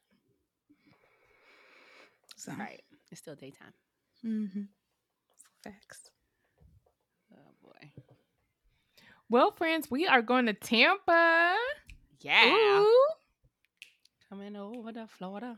So, 2.35 2.51
right? 2.53 2.81
It's 3.11 3.21
still 3.21 3.35
daytime. 3.35 3.73
Mm-hmm. 4.25 4.63
Facts. 5.63 6.11
Oh 7.33 7.53
boy. 7.63 7.91
Well, 9.33 9.49
friends, 9.49 9.89
we 9.89 10.05
are 10.05 10.21
going 10.21 10.45
to 10.45 10.53
Tampa. 10.53 11.55
Yeah. 12.21 12.81
Ooh. 12.81 13.07
Coming 14.29 14.55
over 14.55 14.91
to 14.91 15.07
Florida. 15.07 15.57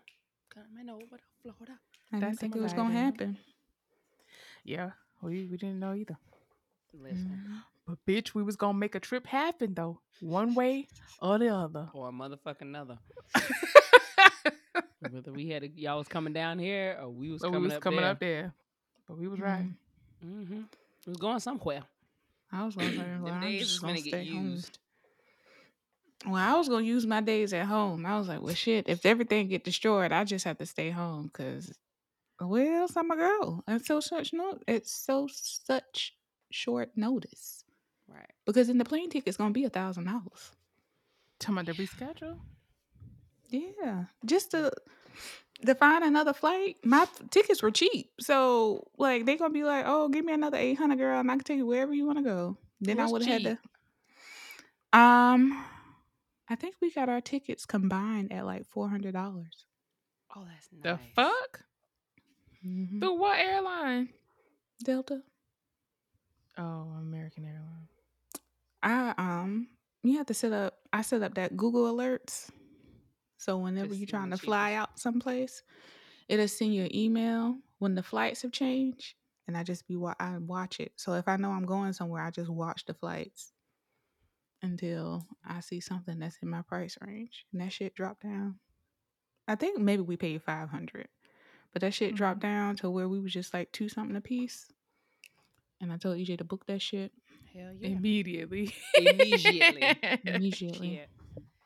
Coming 0.49 0.89
over 0.89 1.17
to 1.17 1.23
Florida. 1.41 1.77
I 2.13 2.19
didn't 2.21 2.39
think 2.39 2.55
it 2.55 2.61
was 2.61 2.71
going 2.71 2.93
to 2.93 2.97
happen. 2.97 3.38
Yeah, 4.63 4.91
we, 5.21 5.43
we 5.47 5.57
didn't 5.57 5.79
know 5.81 5.93
either. 5.93 6.15
Listen. 6.93 7.43
Mhm. 7.49 7.61
But 7.85 7.97
bitch, 8.07 8.33
we 8.33 8.43
was 8.43 8.55
gonna 8.55 8.77
make 8.77 8.95
a 8.95 9.01
trip 9.01 9.27
happen 9.27 9.73
though, 9.73 9.99
one 10.21 10.55
way 10.55 10.88
or 11.21 11.38
the 11.38 11.49
other. 11.49 11.89
Or 11.93 12.07
a 12.07 12.11
motherfucking 12.13 12.61
another. 12.61 12.97
Whether 15.11 15.33
we 15.33 15.49
had 15.49 15.63
a, 15.63 15.67
y'all 15.67 15.97
was 15.97 16.07
coming 16.07 16.31
down 16.31 16.59
here 16.59 16.97
or 17.01 17.09
we 17.09 17.29
was 17.29 17.41
So 17.41 17.47
coming 17.47 17.61
we 17.63 17.67
was 17.67 17.75
up 17.75 17.81
coming 17.81 17.99
there. 17.99 18.09
up 18.11 18.19
there, 18.21 18.53
but 19.05 19.17
we 19.17 19.27
was 19.27 19.41
right. 19.41 19.65
Mhm. 19.65 20.25
Mm-hmm. 20.25 20.61
We 21.05 21.09
was 21.09 21.17
going 21.17 21.39
somewhere. 21.41 21.83
I 22.56 22.65
was 22.65 22.76
going 22.76 22.91
to 22.91 22.98
Them 22.98 23.24
well, 23.24 23.34
I'm 23.34 23.58
just 23.60 23.82
gonna 23.82 23.94
gonna 23.94 24.02
stay 24.06 24.26
home. 24.26 24.52
used. 24.52 24.80
Well, 26.26 26.36
I 26.36 26.58
was 26.58 26.70
gonna 26.70 26.86
use 26.86 27.06
my 27.06 27.22
days 27.22 27.54
at 27.54 27.65
home. 27.65 28.06
I 28.06 28.18
was 28.18 28.28
like, 28.28 28.41
well, 28.41 28.56
shit. 28.56 28.88
If 28.89 29.06
everything 29.06 29.48
get 29.48 29.63
destroyed, 29.63 30.12
I 30.12 30.24
just 30.24 30.46
have 30.46 30.58
to 30.60 30.65
stay 30.65 30.89
home 30.89 31.28
because 31.32 31.72
where 32.39 32.82
else 32.82 32.96
I'm 32.98 33.10
gonna 33.10 33.22
go? 33.22 33.63
So 33.84 34.00
such 34.00 34.34
no, 34.34 34.58
it's 34.68 34.91
so 34.91 35.28
such 35.32 36.13
short 36.52 36.91
notice 36.96 37.63
Right. 38.08 38.32
because 38.46 38.68
then 38.68 38.78
the 38.78 38.86
plane 38.86 39.10
ticket's 39.10 39.38
gonna 39.38 39.52
be 39.52 39.65
a 39.65 39.70
thousand 39.70 40.06
dollars. 40.06 40.52
Talking 41.39 41.60
about 41.60 41.76
the 41.76 41.84
reschedule. 41.84 42.39
Yeah, 43.50 44.06
just 44.26 44.52
to 44.52 44.72
to 45.65 45.76
find 45.76 46.04
another 46.04 46.34
flight. 46.34 46.78
My 46.84 47.04
f- 47.04 47.22
tickets 47.30 47.62
were 47.62 47.72
cheap, 47.72 48.12
so 48.20 48.88
like 48.98 49.26
they 49.26 49.38
gonna 49.38 49.54
be 49.54 49.63
like, 49.63 49.86
oh, 49.88 50.10
give 50.10 50.26
me 50.26 50.34
another 50.34 50.58
eight 50.58 50.76
hundred, 50.76 50.98
girl, 50.98 51.20
and 51.20 51.30
I 51.30 51.36
can 51.36 51.44
take 51.44 51.58
you 51.58 51.65
wherever 51.65 51.94
you 51.94 52.06
want 52.06 52.18
to 52.20 52.24
go. 52.24 52.58
Then 52.82 53.00
I 53.00 53.08
would 53.08 53.24
have 53.26 53.41
had 53.41 53.58
to. 54.94 55.00
Um, 55.00 55.65
I 56.50 56.56
think 56.56 56.76
we 56.82 56.91
got 56.91 57.10
our 57.10 57.22
tickets 57.22 57.65
combined 57.65 58.32
at 58.32 58.46
like 58.46 58.65
four 58.68 58.89
hundred 58.89 59.13
dollars. 59.13 59.65
Oh, 60.36 60.44
that's 60.46 60.68
nice. 60.72 60.84
The 60.84 61.00
fuck? 61.15 61.62
Mm-hmm. 62.65 63.00
Through 63.00 63.13
what 63.20 63.39
airline? 63.39 64.10
Delta. 64.84 65.22
Oh, 66.58 66.88
American 67.00 67.46
Airlines. 67.46 67.89
I 68.84 69.13
um, 69.18 69.68
you 70.04 70.18
have 70.18 70.28
to 70.28 70.34
set 70.34 70.54
up. 70.54 70.78
I 70.94 71.02
set 71.02 71.22
up 71.24 71.36
that 71.36 71.58
Google 71.58 71.94
alerts. 71.94 72.50
So 73.38 73.58
whenever 73.58 73.89
Just 73.89 74.00
you're 74.00 74.08
trying 74.08 74.32
to 74.32 74.38
fly 74.38 74.74
out 74.74 75.00
someplace, 75.00 75.63
it'll 76.28 76.48
send 76.48 76.74
you 76.74 76.86
an 76.86 76.95
email 76.95 77.58
when 77.80 77.95
the 77.95 78.04
flights 78.04 78.41
have 78.43 78.52
changed, 78.52 79.15
and 79.48 79.58
I 79.58 79.63
just 79.63 79.88
be 79.88 79.95
wa- 79.95 80.15
I 80.19 80.38
watch 80.38 80.80
it. 80.80 80.93
So 80.95 81.13
if 81.13 81.28
I 81.28 81.38
know 81.38 81.52
I'm 81.52 81.65
going 81.65 81.93
somewhere, 81.93 82.24
I 82.24 82.32
just 82.32 82.50
watch 82.50 82.86
the 82.86 82.93
flights 82.93 83.52
until 84.62 85.26
I 85.45 85.60
see 85.60 85.80
something 85.80 86.17
that's 86.19 86.38
in 86.41 86.50
my 86.50 86.62
price 86.62 86.98
range, 87.02 87.45
and 87.52 87.62
that 87.62 87.74
shit 87.74 87.95
drop 87.95 88.21
down. 88.21 88.56
I 89.48 89.56
think 89.56 89.80
maybe 89.80 90.02
we 90.02 90.17
paid 90.17 90.41
five 90.41 90.69
hundred, 90.69 91.08
but 91.74 91.82
that 91.82 91.93
shit 91.93 92.15
dropped 92.15 92.39
mm-hmm. 92.39 92.54
down 92.54 92.76
to 92.78 92.89
where 92.89 93.10
we 93.10 93.19
was 93.19 93.34
just 93.34 93.54
like 93.54 93.71
two 93.71 93.89
something 93.89 94.15
a 94.15 94.21
piece. 94.21 94.67
And 95.82 95.91
I 95.91 95.98
told 95.98 96.17
EJ 96.17 96.38
to 96.38 96.45
book 96.45 96.65
that 96.67 96.82
shit 96.82 97.12
Hell 97.56 97.71
yeah. 97.80 97.89
Immediately. 97.89 98.74
Immediately. 98.95 99.98
immediately. 100.26 100.89
Shit. 100.95 101.10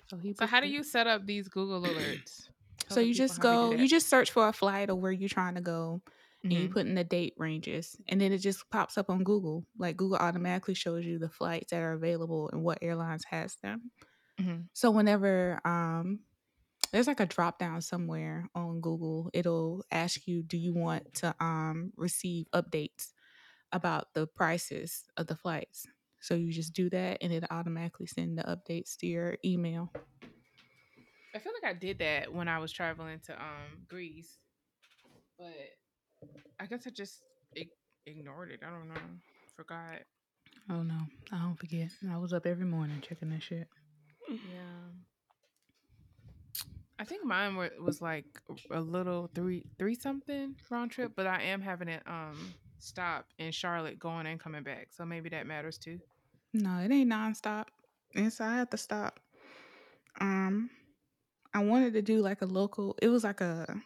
So 0.10 0.18
so 0.34 0.46
how 0.48 0.60
do 0.62 0.68
you 0.68 0.84
set 0.84 1.08
up 1.08 1.26
these 1.26 1.50
Google 1.50 1.82
alerts? 1.82 2.50
So 2.90 3.00
you 3.02 3.14
just 3.14 3.40
how 3.40 3.46
we 3.48 3.58
do 3.58 3.66
go, 3.66 3.76
you 3.76 3.88
just 3.88 4.10
search 4.10 4.32
for 4.32 4.48
a 4.48 4.54
flight 4.54 4.90
or 4.90 4.96
where 4.96 5.12
you're 5.12 5.30
trying 5.30 5.56
to 5.56 5.62
go, 5.62 6.02
and 6.50 6.60
you 6.60 6.68
Mhm. 6.68 6.70
put 6.70 6.88
in 6.88 6.96
the 6.96 7.04
date 7.04 7.36
ranges, 7.38 7.96
and 8.08 8.20
then 8.20 8.32
it 8.32 8.40
just 8.40 8.70
pops 8.72 8.98
up 8.98 9.10
on 9.10 9.24
Google. 9.24 9.66
Like 9.78 9.98
Google 9.98 10.18
automatically 10.18 10.74
shows 10.74 11.06
you 11.06 11.20
the 11.20 11.30
flights 11.30 11.72
that 11.72 11.84
are 11.84 11.94
available 11.94 12.50
and 12.52 12.64
what 12.64 12.80
airlines 12.82 13.26
has 13.26 13.58
them. 13.64 13.92
Mhm. 14.40 14.70
So 14.74 14.92
whenever 14.92 15.62
um, 15.68 16.22
there's 16.92 17.08
like 17.08 17.22
a 17.22 17.28
drop 17.28 17.60
down 17.60 17.82
somewhere 17.82 18.50
on 18.56 18.82
Google, 18.82 19.30
it'll 19.34 19.84
ask 19.92 20.28
you, 20.28 20.44
do 20.44 20.58
you 20.58 20.74
want 20.74 21.14
to 21.16 21.36
um 21.44 21.94
receive 21.98 22.48
updates 22.54 23.14
about 23.74 24.14
the 24.16 24.28
prices 24.28 25.06
of 25.18 25.28
the 25.28 25.36
flights? 25.38 25.88
So 26.22 26.36
you 26.36 26.52
just 26.52 26.74
do 26.74 26.90
that, 26.90 27.20
and 27.22 27.32
it 27.32 27.44
automatically 27.50 28.08
send 28.08 28.38
the 28.38 28.44
updates 28.44 28.98
to 28.98 29.08
your 29.08 29.38
email. 29.44 29.92
I 31.36 31.40
feel 31.40 31.54
like 31.62 31.70
I 31.70 31.78
did 31.78 32.00
that 32.00 32.34
when 32.34 32.48
I 32.48 32.60
was 32.60 32.72
traveling 32.72 33.20
to 33.26 33.34
um 33.42 33.86
Greece, 33.88 34.40
but 35.38 35.54
I 36.60 36.66
guess 36.66 36.88
I 36.88 36.90
just 36.90 37.22
ig- 37.56 37.70
ignored 38.06 38.52
it. 38.52 38.62
I 38.66 38.70
don't 38.70 38.88
know, 38.90 39.02
forgot. 39.56 40.00
Oh 40.70 40.82
no, 40.84 41.00
I 41.32 41.38
don't 41.38 41.56
forget. 41.60 41.90
I 42.12 42.18
was 42.18 42.34
up 42.34 42.46
every 42.46 42.66
morning 42.66 43.02
checking 43.02 43.30
that 43.30 43.44
shit. 43.44 43.68
Yeah. 44.30 44.90
I 47.00 47.06
think 47.06 47.24
mine 47.24 47.56
wa- 47.56 47.70
was 47.80 48.02
like 48.02 48.26
a 48.72 48.82
little 48.82 49.30
three 49.34 49.64
three 49.78 49.96
something 49.96 50.56
round 50.70 50.92
trip, 50.92 51.14
but 51.16 51.28
I 51.28 51.44
am 51.44 51.62
having 51.62 51.88
it 51.88 52.04
um 52.08 52.54
stop 52.80 53.26
in 53.38 53.52
Charlotte 53.52 54.00
going 54.00 54.26
and 54.26 54.40
coming 54.40 54.64
back, 54.64 54.88
so 54.92 55.06
maybe 55.06 55.30
that 55.30 55.46
matters 55.48 55.78
too. 55.78 56.00
No, 56.54 56.80
it 56.80 56.92
ain't 56.92 57.12
nonstop. 57.12 57.66
It's 58.12 58.42
I 58.42 58.56
had 58.56 58.72
to 58.72 58.78
stop. 58.78 59.20
Um, 60.20 60.70
I 61.54 61.64
wanted 61.64 61.94
to 61.94 62.02
do 62.02 62.22
like 62.22 62.42
a 62.42 62.46
local. 62.46 62.96
It 63.02 63.10
was 63.10 63.24
like 63.24 63.42
a, 63.42 63.82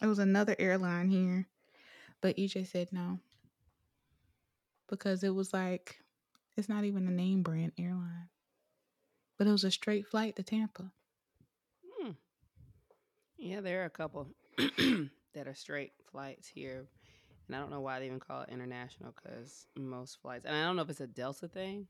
it 0.00 0.06
was 0.06 0.18
another 0.18 0.56
airline 0.58 1.08
here, 1.10 1.48
but 2.20 2.36
EJ 2.36 2.66
said 2.68 2.88
no 2.92 3.18
because 4.90 5.22
it 5.22 5.34
was 5.34 5.54
like, 5.54 6.00
it's 6.56 6.68
not 6.68 6.84
even 6.84 7.06
a 7.06 7.10
name 7.10 7.42
brand 7.42 7.72
airline, 7.78 8.28
but 9.38 9.46
it 9.46 9.52
was 9.52 9.64
a 9.64 9.70
straight 9.70 10.06
flight 10.06 10.36
to 10.36 10.42
Tampa. 10.42 10.90
Hmm. 11.98 12.10
Yeah, 13.38 13.60
there 13.60 13.82
are 13.82 13.86
a 13.86 13.90
couple 13.90 14.26
that 14.58 15.46
are 15.46 15.54
straight 15.54 15.92
flights 16.10 16.48
here, 16.48 16.86
And 17.50 17.56
I 17.56 17.58
don't 17.62 17.70
know 17.72 17.80
why 17.80 17.98
they 17.98 18.06
even 18.06 18.20
call 18.20 18.42
it 18.42 18.48
international 18.52 19.12
because 19.12 19.66
most 19.76 20.20
flights, 20.22 20.44
and 20.46 20.54
I 20.54 20.62
don't 20.62 20.76
know 20.76 20.82
if 20.82 20.88
it's 20.88 21.00
a 21.00 21.08
Delta 21.08 21.48
thing, 21.48 21.88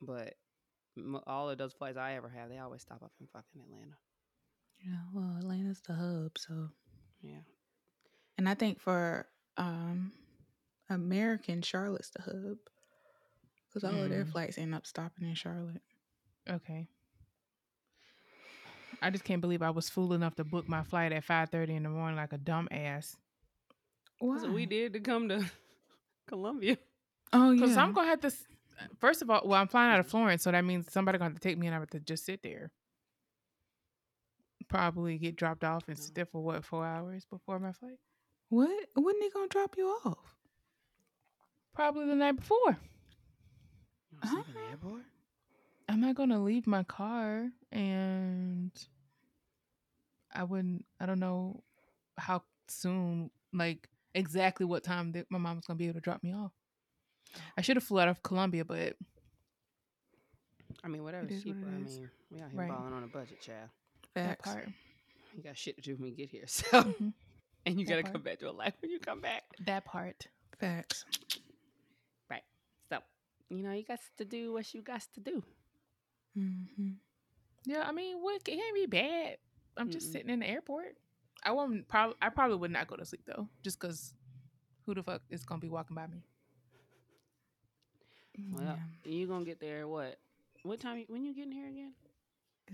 but 0.00 0.34
all 1.26 1.50
of 1.50 1.58
those 1.58 1.72
flights 1.72 1.96
I 1.98 2.14
ever 2.14 2.28
have, 2.28 2.48
they 2.48 2.58
always 2.58 2.82
stop 2.82 3.02
up 3.02 3.10
in 3.20 3.26
fucking 3.26 3.60
Atlanta. 3.60 3.96
Yeah, 4.80 4.98
well, 5.12 5.34
Atlanta's 5.36 5.80
the 5.80 5.94
hub, 5.94 6.38
so 6.38 6.68
Yeah. 7.22 7.40
and 8.36 8.48
I 8.48 8.54
think 8.54 8.78
for 8.78 9.26
um 9.56 10.12
American, 10.88 11.60
Charlotte's 11.60 12.10
the 12.10 12.22
hub 12.22 12.58
because 13.66 13.82
all 13.82 14.00
of 14.00 14.10
their 14.10 14.24
Mm. 14.26 14.30
flights 14.30 14.58
end 14.58 14.76
up 14.76 14.86
stopping 14.86 15.26
in 15.26 15.34
Charlotte. 15.34 15.82
Okay. 16.48 16.86
I 19.02 19.10
just 19.10 19.24
can't 19.24 19.40
believe 19.40 19.60
I 19.60 19.70
was 19.70 19.88
fool 19.90 20.12
enough 20.12 20.36
to 20.36 20.44
book 20.44 20.68
my 20.68 20.84
flight 20.84 21.10
at 21.10 21.24
five 21.24 21.50
thirty 21.50 21.74
in 21.74 21.82
the 21.82 21.88
morning 21.88 22.14
like 22.16 22.32
a 22.32 22.38
dumb 22.38 22.68
ass. 22.70 23.16
Why? 24.18 24.34
That's 24.34 24.46
what 24.46 24.54
we 24.54 24.66
did 24.66 24.92
to 24.94 25.00
come 25.00 25.28
to 25.28 25.44
Columbia. 26.26 26.78
Oh 27.32 27.50
yeah. 27.50 27.60
Because 27.60 27.76
I'm 27.76 27.92
gonna 27.92 28.08
have 28.08 28.20
to. 28.20 28.32
First 29.00 29.22
of 29.22 29.30
all, 29.30 29.42
well, 29.44 29.60
I'm 29.60 29.68
flying 29.68 29.92
out 29.92 30.00
of 30.00 30.06
Florence, 30.06 30.42
so 30.44 30.52
that 30.52 30.64
means 30.64 30.92
somebody 30.92 31.18
gonna 31.18 31.30
have 31.30 31.40
to 31.40 31.46
take 31.48 31.58
me, 31.58 31.66
and 31.66 31.74
I 31.74 31.80
have 31.80 31.90
to 31.90 32.00
just 32.00 32.24
sit 32.24 32.42
there. 32.42 32.70
Probably 34.68 35.16
get 35.16 35.36
dropped 35.36 35.64
off 35.64 35.88
and 35.88 35.98
sit 35.98 36.14
there 36.14 36.26
for 36.26 36.42
what 36.42 36.62
four 36.62 36.84
hours 36.84 37.24
before 37.24 37.58
my 37.58 37.72
flight. 37.72 37.98
what? 38.50 38.68
When 38.94 39.18
they 39.20 39.30
gonna 39.30 39.48
drop 39.48 39.76
you 39.78 39.86
off? 40.04 40.36
Probably 41.74 42.06
the 42.06 42.14
night 42.14 42.36
before. 42.36 42.76
You 44.10 44.18
don't 44.22 44.32
in 44.46 44.52
the 44.54 44.60
Uh-huh. 44.60 44.70
airport? 44.70 45.02
I'm 45.88 46.00
not 46.02 46.16
gonna 46.16 46.42
leave 46.42 46.66
my 46.66 46.82
car, 46.82 47.48
and 47.72 48.70
I 50.34 50.44
wouldn't. 50.44 50.84
I 51.00 51.06
don't 51.06 51.20
know 51.20 51.62
how 52.18 52.42
soon, 52.68 53.30
like 53.54 53.88
exactly 54.18 54.66
what 54.66 54.84
time 54.84 55.12
that 55.12 55.26
my 55.30 55.38
mom's 55.38 55.66
gonna 55.66 55.76
be 55.78 55.86
able 55.86 55.94
to 55.94 56.00
drop 56.00 56.22
me 56.22 56.32
off. 56.32 56.52
I 57.56 57.60
should 57.62 57.76
have 57.76 57.84
flew 57.84 58.00
out 58.00 58.08
of 58.08 58.22
Columbia, 58.22 58.64
but 58.64 58.96
I 60.84 60.88
mean, 60.88 61.02
whatever 61.04 61.26
is 61.26 61.44
what 61.44 61.56
cheaper. 61.56 61.68
it 61.68 61.74
I 61.74 61.82
is. 61.84 61.98
mean, 61.98 62.10
we 62.30 62.40
out 62.40 62.50
here 62.50 62.60
Right. 62.60 62.68
balling 62.68 62.92
on 62.92 63.04
a 63.04 63.06
budget, 63.08 63.40
child. 63.40 63.70
that 64.14 64.38
part, 64.42 64.68
You 65.36 65.42
got 65.42 65.56
shit 65.56 65.76
to 65.76 65.82
do 65.82 65.96
when 65.96 66.08
you 66.10 66.16
get 66.16 66.30
here. 66.30 66.44
So, 66.48 66.82
Mhm. 66.82 67.12
and 67.66 67.78
you 67.80 67.84
That 67.86 67.90
gotta 67.92 68.02
part. 68.02 68.12
come 68.14 68.22
back 68.22 68.38
to 68.40 68.50
a 68.50 68.52
life 68.52 68.74
when 68.80 68.90
you 68.90 68.98
come 68.98 69.20
back. 69.20 69.44
that 69.60 69.84
part. 69.84 70.26
Facts. 70.58 71.04
Right. 72.30 72.42
So, 72.88 72.98
you 73.50 73.62
know, 73.62 73.72
you 73.72 73.84
got 73.84 74.00
to 74.18 74.24
do 74.24 74.52
what 74.52 74.72
you 74.74 74.82
got 74.82 75.02
to 75.14 75.20
do. 75.20 75.44
Mm-hmm. 76.36 76.90
Yeah, 77.66 77.84
I 77.86 77.92
mean, 77.92 78.18
what 78.22 78.36
it 78.36 78.44
can't 78.44 78.74
be 78.74 78.86
bad. 78.86 79.38
I'm 79.76 79.90
just 79.90 80.08
Mm-mm. 80.08 80.12
sitting 80.12 80.30
in 80.30 80.40
the 80.40 80.48
airport. 80.48 80.96
I 81.42 81.52
won't 81.52 81.88
probably. 81.88 82.16
I 82.20 82.28
probably 82.30 82.56
would 82.56 82.70
not 82.70 82.88
go 82.88 82.96
to 82.96 83.04
sleep 83.04 83.22
though, 83.26 83.48
just 83.62 83.80
because 83.80 84.14
who 84.84 84.94
the 84.94 85.02
fuck 85.02 85.22
is 85.30 85.44
gonna 85.44 85.60
be 85.60 85.68
walking 85.68 85.94
by 85.94 86.06
me? 86.06 86.22
Well, 88.52 88.78
you 89.04 89.26
gonna 89.26 89.44
get 89.44 89.60
there 89.60 89.86
what? 89.88 90.18
What 90.62 90.80
time? 90.80 90.98
You, 90.98 91.04
when 91.08 91.24
you 91.24 91.34
getting 91.34 91.52
here 91.52 91.68
again? 91.68 91.92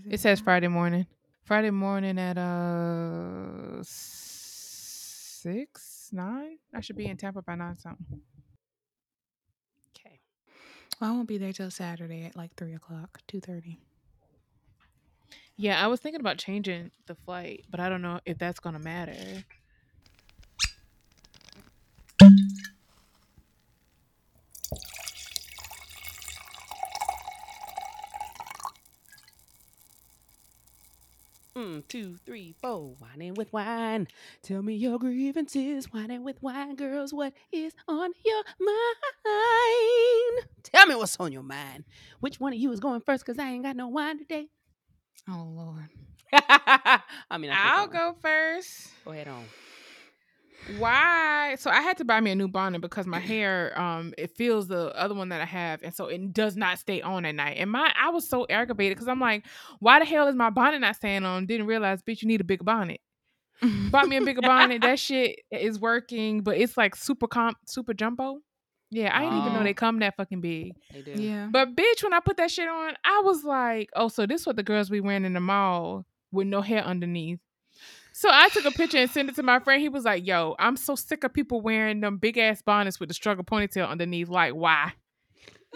It 0.09 0.19
says 0.19 0.39
Friday 0.39 0.67
morning. 0.67 1.05
Friday 1.43 1.71
morning 1.71 2.19
at 2.19 2.37
uh 2.37 3.81
six 3.83 6.09
nine. 6.11 6.57
I 6.73 6.81
should 6.81 6.97
be 6.97 7.07
in 7.07 7.17
Tampa 7.17 7.41
by 7.41 7.55
nine 7.55 7.77
something. 7.77 8.21
Okay. 9.95 10.19
Well, 10.99 11.11
I 11.11 11.13
won't 11.13 11.27
be 11.27 11.37
there 11.37 11.53
till 11.53 11.71
Saturday 11.71 12.25
at 12.25 12.35
like 12.35 12.55
three 12.55 12.73
o'clock, 12.73 13.21
two 13.27 13.39
thirty. 13.39 13.79
Yeah, 15.57 15.83
I 15.83 15.87
was 15.87 16.01
thinking 16.01 16.19
about 16.19 16.37
changing 16.37 16.91
the 17.07 17.15
flight, 17.15 17.63
but 17.69 17.79
I 17.79 17.87
don't 17.87 18.01
know 18.01 18.19
if 18.25 18.37
that's 18.37 18.59
gonna 18.59 18.79
matter. 18.79 19.15
Mm, 31.55 31.87
two, 31.87 32.17
three, 32.25 32.53
four. 32.61 32.95
Whining 32.99 33.33
with 33.35 33.53
wine. 33.53 34.09
Tell 34.43 34.61
me 34.61 34.75
your 34.75 34.99
grievances. 34.99 35.85
Whining 35.93 36.25
with 36.25 36.43
wine, 36.43 36.75
girls. 36.75 37.13
What 37.13 37.31
is 37.53 37.73
on 37.87 38.11
your 38.25 38.43
mind? 38.59 40.47
Tell 40.63 40.85
me 40.85 40.95
what's 40.95 41.15
on 41.17 41.31
your 41.31 41.43
mind. 41.43 41.85
Which 42.19 42.41
one 42.41 42.51
of 42.51 42.59
you 42.59 42.73
is 42.73 42.81
going 42.81 42.99
first? 42.99 43.25
Cause 43.25 43.39
I 43.39 43.51
ain't 43.51 43.63
got 43.63 43.77
no 43.77 43.87
wine 43.87 44.17
today. 44.17 44.49
Oh 45.29 45.47
Lord. 45.47 45.89
I 46.33 47.37
mean, 47.37 47.51
I 47.51 47.77
I'll 47.77 47.87
go 47.87 48.15
first. 48.21 48.89
Go 49.03 49.11
ahead 49.11 49.27
on. 49.27 49.45
Why? 50.77 51.55
So 51.59 51.69
I 51.69 51.81
had 51.81 51.97
to 51.97 52.05
buy 52.05 52.19
me 52.21 52.31
a 52.31 52.35
new 52.35 52.47
bonnet 52.47 52.81
because 52.81 53.05
my 53.05 53.19
hair, 53.19 53.79
um, 53.79 54.13
it 54.17 54.35
feels 54.35 54.67
the 54.67 54.95
other 54.95 55.13
one 55.13 55.29
that 55.29 55.41
I 55.41 55.45
have, 55.45 55.83
and 55.83 55.93
so 55.93 56.07
it 56.07 56.33
does 56.33 56.57
not 56.57 56.79
stay 56.79 57.01
on 57.01 57.23
at 57.25 57.35
night. 57.35 57.57
And 57.59 57.69
my, 57.69 57.93
I 57.95 58.09
was 58.09 58.27
so 58.27 58.47
aggravated 58.49 58.97
because 58.97 59.07
I'm 59.07 59.19
like, 59.19 59.45
why 59.79 59.99
the 59.99 60.05
hell 60.05 60.27
is 60.27 60.35
my 60.35 60.49
bonnet 60.49 60.79
not 60.79 60.95
staying 60.95 61.23
on? 61.23 61.45
Didn't 61.45 61.67
realize, 61.67 62.01
bitch, 62.01 62.21
you 62.23 62.27
need 62.27 62.41
a 62.41 62.45
bigger 62.45 62.63
bonnet. 62.63 62.99
Bought 63.61 64.07
me 64.07 64.17
a 64.17 64.21
bigger 64.21 64.41
bonnet. 64.41 64.81
That 64.81 64.99
shit 64.99 65.39
is 65.51 65.79
working, 65.79 66.41
but 66.41 66.57
it's 66.57 66.75
like 66.77 66.95
super 66.95 67.27
comp, 67.27 67.57
super 67.67 67.93
jumbo. 67.93 68.39
Yeah, 68.95 69.15
I 69.17 69.23
didn't 69.23 69.39
even 69.39 69.53
know 69.53 69.59
Oh. 69.59 69.63
they 69.63 69.73
come 69.73 69.99
that 69.99 70.15
fucking 70.15 70.39
big. 70.41 70.73
They 70.93 71.01
do. 71.01 71.21
yeah. 71.21 71.47
But 71.51 71.75
bitch, 71.75 72.01
when 72.03 72.13
I 72.13 72.19
put 72.21 72.37
that 72.37 72.49
shit 72.49 72.67
on, 72.69 72.93
I 73.03 73.21
was 73.25 73.43
like, 73.43 73.89
oh, 73.95 74.07
so 74.07 74.25
this 74.25 74.45
what 74.45 74.55
the 74.55 74.63
girls 74.63 74.89
be 74.89 75.01
wearing 75.01 75.25
in 75.25 75.33
the 75.33 75.39
mall 75.41 76.05
with 76.31 76.47
no 76.47 76.61
hair 76.61 76.81
underneath. 76.83 77.39
So 78.13 78.29
I 78.31 78.47
took 78.49 78.63
a 78.63 78.71
picture 78.71 78.97
and 78.97 79.11
sent 79.11 79.27
it 79.27 79.35
to 79.35 79.43
my 79.43 79.59
friend. 79.59 79.81
He 79.81 79.89
was 79.89 80.05
like, 80.05 80.25
yo, 80.25 80.55
I'm 80.59 80.77
so 80.77 80.95
sick 80.95 81.25
of 81.25 81.33
people 81.33 81.59
wearing 81.59 81.99
them 81.99 82.17
big 82.17 82.37
ass 82.37 82.61
bonnets 82.61 82.97
with 82.99 83.09
the 83.09 83.13
struggle 83.13 83.43
ponytail 83.43 83.89
underneath. 83.89 84.29
Like, 84.29 84.53
why? 84.53 84.93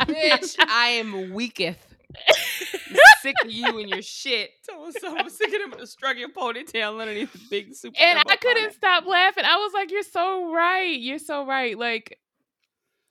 Bitch, 0.00 0.54
I 0.60 0.88
am 1.00 1.32
weaketh. 1.32 1.78
sick 3.24 3.34
of 3.44 3.50
you 3.50 3.78
and 3.78 3.88
your 3.88 4.02
shit. 4.02 4.50
So, 4.64 4.90
so 4.98 5.16
I'm 5.16 5.28
sick 5.28 5.48
of 5.48 5.60
him 5.60 5.70
with 5.72 5.80
a 5.80 5.86
struggling 5.86 6.30
ponytail 6.30 7.00
underneath 7.00 7.32
the 7.34 7.40
big 7.50 7.74
super. 7.74 7.96
And 8.00 8.18
I 8.18 8.36
couldn't 8.36 8.62
bonnet. 8.62 8.74
stop 8.74 9.06
laughing. 9.06 9.44
I 9.44 9.56
was 9.56 9.72
like, 9.74 9.90
you're 9.90 10.02
so 10.02 10.52
right. 10.52 10.98
You're 10.98 11.18
so 11.18 11.46
right. 11.46 11.78
Like, 11.78 12.18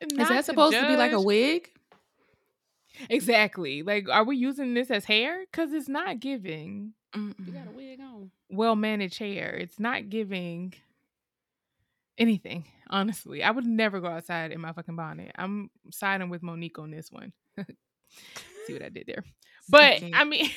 Is 0.02 0.14
not 0.18 0.30
that 0.30 0.46
supposed 0.46 0.74
to 0.76 0.88
be 0.88 0.96
like 0.96 1.12
a 1.12 1.22
wig? 1.22 1.70
Exactly. 3.10 3.82
Like, 3.84 4.08
are 4.10 4.24
we 4.24 4.38
using 4.38 4.74
this 4.74 4.92
as 4.92 5.06
hair? 5.06 5.42
Because 5.52 5.74
it's 5.74 5.90
not 5.90 6.20
giving 6.20 6.94
You 7.16 7.22
Mm-mm. 7.34 7.54
got 7.54 7.68
a 7.68 7.76
wig 7.76 8.00
on. 8.00 8.32
well 8.50 8.76
managed 8.76 9.20
hair. 9.20 9.50
It's 9.56 9.80
not 9.80 10.10
giving 10.10 10.74
anything, 12.18 12.66
honestly. 12.90 13.44
I 13.44 13.52
would 13.52 13.66
never 13.66 14.00
go 14.00 14.08
outside 14.08 14.52
in 14.52 14.62
my 14.62 14.74
fucking 14.74 14.96
bonnet. 14.96 15.32
I'm 15.36 15.70
siding 15.92 16.30
with 16.30 16.44
Monique 16.44 16.80
on 16.80 16.92
this 16.92 17.12
one. 17.12 17.34
See 18.68 18.74
what 18.74 18.84
I 18.84 18.90
did 18.90 19.08
there. 19.08 19.24
But 19.70 20.00
Suck 20.00 20.10
it. 20.10 20.16
I 20.16 20.24
mean, 20.24 20.50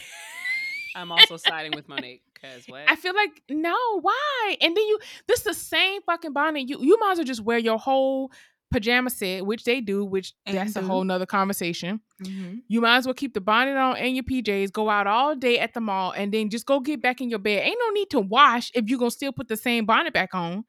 I'm 0.97 1.13
also 1.13 1.37
siding 1.37 1.73
with 1.75 1.89
Monique 1.89 2.23
because 2.35 2.67
what? 2.67 2.83
I 2.89 2.97
feel 2.97 3.15
like 3.15 3.43
no, 3.51 3.77
why? 4.01 4.57
And 4.61 4.77
then 4.77 4.85
you, 4.87 4.99
this 5.27 5.43
the 5.43 5.55
same 5.55 6.03
fucking 6.03 6.33
bonnet. 6.33 6.69
You 6.69 6.79
you 6.81 6.99
might 6.99 7.13
as 7.13 7.19
well 7.19 7.25
just 7.25 7.43
wear 7.43 7.59
your 7.59 7.79
whole 7.79 8.31
pajama 8.73 9.11
set, 9.11 9.47
which 9.47 9.65
they 9.65 9.81
do, 9.81 10.05
which 10.05 10.35
And 10.45 10.57
that's 10.57 10.75
a 10.75 10.83
whole 10.83 11.05
nother 11.05 11.27
conversation. 11.27 12.01
Mhm. 12.23 12.63
You 12.67 12.81
might 12.81 12.97
as 12.97 13.07
well 13.07 13.15
keep 13.15 13.35
the 13.35 13.41
bonnet 13.41 13.77
on 13.77 13.97
and 13.97 14.17
your 14.17 14.25
PJs, 14.25 14.73
go 14.73 14.91
out 14.91 15.07
all 15.07 15.37
day 15.37 15.59
at 15.59 15.73
the 15.75 15.81
mall, 15.81 16.13
and 16.13 16.33
then 16.33 16.51
just 16.51 16.67
go 16.67 16.81
get 16.81 17.01
back 17.01 17.21
in 17.21 17.29
your 17.31 17.39
bed. 17.39 17.65
Ain't 17.65 17.79
no 17.79 17.91
need 17.93 18.11
to 18.11 18.21
wash 18.21 18.71
if 18.75 18.89
you're 18.89 18.99
gonna 18.99 19.11
still 19.11 19.33
put 19.33 19.49
the 19.49 19.57
same 19.57 19.87
bonnet 19.87 20.13
back 20.13 20.35
on. 20.35 20.65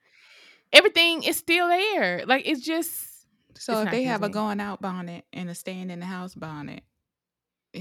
Everything 0.74 1.24
is 1.24 1.38
still 1.38 1.68
there. 1.68 2.24
Like 2.26 2.48
it's 2.48 2.62
just 2.62 3.26
So 3.58 3.74
It's 3.74 3.86
if 3.86 3.92
they 3.92 4.04
have 4.04 4.22
a 4.22 4.30
going 4.30 4.60
out 4.60 4.82
bonnet 4.82 5.26
and 5.34 5.50
a 5.50 5.56
staying 5.56 5.90
in 5.90 6.00
the 6.00 6.06
house 6.06 6.36
bonnet, 6.36 6.84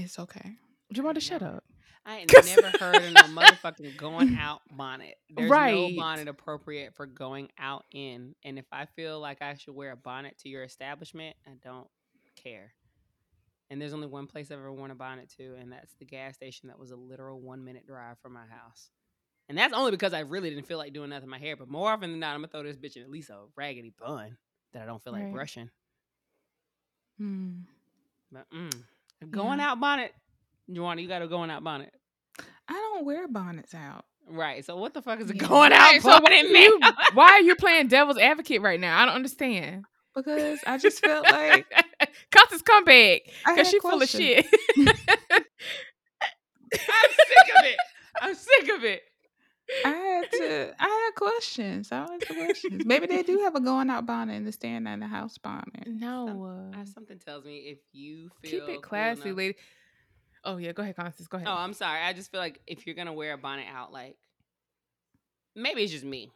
it's 0.03 0.19
okay. 0.19 0.55
you 0.89 1.03
want 1.03 1.15
to 1.15 1.21
shut 1.21 1.41
up. 1.41 1.63
I 2.05 2.19
ain't 2.19 2.31
'Cause- 2.33 2.55
never 2.55 2.69
heard 2.77 2.95
of 3.03 3.13
no 3.13 3.21
motherfucking 3.41 3.97
going 3.97 4.37
out 4.37 4.61
bonnet. 4.71 5.15
There's 5.29 5.49
Right. 5.51 5.75
no 5.75 6.01
bonnet 6.01 6.27
appropriate 6.29 6.95
for 6.95 7.05
going 7.05 7.49
out 7.57 7.83
in. 7.91 8.33
And 8.45 8.57
if 8.57 8.65
I 8.71 8.85
feel 8.85 9.19
like 9.19 9.41
I 9.41 9.55
should 9.55 9.75
wear 9.75 9.91
a 9.91 9.97
bonnet 9.97 10.37
to 10.39 10.49
your 10.49 10.63
establishment, 10.63 11.35
I 11.45 11.51
don't 11.61 11.87
care. 12.41 12.73
And 13.69 13.81
there's 13.81 13.91
only 13.91 14.07
one 14.07 14.27
place 14.27 14.49
I've 14.49 14.59
ever 14.59 14.71
worn 14.71 14.91
a 14.91 14.95
bonnet 14.95 15.29
to, 15.37 15.55
and 15.55 15.69
that's 15.73 15.93
the 15.99 16.05
gas 16.05 16.35
station 16.35 16.69
that 16.69 16.79
was 16.79 16.91
a 16.91 16.95
literal 16.95 17.41
one 17.41 17.65
minute 17.65 17.85
drive 17.85 18.17
from 18.19 18.31
my 18.31 18.45
house. 18.45 18.89
And 19.49 19.57
that's 19.57 19.73
only 19.73 19.91
because 19.91 20.13
I 20.13 20.19
really 20.21 20.49
didn't 20.49 20.67
feel 20.67 20.77
like 20.77 20.93
doing 20.93 21.09
nothing 21.09 21.25
to 21.25 21.29
my 21.29 21.39
hair. 21.39 21.57
But 21.57 21.67
more 21.67 21.91
often 21.91 22.11
than 22.11 22.21
not, 22.21 22.33
I'm 22.35 22.39
gonna 22.41 22.47
throw 22.47 22.63
this 22.63 22.77
bitch 22.77 22.95
in 22.95 23.03
at 23.03 23.09
least 23.09 23.29
a 23.29 23.39
raggedy 23.57 23.89
bun 23.99 24.37
that 24.71 24.81
I 24.81 24.85
don't 24.85 25.03
feel 25.03 25.11
like 25.11 25.23
Right. 25.23 25.33
brushing. 25.33 25.69
Hmm. 27.17 27.61
But 28.31 28.49
mm, 28.51 28.83
a 29.21 29.25
going 29.25 29.59
out 29.59 29.79
bonnet, 29.79 30.13
Joanna, 30.71 31.01
you 31.01 31.07
got 31.07 31.21
a 31.21 31.27
going 31.27 31.49
out 31.49 31.63
bonnet. 31.63 31.91
I 32.67 32.73
don't 32.73 33.05
wear 33.05 33.27
bonnets 33.27 33.73
out. 33.73 34.05
Right. 34.29 34.65
So 34.65 34.75
what 34.75 34.93
the 34.93 35.01
fuck 35.01 35.21
is 35.21 35.29
a 35.31 35.35
Yeah. 35.35 35.47
going 35.47 35.71
out 35.73 35.79
Right, 35.79 36.01
so 36.01 36.09
bonnet, 36.19 36.51
man? 36.51 36.63
you- 36.63 36.79
why 37.13 37.27
are 37.29 37.41
you 37.41 37.55
playing 37.55 37.87
devil's 37.87 38.17
advocate 38.17 38.61
right 38.61 38.79
now? 38.79 38.99
I 39.01 39.05
don't 39.05 39.15
understand. 39.15 39.85
Because 40.15 40.59
I 40.65 40.77
just 40.79 40.99
felt 40.99 41.25
like 41.25 41.65
Constance 42.31 42.63
come 42.63 42.83
back 42.85 43.21
because 43.45 43.57
had 43.57 43.67
she 43.67 43.79
full 43.79 44.01
of 44.01 44.09
shit. 44.09 44.45
I'm 44.77 44.87
sick 46.75 47.55
of 47.57 47.65
it. 47.65 47.77
I'm 48.21 48.35
sick 48.35 48.69
of 48.75 48.83
it. 48.83 49.01
I 49.85 49.89
had 49.89 50.31
to. 50.31 50.75
I 50.79 50.87
had 50.87 51.15
questions. 51.15 51.91
I 51.91 52.07
had 52.09 52.25
questions. 52.27 52.85
Maybe 52.85 53.07
they 53.07 53.23
do 53.23 53.39
have 53.39 53.55
a 53.55 53.59
going 53.59 53.89
out 53.89 54.05
bonnet 54.05 54.35
and 54.35 54.47
the 54.47 54.51
stand 54.51 54.87
in 54.87 54.99
the 55.01 55.07
house 55.07 55.37
bonnet. 55.37 55.87
No, 55.87 56.71
Uh, 56.73 56.85
something 56.85 57.19
tells 57.19 57.43
me 57.45 57.57
if 57.69 57.79
you 57.91 58.29
feel 58.41 58.51
keep 58.51 58.69
it 58.69 58.73
cool 58.75 58.81
classy, 58.81 59.21
enough- 59.29 59.37
lady. 59.37 59.55
Oh 60.43 60.57
yeah, 60.57 60.71
go 60.71 60.83
ahead, 60.83 60.95
Constance. 60.95 61.27
Go 61.27 61.37
ahead. 61.37 61.47
Oh, 61.49 61.53
I'm 61.57 61.73
sorry. 61.73 62.01
I 62.01 62.13
just 62.13 62.31
feel 62.31 62.39
like 62.39 62.61
if 62.67 62.85
you're 62.87 62.95
gonna 62.95 63.11
wear 63.13 63.33
a 63.33 63.37
bonnet 63.37 63.65
out, 63.69 63.91
like 63.91 64.15
maybe 65.55 65.83
it's 65.83 65.91
just 65.91 66.05
me. 66.05 66.31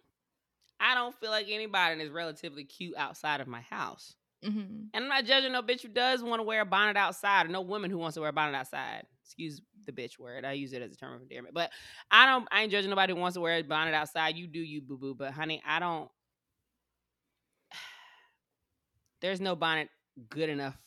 I 0.80 0.96
don't 0.96 1.16
feel 1.16 1.30
like 1.30 1.46
anybody 1.50 2.02
is 2.02 2.10
relatively 2.10 2.64
cute 2.66 2.96
outside 2.98 3.40
of 3.40 3.48
my 3.48 3.62
house. 3.62 4.16
Mhm. 4.44 4.90
And 4.94 5.04
I'm 5.04 5.08
not 5.08 5.26
judging 5.26 5.52
no 5.52 5.62
bitch 5.62 5.82
who 5.82 5.88
does 5.90 6.24
want 6.24 6.40
to 6.40 6.44
wear 6.44 6.62
a 6.62 6.66
bonnet 6.66 6.98
outside, 6.98 7.46
or 7.46 7.50
no 7.50 7.62
woman 7.62 7.92
who 7.92 8.00
wants 8.00 8.16
to 8.16 8.22
wear 8.22 8.32
a 8.32 8.34
bonnet 8.34 8.58
outside. 8.58 9.06
Excuse 9.24 9.62
the 9.86 9.92
bitch 9.92 10.20
word. 10.20 10.46
I 10.46 10.54
use 10.54 10.74
it 10.74 10.82
as 10.82 10.92
a 10.92 10.96
term 10.96 11.14
of 11.14 11.22
endearment. 11.22 11.54
But 11.54 11.72
I 12.10 12.26
don't 12.26 12.48
I 12.52 12.64
ain't 12.64 12.72
judging 12.72 12.90
nobody 12.90 13.14
who 13.14 13.20
wants 13.20 13.36
to 13.36 13.42
wear 13.42 13.58
a 13.58 13.62
bonnet 13.62 13.94
outside. 13.94 14.36
You 14.36 14.48
do 14.48 14.60
you, 14.60 14.82
boo 14.82 14.98
boo. 14.98 15.16
But 15.16 15.32
honey, 15.32 15.62
I 15.66 15.80
don't 15.80 16.10
there's 19.22 19.42
no 19.42 19.56
bonnet 19.56 19.90
good 20.30 20.50
enough 20.50 20.78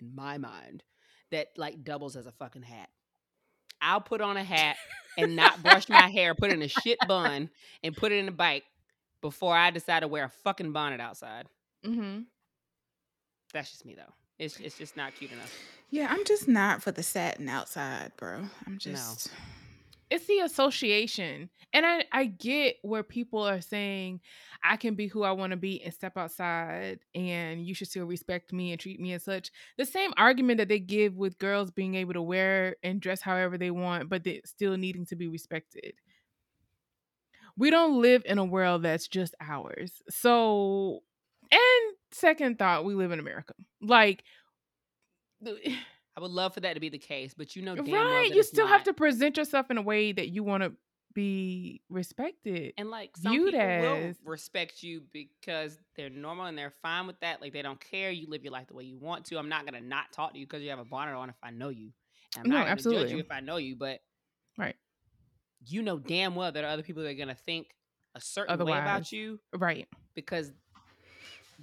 in 0.00 0.14
my 0.14 0.38
mind 0.38 0.82
that 1.30 1.48
like 1.56 1.84
doubles 1.84 2.16
as 2.16 2.26
a 2.26 2.32
fucking 2.32 2.62
hat. 2.62 2.88
I'll 3.80 4.00
put 4.00 4.20
on 4.20 4.36
a 4.36 4.44
hat 4.44 4.76
and 5.18 5.36
not 5.36 5.62
brush 5.62 5.88
my 5.88 6.08
hair, 6.08 6.34
put 6.34 6.50
it 6.50 6.54
in 6.54 6.62
a 6.62 6.68
shit 6.68 6.98
bun, 7.06 7.50
and 7.82 7.94
put 7.94 8.12
it 8.12 8.16
in 8.16 8.28
a 8.28 8.32
bike 8.32 8.64
before 9.20 9.56
I 9.56 9.70
decide 9.70 10.00
to 10.00 10.08
wear 10.08 10.24
a 10.24 10.30
fucking 10.42 10.72
bonnet 10.72 11.00
outside. 11.00 11.46
Mm-hmm. 11.84 12.20
That's 13.52 13.70
just 13.70 13.84
me 13.84 13.94
though. 13.94 14.12
It's 14.38 14.58
it's 14.58 14.76
just 14.76 14.96
not 14.96 15.14
cute 15.14 15.32
enough. 15.32 15.52
Yeah, 15.90 16.08
I'm 16.10 16.24
just 16.24 16.48
not 16.48 16.82
for 16.82 16.90
the 16.90 17.02
satin 17.02 17.48
outside, 17.48 18.12
bro. 18.16 18.48
I'm 18.66 18.78
just. 18.78 19.30
It's 20.10 20.26
the 20.26 20.40
association, 20.40 21.48
and 21.72 21.86
I 21.86 22.04
I 22.12 22.26
get 22.26 22.76
where 22.82 23.02
people 23.02 23.42
are 23.42 23.60
saying 23.60 24.20
I 24.62 24.76
can 24.76 24.94
be 24.94 25.08
who 25.08 25.22
I 25.24 25.32
want 25.32 25.50
to 25.52 25.56
be 25.56 25.82
and 25.82 25.92
step 25.92 26.16
outside, 26.16 27.00
and 27.14 27.66
you 27.66 27.74
should 27.74 27.88
still 27.88 28.04
respect 28.06 28.52
me 28.52 28.70
and 28.70 28.80
treat 28.80 29.00
me 29.00 29.12
as 29.14 29.24
such. 29.24 29.50
The 29.76 29.86
same 29.86 30.12
argument 30.16 30.58
that 30.58 30.68
they 30.68 30.78
give 30.78 31.16
with 31.16 31.38
girls 31.38 31.70
being 31.70 31.94
able 31.94 32.12
to 32.14 32.22
wear 32.22 32.76
and 32.82 33.00
dress 33.00 33.22
however 33.22 33.58
they 33.58 33.70
want, 33.70 34.08
but 34.08 34.24
they 34.24 34.42
still 34.44 34.76
needing 34.76 35.06
to 35.06 35.16
be 35.16 35.26
respected. 35.26 35.94
We 37.56 37.70
don't 37.70 38.00
live 38.00 38.22
in 38.26 38.38
a 38.38 38.44
world 38.44 38.82
that's 38.82 39.08
just 39.08 39.34
ours. 39.40 40.02
So, 40.10 41.02
and 41.50 41.96
second 42.12 42.58
thought, 42.58 42.84
we 42.84 42.94
live 42.94 43.12
in 43.12 43.20
America. 43.20 43.54
Like, 43.80 44.24
I 46.16 46.20
would 46.20 46.30
love 46.30 46.54
for 46.54 46.60
that 46.60 46.74
to 46.74 46.80
be 46.80 46.88
the 46.90 46.98
case, 46.98 47.34
but 47.36 47.56
you 47.56 47.62
know, 47.62 47.74
damn 47.74 47.90
well 47.90 48.04
right? 48.04 48.28
that 48.28 48.36
You 48.36 48.42
still 48.44 48.66
have 48.68 48.84
to 48.84 48.92
present 48.92 49.36
yourself 49.36 49.70
in 49.70 49.78
a 49.78 49.82
way 49.82 50.12
that 50.12 50.28
you 50.28 50.44
want 50.44 50.62
to 50.62 50.72
be 51.12 51.80
respected. 51.88 52.74
And 52.76 52.90
like 52.90 53.16
some 53.16 53.32
viewed 53.32 53.52
people 53.52 53.66
will 53.80 54.14
respect 54.24 54.82
you 54.82 55.02
because 55.12 55.78
they're 55.96 56.10
normal 56.10 56.46
and 56.46 56.56
they're 56.56 56.72
fine 56.82 57.06
with 57.06 57.18
that. 57.20 57.40
Like 57.40 57.52
they 57.52 57.62
don't 57.62 57.80
care. 57.80 58.10
You 58.10 58.28
live 58.28 58.44
your 58.44 58.52
life 58.52 58.68
the 58.68 58.74
way 58.74 58.84
you 58.84 58.96
want 58.98 59.24
to. 59.26 59.38
I'm 59.38 59.48
not 59.48 59.64
gonna 59.64 59.80
not 59.80 60.12
talk 60.12 60.32
to 60.34 60.38
you 60.38 60.46
because 60.46 60.62
you 60.62 60.70
have 60.70 60.78
a 60.78 60.84
bonnet 60.84 61.14
on 61.14 61.30
if 61.30 61.36
I 61.42 61.50
know 61.50 61.68
you. 61.68 61.90
And 62.36 62.44
I'm 62.44 62.50
No, 62.50 62.58
not 62.58 62.64
gonna 62.66 62.76
judge 62.76 62.78
absolutely. 62.78 63.12
you 63.14 63.18
if 63.20 63.30
I 63.30 63.40
know 63.40 63.56
you, 63.56 63.76
but 63.76 64.00
Right. 64.56 64.76
you 65.66 65.82
know 65.82 65.98
damn 65.98 66.34
well 66.34 66.52
there 66.52 66.64
are 66.64 66.68
other 66.68 66.82
people 66.82 67.02
that 67.02 67.08
are 67.10 67.14
gonna 67.14 67.34
think 67.34 67.74
a 68.14 68.20
certain 68.20 68.58
way 68.64 68.72
about 68.72 69.10
you 69.10 69.40
Right. 69.56 69.88
because 70.14 70.52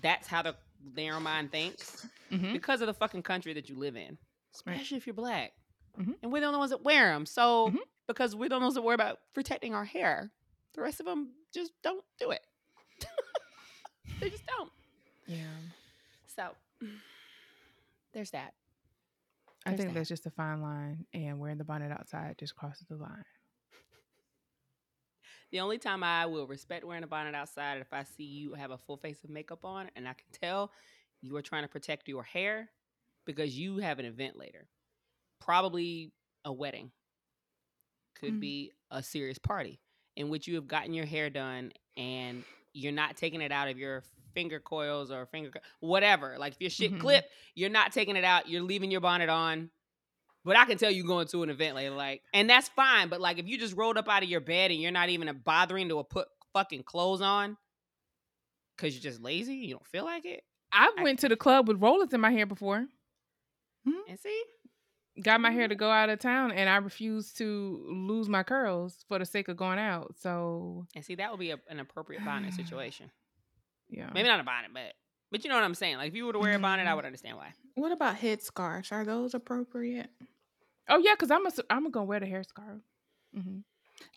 that's 0.02 0.28
how 0.28 0.42
the 0.42 0.56
narrow 0.96 1.20
mind 1.20 1.52
thinks 1.52 2.06
hmm 2.30 2.54
because 2.54 2.82
of 2.82 2.88
the 2.88 2.94
fucking 2.94 3.22
country 3.24 3.54
that 3.54 3.68
you 3.70 3.76
live 3.78 3.96
in, 3.96 4.18
Right. 4.66 4.76
especially 4.76 4.98
if 4.98 5.06
you're 5.08 5.14
black. 5.14 5.54
Mhm. 6.00 6.16
And 6.24 6.32
we're 6.32 6.40
the 6.40 6.46
only 6.48 6.60
ones 6.60 6.72
that 6.72 6.82
wear 6.84 7.12
them. 7.14 7.26
So 7.26 7.70
Mhm. 7.70 7.80
because 8.08 8.36
we're 8.36 8.50
the 8.50 8.56
only 8.56 8.66
ones 8.66 8.76
that 8.76 8.82
worry 8.82 8.96
about 8.96 9.20
protecting 9.34 9.74
our 9.76 9.86
hair, 9.86 10.32
the 10.74 10.82
rest 10.82 11.00
of 11.02 11.06
them 11.06 11.34
just 11.54 11.74
don't 11.82 12.04
do 12.18 12.32
it. 12.32 12.46
they 14.20 14.30
just 14.30 14.46
don't. 14.46 14.72
Yeah. 15.28 15.48
So 16.28 16.56
there's 18.14 18.32
that. 18.32 18.54
I 19.66 19.76
think 19.76 19.90
that. 19.90 19.94
that's 19.96 20.10
just 20.10 20.26
a 20.26 20.32
fine 20.32 20.62
line, 20.62 21.06
and 21.14 21.40
wearing 21.40 21.58
the 21.58 21.64
bonnet 21.64 21.92
outside 21.92 22.38
just 22.40 22.56
crosses 22.56 22.88
the 22.88 22.96
line. 22.96 23.24
The 25.52 25.60
only 25.60 25.78
time 25.78 26.04
I 26.04 26.26
will 26.26 26.48
respect 26.48 26.86
wearing 26.86 27.04
a 27.04 27.08
bonnet 27.08 27.36
outside 27.36 27.78
is 27.78 27.82
if 27.82 27.92
I 27.94 28.04
see 28.04 28.24
you 28.24 28.54
have 28.54 28.72
a 28.72 28.78
full 28.78 28.98
face 28.98 29.24
of 29.24 29.30
makeup 29.30 29.66
on 29.66 29.90
and 29.96 30.08
I 30.08 30.14
can 30.14 30.28
tell 30.32 30.72
you 31.22 31.36
are 31.36 31.42
trying 31.42 31.64
to 31.64 31.68
protect 31.68 32.08
your 32.08 32.24
hair 32.24 32.70
because 33.26 33.58
you 33.58 33.78
have 33.78 34.00
an 34.00 34.06
event 34.06 34.38
later. 34.38 34.68
Probably 35.42 36.14
a 36.46 36.54
wedding. 36.54 36.92
Could 38.16 38.36
Mhm. 38.36 38.40
be 38.40 38.72
a 38.92 39.04
serious 39.04 39.38
party 39.38 39.80
in 40.16 40.30
which 40.30 40.48
you 40.48 40.56
have 40.56 40.68
gotten 40.68 40.94
your 40.94 41.06
hair 41.06 41.30
done 41.30 41.74
and 41.98 42.44
you're 42.74 42.92
not 42.92 43.18
taking 43.18 43.42
it 43.42 43.52
out 43.52 43.68
of 43.68 43.78
your 43.78 44.04
finger 44.34 44.60
coils 44.62 45.12
or 45.12 45.26
finger 45.26 45.52
co- 45.52 45.60
whatever. 45.82 46.38
Like 46.38 46.54
if 46.54 46.62
your 46.62 46.70
shit 46.70 46.94
Mhm. 46.94 47.00
clip, 47.02 47.30
you're 47.56 47.70
not 47.70 47.92
taking 47.92 48.16
it 48.16 48.24
out, 48.24 48.48
you're 48.48 48.62
leaving 48.62 48.90
your 48.90 49.02
bonnet 49.02 49.28
on. 49.30 49.70
But 50.44 50.58
I 50.58 50.66
can 50.66 50.78
tell 50.78 50.90
you 50.90 51.04
going 51.04 51.28
to 51.28 51.44
an 51.44 51.50
event 51.50 51.76
later, 51.76 51.96
like, 51.96 52.24
and 52.34 52.50
that's 52.50 52.70
fine. 52.70 53.10
But 53.10 53.22
like, 53.22 53.38
if 53.38 53.48
you 53.48 53.58
just 53.60 53.76
rolled 53.76 53.98
up 53.98 54.10
out 54.10 54.24
of 54.24 54.30
your 54.30 54.42
bed 54.42 54.72
and 54.72 54.80
you're 54.80 54.92
not 54.92 55.10
even 55.10 55.42
bothering 55.44 55.90
to 55.90 56.04
put 56.04 56.28
fucking 56.54 56.84
clothes 56.84 57.22
on 57.22 57.58
because 58.76 58.96
you're 58.96 59.12
just 59.12 59.22
lazy, 59.22 59.56
you 59.56 59.76
don't 59.76 59.88
feel 59.88 60.04
like 60.04 60.26
it, 60.26 60.44
I 60.72 60.92
I 60.98 61.04
went 61.04 61.20
to 61.20 61.30
the 61.30 61.36
club 61.36 61.68
with 61.68 61.82
rollers 61.82 62.14
in 62.14 62.22
my 62.22 62.32
hair 62.32 62.46
before. 62.46 62.86
Hmm? 63.86 63.94
and 64.08 64.20
see, 64.20 64.44
Got 65.22 65.42
my 65.42 65.52
hair 65.52 65.68
to 65.68 65.76
mm-hmm. 65.76 65.80
go 65.80 65.92
out 65.92 66.10
of 66.10 66.20
town, 66.20 66.52
and 66.52 66.70
I 66.70 66.78
refused 66.78 67.38
to 67.40 67.86
lose 67.90 68.30
my 68.30 68.44
curls 68.44 69.04
for 69.10 69.20
the 69.20 69.26
sake 69.26 69.50
of 69.50 69.58
going 69.58 69.78
out. 69.78 70.16
So 70.18 70.88
and 70.96 71.04
see, 71.04 71.16
that 71.16 71.32
would 71.32 71.40
be 71.40 71.52
a, 71.52 71.60
an 71.70 71.82
appropriate 71.82 72.24
bonnet 72.24 72.54
situation. 72.54 73.12
yeah, 73.90 74.10
Maybe 74.14 74.30
not 74.30 74.40
a 74.40 74.44
bonnet, 74.44 74.72
but 74.74 74.94
but 75.32 75.44
you 75.44 75.50
know 75.50 75.56
what 75.56 75.64
I'm 75.64 75.76
saying. 75.76 75.98
Like, 75.98 76.10
if 76.10 76.16
you 76.16 76.26
were 76.26 76.34
to 76.34 76.40
wear 76.40 76.56
a 76.56 76.60
bonnet, 76.60 76.88
I 76.88 76.92
Mhm. 76.92 76.96
would 76.98 77.06
understand 77.06 77.38
why. 77.38 77.54
What 77.76 77.92
about 77.92 78.18
headscarves? 78.18 78.92
Are 78.92 79.06
those 79.06 79.34
appropriate? 79.34 80.10
Oh 80.90 80.98
yeah, 80.98 81.14
because 81.14 81.32
I'm 81.32 81.46
a, 81.46 81.52
I'm 81.70 81.90
gonna 81.92 82.06
wear 82.06 82.20
the 82.20 82.26
hair 82.26 82.44
scarf. 82.44 82.82
hmm 83.34 83.60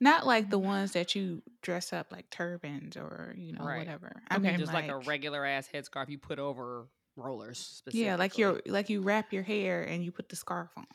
Not 0.00 0.26
like 0.26 0.50
the 0.50 0.58
ones 0.58 0.92
that 0.92 1.14
you 1.14 1.42
dress 1.62 1.92
up 1.92 2.10
like 2.10 2.30
turbans 2.30 2.96
or 2.96 3.34
you 3.36 3.52
know 3.52 3.64
Right. 3.64 3.78
whatever. 3.78 4.22
I 4.28 4.36
Okay, 4.36 4.50
mean, 4.50 4.58
just 4.58 4.72
like, 4.72 4.88
a 4.88 4.98
regular 4.98 5.44
ass 5.44 5.68
headscarf 5.72 6.08
you 6.08 6.18
put 6.18 6.38
over 6.38 6.88
rollers. 7.16 7.82
yeah, 7.92 8.16
like 8.16 8.32
specifically. 8.32 8.40
your 8.40 8.74
like 8.74 8.88
you 8.88 9.02
wrap 9.02 9.32
your 9.32 9.42
hair 9.44 9.82
and 9.82 10.04
you 10.04 10.10
put 10.10 10.28
the 10.28 10.36
scarf 10.36 10.70
on. 10.76 10.86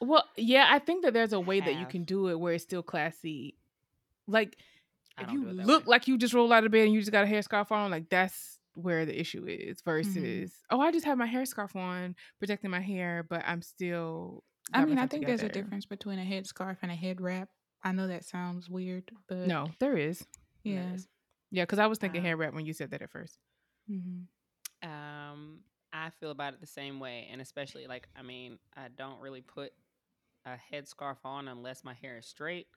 Well, 0.00 0.24
yeah, 0.36 0.66
I 0.70 0.78
think 0.78 1.04
that 1.04 1.12
there's 1.12 1.34
a 1.34 1.40
way 1.40 1.60
that 1.60 1.74
you 1.74 1.84
can 1.86 2.04
do 2.04 2.28
it 2.28 2.40
where 2.40 2.54
it's 2.54 2.64
still 2.64 2.82
classy. 2.82 3.56
Like 4.26 4.56
if 5.18 5.30
you 5.32 5.42
do 5.42 5.48
it 5.50 5.56
that 5.58 5.66
look 5.66 5.82
way. 5.86 5.90
like 5.90 6.08
you 6.08 6.16
just 6.16 6.32
rolled 6.32 6.52
out 6.52 6.64
of 6.64 6.70
bed 6.70 6.84
and 6.86 6.94
you 6.94 7.00
just 7.00 7.12
got 7.12 7.24
a 7.24 7.26
hair 7.26 7.42
scarf 7.42 7.70
on, 7.72 7.90
like 7.90 8.08
that's 8.08 8.58
where 8.74 9.04
the 9.04 9.18
issue 9.18 9.46
is. 9.46 9.80
Versus, 9.82 10.52
oh, 10.70 10.80
I 10.80 10.92
just 10.92 11.04
have 11.06 11.18
my 11.18 11.26
hair 11.26 11.44
scarf 11.44 11.74
on, 11.76 12.14
protecting 12.38 12.70
my 12.70 12.80
hair, 12.80 13.24
but 13.28 13.42
I'm 13.46 13.62
still. 13.62 14.44
I 14.72 14.84
mean, 14.84 14.98
I 14.98 15.02
myself 15.02 15.10
think 15.10 15.26
there's 15.26 15.42
a 15.42 15.48
difference 15.48 15.86
between 15.86 16.18
a 16.18 16.24
head 16.24 16.46
scarf 16.46 16.78
and 16.82 16.90
a 16.92 16.94
head 16.94 17.20
wrap. 17.20 17.48
I 17.82 17.92
know 17.92 18.06
that 18.08 18.24
sounds 18.24 18.68
weird, 18.68 19.10
but 19.28 19.48
No, 19.48 19.70
there 19.80 19.96
is. 19.96 20.26
Yeah. 20.64 20.94
is. 20.94 21.08
Yeah, 21.50 21.64
because 21.64 21.78
I 21.78 21.86
was 21.86 21.98
thinking 21.98 22.20
Um, 22.20 22.24
hair 22.26 22.36
wrap 22.36 22.54
when 22.54 22.66
you 22.66 22.72
said 22.72 22.90
that 22.90 23.02
at 23.02 23.10
first. 23.10 23.38
hmm 23.88 24.22
Um, 24.82 25.60
I 25.92 26.10
feel 26.10 26.30
about 26.30 26.54
it 26.54 26.60
the 26.60 26.66
same 26.66 27.00
way, 27.00 27.28
and 27.30 27.40
especially 27.40 27.86
like 27.86 28.08
I 28.16 28.22
mean, 28.22 28.58
I 28.76 28.88
don't 28.88 29.20
really 29.20 29.42
put 29.42 29.72
a 30.46 30.56
head 30.56 30.88
scarf 30.88 31.18
on 31.24 31.48
unless 31.48 31.84
my 31.84 31.94
hair 31.94 32.18
is 32.18 32.26
straight, 32.26 32.68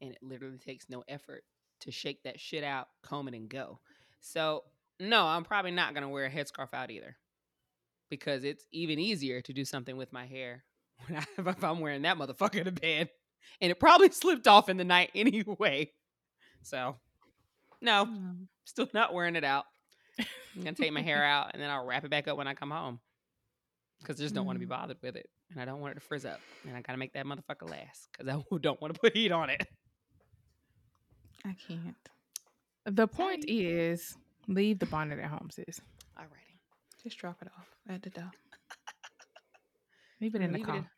and 0.00 0.12
it 0.12 0.18
literally 0.22 0.58
takes 0.58 0.88
no 0.88 1.04
effort 1.08 1.44
to 1.80 1.90
shake 1.92 2.22
that 2.24 2.40
shit 2.40 2.64
out, 2.64 2.88
comb 3.02 3.28
it, 3.28 3.34
and 3.34 3.48
go. 3.48 3.80
So 4.20 4.64
no, 5.00 5.24
I'm 5.24 5.44
probably 5.44 5.70
not 5.72 5.94
gonna 5.94 6.08
wear 6.08 6.26
a 6.26 6.30
headscarf 6.30 6.72
out 6.74 6.90
either, 6.90 7.16
because 8.10 8.44
it's 8.44 8.64
even 8.72 8.98
easier 8.98 9.40
to 9.42 9.52
do 9.52 9.64
something 9.64 9.96
with 9.96 10.12
my 10.12 10.26
hair 10.26 10.64
when 11.06 11.18
I, 11.18 11.24
if 11.38 11.64
I'm 11.64 11.80
wearing 11.80 12.02
that 12.02 12.16
motherfucker 12.18 12.64
to 12.64 12.72
bed, 12.72 13.08
and 13.60 13.70
it 13.70 13.80
probably 13.80 14.10
slipped 14.12 14.46
off 14.46 14.68
in 14.68 14.76
the 14.76 14.84
night 14.84 15.10
anyway. 15.14 15.90
So 16.62 16.96
no, 17.80 18.08
still 18.64 18.88
not 18.92 19.14
wearing 19.14 19.36
it 19.36 19.44
out. 19.44 19.64
I'm 20.18 20.62
gonna 20.62 20.72
take 20.74 20.92
my 20.92 21.00
hair 21.02 21.24
out 21.24 21.52
and 21.54 21.62
then 21.62 21.70
I'll 21.70 21.86
wrap 21.86 22.04
it 22.04 22.10
back 22.10 22.28
up 22.28 22.36
when 22.36 22.46
I 22.46 22.54
come 22.54 22.70
home. 22.70 23.00
Because 24.00 24.20
I 24.20 24.24
just 24.24 24.34
don't 24.34 24.46
want 24.46 24.56
to 24.56 24.60
be 24.60 24.66
Mm. 24.66 24.70
bothered 24.70 24.96
with 25.02 25.16
it. 25.16 25.28
And 25.50 25.60
I 25.60 25.64
don't 25.64 25.80
want 25.80 25.92
it 25.92 25.94
to 25.96 26.00
frizz 26.00 26.24
up. 26.24 26.40
And 26.66 26.76
I 26.76 26.80
gotta 26.82 26.98
make 26.98 27.12
that 27.14 27.24
motherfucker 27.26 27.68
last. 27.70 28.08
Because 28.12 28.28
I 28.28 28.58
don't 28.58 28.80
want 28.80 28.94
to 28.94 29.00
put 29.00 29.14
heat 29.16 29.30
on 29.32 29.50
it. 29.50 29.66
I 31.44 31.54
can't. 31.66 31.96
The 32.86 33.06
point 33.06 33.44
is, 33.48 34.16
leave 34.48 34.78
the 34.78 34.86
bonnet 34.86 35.18
at 35.18 35.30
home, 35.30 35.48
sis. 35.50 35.80
Alrighty. 36.18 36.58
Just 37.02 37.18
drop 37.18 37.36
it 37.42 37.48
off 37.58 37.68
at 37.88 38.02
the 38.02 38.10
door. 38.10 38.30
Leave 40.20 40.34
it 40.34 40.42
in 40.42 40.52
the 40.52 40.58
Leave 40.58 40.68
it 40.68 40.70
car. 40.70 40.90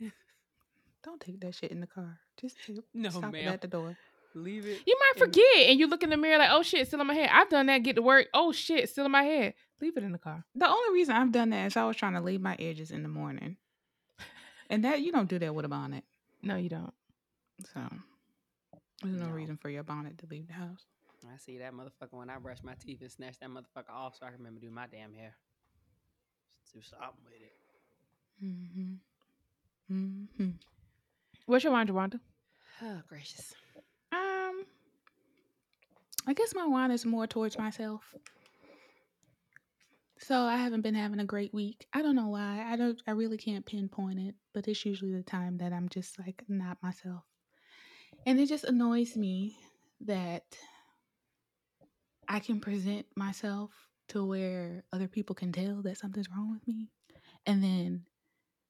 in- 0.00 0.12
Don't 1.02 1.20
take 1.20 1.40
that 1.40 1.54
shit 1.54 1.70
in 1.70 1.80
the 1.80 1.86
car. 1.86 2.18
Just 2.40 2.56
take, 2.66 2.76
No, 2.92 3.08
stop 3.08 3.34
it 3.34 3.46
at 3.46 3.60
the 3.62 3.68
door. 3.68 3.96
Leave 4.34 4.66
it. 4.66 4.82
You 4.86 4.98
might 5.00 5.12
in- 5.22 5.26
forget, 5.26 5.68
and 5.70 5.80
you 5.80 5.86
look 5.86 6.02
in 6.02 6.10
the 6.10 6.16
mirror 6.18 6.38
like, 6.38 6.50
"Oh 6.52 6.62
shit, 6.62 6.86
still 6.86 7.00
in 7.00 7.06
my 7.06 7.14
head." 7.14 7.30
I've 7.32 7.48
done 7.48 7.66
that. 7.66 7.78
Get 7.82 7.96
to 7.96 8.02
work. 8.02 8.26
Oh 8.34 8.52
shit, 8.52 8.90
still 8.90 9.06
in 9.06 9.10
my 9.12 9.22
head. 9.22 9.54
Leave 9.80 9.96
it 9.96 10.02
in 10.04 10.12
the 10.12 10.18
car. 10.18 10.44
The 10.54 10.68
only 10.68 10.92
reason 10.92 11.14
I've 11.16 11.32
done 11.32 11.50
that 11.50 11.66
is 11.68 11.76
I 11.76 11.84
was 11.86 11.96
trying 11.96 12.12
to 12.14 12.20
leave 12.20 12.42
my 12.42 12.54
edges 12.58 12.90
in 12.90 13.02
the 13.02 13.08
morning, 13.08 13.56
and 14.68 14.84
that 14.84 15.00
you 15.00 15.10
don't 15.10 15.28
do 15.30 15.38
that 15.38 15.54
with 15.54 15.64
a 15.64 15.68
bonnet. 15.68 16.04
No, 16.42 16.56
you 16.56 16.68
don't. 16.68 16.92
So 17.72 17.80
There's 19.02 19.16
no, 19.20 19.26
No. 19.28 19.32
reason 19.32 19.56
for 19.56 19.70
your 19.70 19.84
bonnet 19.84 20.18
to 20.18 20.26
leave 20.26 20.48
the 20.48 20.52
house. 20.52 20.84
I 21.32 21.38
see 21.38 21.58
that 21.58 21.72
motherfucker 21.72 22.12
when 22.12 22.30
I 22.30 22.38
brush 22.38 22.58
my 22.62 22.74
teeth 22.74 23.00
and 23.00 23.10
snatch 23.10 23.38
that 23.40 23.48
motherfucker 23.50 23.92
off 23.92 24.16
so 24.16 24.26
I 24.26 24.30
can 24.30 24.38
remember 24.38 24.60
to 24.60 24.66
do 24.66 24.72
my 24.72 24.86
damn 24.86 25.12
hair. 25.12 25.34
Just 26.62 26.74
do 26.74 26.80
something 26.82 27.08
with 27.24 27.42
it. 27.42 28.44
Mm-hmm. 28.44 29.94
Mm-hmm. 29.94 30.50
What's 31.46 31.64
your 31.64 31.72
wine, 31.72 31.92
Wanda? 31.92 32.20
Oh, 32.82 33.00
gracious. 33.08 33.54
Um, 34.12 34.64
I 36.26 36.34
guess 36.34 36.54
my 36.54 36.66
wine 36.66 36.90
is 36.90 37.06
more 37.06 37.26
towards 37.26 37.56
myself. 37.56 38.02
So 40.18 40.40
I 40.42 40.56
haven't 40.56 40.80
been 40.80 40.94
having 40.94 41.20
a 41.20 41.24
great 41.24 41.54
week. 41.54 41.86
I 41.92 42.02
don't 42.02 42.16
know 42.16 42.28
why. 42.28 42.64
I 42.66 42.76
don't. 42.76 43.00
I 43.06 43.12
really 43.12 43.36
can't 43.36 43.64
pinpoint 43.64 44.18
it, 44.18 44.34
but 44.52 44.66
it's 44.66 44.84
usually 44.84 45.12
the 45.12 45.22
time 45.22 45.58
that 45.58 45.72
I'm 45.72 45.88
just 45.88 46.18
like 46.18 46.42
not 46.48 46.82
myself, 46.82 47.22
and 48.24 48.40
it 48.40 48.46
just 48.46 48.64
annoys 48.64 49.16
me 49.16 49.56
that 50.00 50.42
I 52.28 52.40
can 52.40 52.60
present 52.60 53.06
myself 53.16 53.70
to 54.08 54.24
where 54.24 54.84
other 54.92 55.08
people 55.08 55.34
can 55.34 55.52
tell 55.52 55.82
that 55.82 55.98
something's 55.98 56.30
wrong 56.30 56.52
with 56.52 56.66
me, 56.66 56.88
and 57.46 57.62
then 57.62 58.04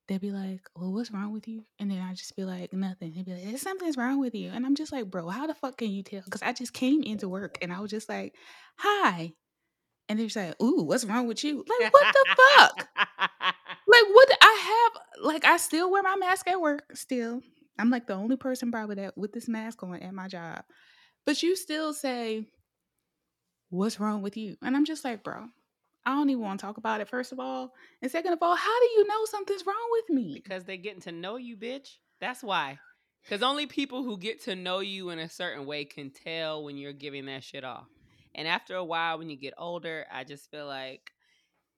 they'll 0.07 0.19
be 0.19 0.31
like, 0.31 0.61
"Well, 0.75 0.93
what's 0.93 1.11
wrong 1.11 1.33
with 1.33 1.47
you?" 1.47 1.65
And 1.79 1.91
then 1.91 2.01
I 2.01 2.13
just 2.13 2.35
be 2.35 2.43
like, 2.45 2.73
"Nothing." 2.73 3.13
He'd 3.13 3.25
be 3.25 3.33
like, 3.33 3.45
"There's 3.45 3.61
something's 3.61 3.97
wrong 3.97 4.19
with 4.19 4.35
you," 4.35 4.49
and 4.51 4.65
I'm 4.65 4.75
just 4.75 4.91
like, 4.91 5.09
"Bro, 5.11 5.29
how 5.29 5.47
the 5.47 5.53
fuck 5.53 5.77
can 5.77 5.91
you 5.91 6.03
tell?" 6.03 6.21
Because 6.23 6.41
I 6.43 6.53
just 6.53 6.73
came 6.73 7.03
into 7.03 7.29
work 7.29 7.57
and 7.61 7.73
I 7.73 7.79
was 7.79 7.91
just 7.91 8.09
like, 8.09 8.35
"Hi," 8.77 9.33
and 10.09 10.19
they're 10.19 10.27
just 10.27 10.35
like, 10.37 10.61
"Ooh, 10.61 10.83
what's 10.83 11.05
wrong 11.05 11.27
with 11.27 11.43
you?" 11.43 11.63
Like, 11.81 11.93
what 11.93 12.13
the 12.13 12.25
fuck? 12.57 12.89
Like, 13.89 14.03
what? 14.11 14.29
I 14.41 14.91
have 14.93 15.23
like, 15.23 15.45
I 15.45 15.57
still 15.57 15.89
wear 15.89 16.03
my 16.03 16.17
mask 16.17 16.47
at 16.47 16.59
work. 16.59 16.83
Still, 16.93 17.41
I'm 17.79 17.89
like 17.89 18.05
the 18.07 18.13
only 18.13 18.35
person 18.35 18.71
probably 18.71 18.95
that 18.95 19.17
with 19.17 19.31
this 19.31 19.47
mask 19.47 19.81
on 19.83 19.95
at 19.95 20.13
my 20.13 20.27
job, 20.27 20.63
but 21.25 21.41
you 21.41 21.55
still 21.55 21.93
say, 21.93 22.47
"What's 23.69 23.99
wrong 23.99 24.21
with 24.21 24.37
you?" 24.37 24.57
And 24.61 24.75
I'm 24.75 24.85
just 24.85 25.03
like, 25.03 25.23
bro. 25.23 25.47
I 26.05 26.11
don't 26.11 26.29
even 26.29 26.41
want 26.41 26.57
to 26.57 26.65
talk 26.65 26.77
about 26.77 27.01
it, 27.01 27.09
first 27.09 27.33
of 27.33 27.39
all. 27.41 27.73
And 28.01 28.09
second 28.09 28.31
of 28.31 28.39
all, 28.41 28.55
how 28.55 28.79
do 28.79 28.85
you 28.95 29.07
know 29.07 29.25
something's 29.25 29.65
wrong 29.65 29.75
with 29.91 30.09
me? 30.09 30.39
Because 30.41 30.63
they're 30.63 30.77
getting 30.77 31.01
to 31.01 31.11
know 31.11 31.35
you, 31.35 31.57
bitch. 31.57 31.97
That's 32.21 32.41
why. 32.41 32.79
Because 33.23 33.43
only 33.43 33.65
people 33.65 34.03
who 34.03 34.17
get 34.17 34.41
to 34.43 34.55
know 34.55 34.79
you 34.79 35.09
in 35.09 35.19
a 35.19 35.27
certain 35.27 35.65
way 35.65 35.83
can 35.83 36.11
tell 36.11 36.63
when 36.63 36.77
you're 36.77 36.93
giving 36.93 37.25
that 37.25 37.43
shit 37.43 37.65
off. 37.65 37.87
And 38.33 38.47
after 38.47 38.75
a 38.75 38.85
while, 38.85 39.17
when 39.17 39.29
you 39.29 39.35
get 39.35 39.53
older, 39.57 40.05
I 40.09 40.23
just 40.23 40.49
feel 40.49 40.65
like 40.65 41.11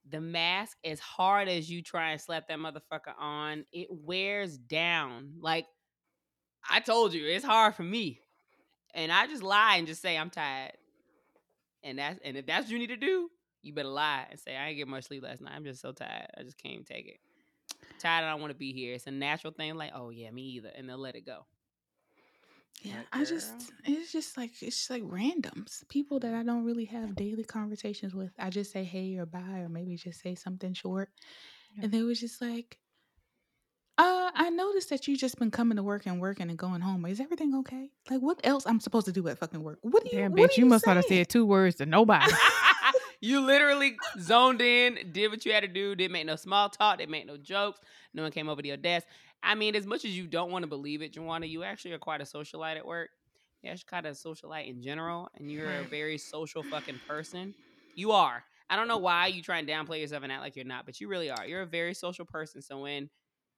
the 0.08 0.22
mask, 0.22 0.78
as 0.86 1.00
hard 1.00 1.48
as 1.48 1.68
you 1.68 1.82
try 1.82 2.12
and 2.12 2.22
slap 2.22 2.50
that 2.50 2.60
motherfucker 2.60 3.14
on, 3.18 3.66
it 3.72 3.88
wears 3.90 4.60
down. 4.60 5.34
Like 5.40 5.66
I 6.70 6.82
told 6.82 7.14
you, 7.14 7.26
it's 7.26 7.46
hard 7.46 7.74
for 7.74 7.84
me. 7.84 8.22
And 8.94 9.12
I 9.12 9.26
just 9.26 9.42
lie 9.42 9.78
and 9.78 9.88
just 9.88 10.04
say 10.04 10.18
I'm 10.18 10.30
tired. 10.30 10.74
And 11.84 12.00
that's 12.00 12.20
and 12.24 12.38
if 12.38 12.46
that's 12.46 12.66
what 12.66 12.72
you 12.72 12.80
need 12.80 12.88
to 12.88 12.98
do, 12.98 13.30
you 13.62 13.74
better 13.74 13.90
lie 13.90 14.28
and 14.30 14.40
say 14.40 14.56
I 14.56 14.70
ain't 14.70 14.78
get 14.78 14.88
much 14.88 15.06
sleep 15.06 15.24
last 15.24 15.42
night. 15.42 15.54
I'm 15.56 15.64
just 15.64 15.82
so 15.82 15.92
tired. 15.92 16.28
I 16.38 16.44
just 16.44 16.58
can't 16.58 16.86
take 16.86 17.08
it. 17.08 17.18
Tired. 18.00 18.26
I 18.26 18.32
don't 18.32 18.42
want 18.42 18.52
to 18.52 18.58
be 18.58 18.72
here. 18.74 18.94
It's 18.94 19.08
a 19.08 19.12
natural 19.12 19.54
thing. 19.54 19.76
Like, 19.76 19.92
oh 19.96 20.10
yeah, 20.10 20.32
me 20.32 20.44
either. 20.44 20.72
And 20.76 20.88
they'll 20.88 20.98
let 20.98 21.16
it 21.16 21.26
go. 21.26 21.46
Yeah, 22.82 22.96
Like, 22.98 23.08
I 23.12 23.26
just 23.26 23.52
it's 23.84 24.12
just 24.12 24.38
like 24.38 24.52
it's 24.62 24.78
just 24.78 24.90
like 24.90 25.04
randoms. 25.04 25.88
People 25.90 26.20
that 26.22 26.34
I 26.34 26.44
don't 26.44 26.64
really 26.64 26.86
have 26.86 27.16
daily 27.16 27.44
conversations 27.44 28.16
with. 28.16 28.32
I 28.40 28.50
just 28.50 28.72
say 28.72 28.84
hey 28.84 29.18
or 29.18 29.26
bye 29.26 29.60
or 29.60 29.70
maybe 29.70 29.96
just 29.98 30.22
say 30.22 30.36
something 30.36 30.74
short. 30.74 31.10
Yeah. 31.76 31.84
And 31.84 31.92
they 31.92 32.04
was 32.04 32.20
just 32.20 32.42
like 32.42 32.78
uh, 34.00 34.32
I 34.34 34.50
noticed 34.50 34.90
that 34.92 35.10
you 35.10 35.18
just 35.18 35.38
been 35.38 35.52
coming 35.52 35.76
to 35.76 35.84
work 35.84 36.06
and 36.06 36.22
working 36.22 36.50
and 36.50 36.58
going 36.58 36.80
home. 36.80 37.06
Is 37.06 37.20
everything 37.20 37.54
okay? 37.56 37.90
Like, 38.10 38.22
what 38.22 38.40
else 38.46 38.66
I'm 38.66 38.80
supposed 38.80 39.08
to 39.08 39.12
do 39.12 39.28
at 39.28 39.38
fucking 39.38 39.62
work? 39.62 39.80
What 39.82 40.06
do 40.06 40.10
you? 40.16 40.20
Damn, 40.20 40.32
bitch, 40.32 40.58
are 40.58 40.62
you 40.62 40.66
must 40.66 40.88
not 40.88 40.96
have 40.96 41.04
said 41.04 41.28
two 41.28 41.46
words 41.46 41.76
to 41.78 41.86
nobody. 41.86 42.32
you 43.22 43.42
literally 43.42 43.98
zoned 44.22 44.62
in, 44.62 45.12
did 45.12 45.30
what 45.32 45.46
you 45.46 45.52
had 45.52 45.64
to 45.64 45.68
do, 45.68 45.96
didn't 45.96 46.14
make 46.14 46.26
no 46.26 46.38
small 46.38 46.70
talk, 46.70 47.00
didn't 47.00 47.12
make 47.12 47.28
no 47.28 47.36
jokes. 47.36 47.82
No 48.14 48.24
one 48.24 48.32
came 48.32 48.48
over 48.48 48.62
to 48.62 48.68
your 48.70 48.78
desk. 48.78 49.06
I 49.44 49.56
mean, 49.56 49.76
as 49.76 49.86
much 49.86 50.06
as 50.06 50.18
you 50.18 50.28
don't 50.28 50.50
want 50.50 50.64
to 50.64 50.68
believe 50.68 51.02
it, 51.02 51.12
Joanna, 51.12 51.48
you 51.48 51.64
actually 51.64 51.92
are 51.92 52.00
quite 52.00 52.22
a 52.22 52.26
socialite 52.26 52.78
at 52.78 52.86
work. 52.86 53.10
You're 53.62 53.74
actually 53.74 53.88
kind 53.90 54.06
of 54.06 54.14
a 54.14 54.16
socialite 54.16 54.70
in 54.70 54.82
general, 54.82 55.30
and 55.36 55.52
you're 55.52 55.80
a 55.80 55.84
very 55.84 56.18
social 56.18 56.64
fucking 56.64 57.02
person. 57.06 57.54
You 57.96 58.14
are. 58.14 58.46
I 58.70 58.78
don't 58.78 58.88
know 58.88 58.98
why 58.98 59.28
you 59.28 59.42
try 59.42 59.58
and 59.58 59.68
downplay 59.68 60.00
yourself 60.00 60.24
and 60.24 60.32
act 60.32 60.42
like 60.42 60.56
you're 60.56 60.64
not, 60.64 60.86
but 60.86 61.02
you 61.02 61.10
really 61.10 61.30
are. 61.30 61.46
You're 61.46 61.64
a 61.64 61.68
very 61.68 61.94
social 61.94 62.24
person. 62.24 62.62
So 62.62 62.80
when 62.80 63.10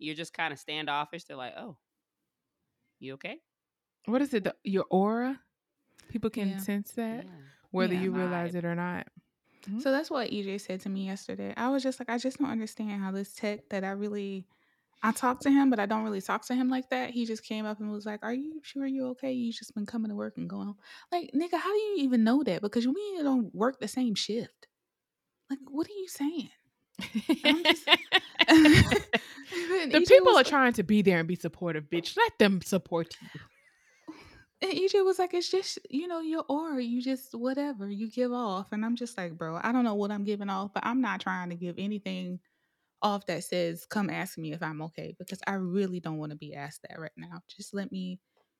you're 0.02 0.16
just 0.16 0.34
kind 0.34 0.52
of 0.52 0.60
standoffish, 0.60 1.24
they're 1.26 1.38
like, 1.38 1.54
"Oh, 1.58 1.78
you 3.00 3.14
okay?" 3.14 3.38
what 4.06 4.22
is 4.22 4.34
it? 4.34 4.44
The, 4.44 4.56
your 4.64 4.86
aura? 4.90 5.40
People 6.10 6.30
can 6.30 6.50
Yeah. 6.50 6.58
sense 6.58 6.92
that, 6.94 7.24
Yeah. 7.26 7.32
whether 7.72 7.94
Yeah. 7.94 8.02
you 8.02 8.12
realize 8.12 8.54
Vibe. 8.54 8.60
it 8.60 8.66
or 8.66 8.76
not. 8.76 9.08
Mm-hmm. 9.64 9.80
So 9.80 9.92
that's 9.92 10.10
what 10.10 10.32
EJ 10.32 10.58
said 10.58 10.82
to 10.82 10.90
me 10.90 11.06
yesterday. 11.06 11.54
I 11.56 11.70
was 11.70 11.84
just 11.84 12.00
like, 12.00 12.10
I 12.10 12.18
just 12.18 12.40
don't 12.40 12.50
understand 12.50 13.02
how 13.02 13.12
this 13.12 13.34
tech 13.34 13.70
that 13.70 13.84
I 13.84 13.92
really, 13.92 14.48
I 15.04 15.12
talked 15.12 15.44
to 15.44 15.52
him, 15.52 15.70
but 15.70 15.80
I 15.80 15.86
don't 15.86 16.04
really 16.04 16.22
talk 16.22 16.46
to 16.48 16.56
him 16.56 16.70
like 16.70 16.90
that. 16.90 17.12
He 17.12 17.26
just 17.26 17.44
came 17.44 17.66
up 17.66 17.80
and 17.80 17.92
was 17.92 18.06
like, 18.06 18.20
"Are 18.24 18.34
you 18.34 18.60
sure 18.64 18.86
you're 18.88 19.10
okay? 19.10 19.32
You 19.32 19.54
just 19.54 19.74
been 19.76 19.86
coming 19.86 20.10
to 20.10 20.16
work 20.16 20.38
and 20.38 20.50
going." 20.50 20.74
Like, 21.12 21.32
nigga, 21.36 21.60
how 21.60 21.72
do 21.72 21.80
you 21.80 21.96
even 22.00 22.24
know 22.24 22.44
that? 22.44 22.62
Because 22.62 22.88
we 22.88 23.20
don't 23.22 23.54
work 23.54 23.80
the 23.80 23.88
same 23.88 24.16
shift. 24.16 24.68
Like, 25.50 25.60
what 25.70 25.88
are 25.88 25.94
you 25.94 26.08
saying? 26.08 26.50
I'm 27.46 27.64
just- 27.64 27.86
the 28.48 30.00
EJ 30.00 30.08
people 30.08 30.30
are 30.30 30.34
like- 30.34 30.48
trying 30.48 30.74
to 30.74 30.84
be 30.84 31.02
there 31.02 31.20
and 31.20 31.28
be 31.28 31.36
supportive, 31.36 31.86
bitch. 31.90 32.16
Let 32.18 32.38
them 32.40 32.62
support 32.62 33.16
you. 33.22 33.42
And 34.64 34.72
EJ 34.74 35.04
was 35.04 35.18
like, 35.18 35.34
it's 35.34 35.50
just, 35.50 35.80
you 35.90 36.08
know, 36.08 36.20
your 36.20 36.46
aura, 36.48 36.84
you 36.84 37.02
just 37.02 37.34
whatever 37.34 37.90
you 37.90 38.10
give 38.12 38.32
off. 38.32 38.72
And 38.72 38.86
I'm 38.86 38.96
just 38.96 39.18
like, 39.18 39.36
bro, 39.36 39.60
I 39.62 39.72
don't 39.72 39.84
know 39.84 39.96
what 39.96 40.12
I'm 40.12 40.24
giving 40.24 40.50
off, 40.50 40.72
but 40.74 40.86
I'm 40.86 41.02
not 41.02 41.20
trying 41.20 41.50
to 41.50 41.56
give 41.56 41.76
anything 41.80 42.40
off 43.02 43.26
that 43.26 43.44
says, 43.44 43.86
come 43.88 44.12
ask 44.12 44.38
me 44.38 44.54
if 44.54 44.62
I'm 44.62 44.84
okay, 44.84 45.16
because 45.18 45.40
I 45.48 45.54
really 45.54 46.00
don't 46.00 46.20
want 46.20 46.32
to 46.32 46.38
be 46.38 46.54
asked 46.54 46.82
that 46.88 47.00
right 47.00 47.12
now. 47.18 47.42
Just 47.48 47.74
let 47.74 47.92
me, 47.92 48.20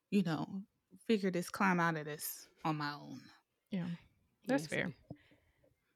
you 0.10 0.24
know, 0.24 0.48
figure 1.08 1.30
this, 1.30 1.50
climb 1.50 1.80
out 1.80 1.98
of 1.98 2.06
this 2.06 2.48
on 2.66 2.78
my 2.78 2.94
own, 2.94 3.20
Yeah, 3.70 3.86
that's 4.48 4.64
Yes, 4.64 4.70
fair. 4.72 4.94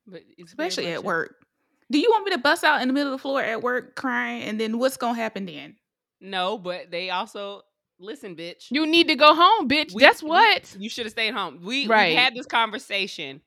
But 0.06 0.22
especially 0.46 0.92
at 0.92 1.04
work. 1.04 1.45
Do 1.92 2.00
you 2.00 2.10
want 2.10 2.26
me 2.26 2.32
to 2.32 2.38
bust 2.40 2.64
out 2.64 2.82
in 2.82 2.88
the 2.88 2.94
middle 2.94 3.14
of 3.14 3.20
the 3.20 3.22
floor 3.22 3.42
at 3.42 3.62
work 3.62 3.96
crying? 3.96 4.44
And 4.44 4.60
then 4.60 4.80
what's 4.80 4.98
going 4.98 5.16
to 5.16 5.22
happen 5.22 5.46
then? 5.46 5.76
No, 6.20 6.58
but 6.58 6.90
they 6.92 7.10
also 7.12 7.62
listen, 8.00 8.36
bitch. 8.36 8.66
You 8.72 8.86
need 8.88 9.08
to 9.10 9.16
go 9.16 9.36
home, 9.36 9.70
bitch. 9.70 9.94
We- 9.94 10.02
That's 10.02 10.24
we- 10.24 10.30
what. 10.30 10.76
You 10.80 10.90
should 10.90 11.06
have 11.06 11.12
stayed 11.12 11.34
home. 11.34 11.60
We 11.64 11.86
Right. 11.88 12.10
we 12.10 12.16
had 12.16 12.34
this 12.36 12.46
conversation. 12.48 13.42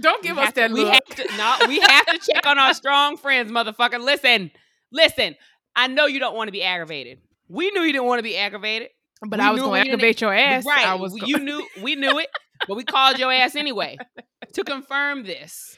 Don't 0.00 0.22
We 0.22 0.28
give 0.28 0.38
us 0.38 0.44
have 0.46 0.54
to- 0.54 0.60
that 0.60 0.70
we 0.72 0.84
have 0.84 1.04
to, 1.04 1.24
no, 1.36 1.56
we 1.68 1.80
have 1.80 2.06
to 2.06 2.18
check 2.18 2.46
on 2.46 2.58
our 2.58 2.74
strong 2.74 3.16
friends, 3.16 3.50
motherfucker. 3.50 3.98
Listen, 4.00 4.50
listen. 4.92 5.34
I 5.74 5.86
know 5.86 6.06
you 6.06 6.18
don't 6.20 6.34
want 6.36 6.48
to 6.48 6.52
be 6.52 6.62
aggravated. 6.62 7.20
We 7.48 7.70
knew 7.70 7.82
you 7.82 7.92
didn't 7.92 8.06
want 8.06 8.18
to 8.18 8.22
be 8.24 8.36
aggravated. 8.36 8.90
but 9.22 9.38
we 9.40 9.44
I 9.46 9.50
was 9.50 9.62
going 9.62 9.84
to 9.84 9.90
aggravate 9.90 10.20
your 10.20 10.34
ass. 10.34 10.64
right? 10.66 10.86
I 10.86 10.94
was. 10.94 11.14
you 11.26 11.38
knew 11.38 11.66
we 11.80 11.94
knew 11.94 12.18
it, 12.18 12.28
but 12.66 12.76
we 12.76 12.84
called 12.84 13.18
your 13.18 13.32
ass 13.32 13.54
anyway 13.56 13.96
to 14.54 14.62
confirm 14.64 15.22
this. 15.24 15.76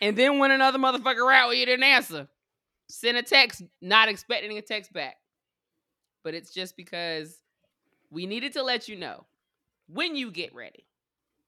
And 0.00 0.16
then 0.16 0.38
when 0.38 0.50
another 0.50 0.78
motherfucker 0.78 1.32
out, 1.32 1.56
you 1.56 1.66
didn't 1.66 1.84
answer. 1.84 2.28
Send 2.88 3.16
a 3.16 3.22
text, 3.22 3.62
not 3.80 4.08
expecting 4.08 4.56
a 4.58 4.62
text 4.62 4.92
back. 4.92 5.16
But 6.24 6.34
it's 6.34 6.52
just 6.52 6.76
because 6.76 7.40
we 8.10 8.26
needed 8.26 8.52
to 8.54 8.62
let 8.62 8.88
you 8.88 8.96
know 8.96 9.24
when 9.88 10.16
you 10.16 10.30
get 10.30 10.54
ready. 10.54 10.84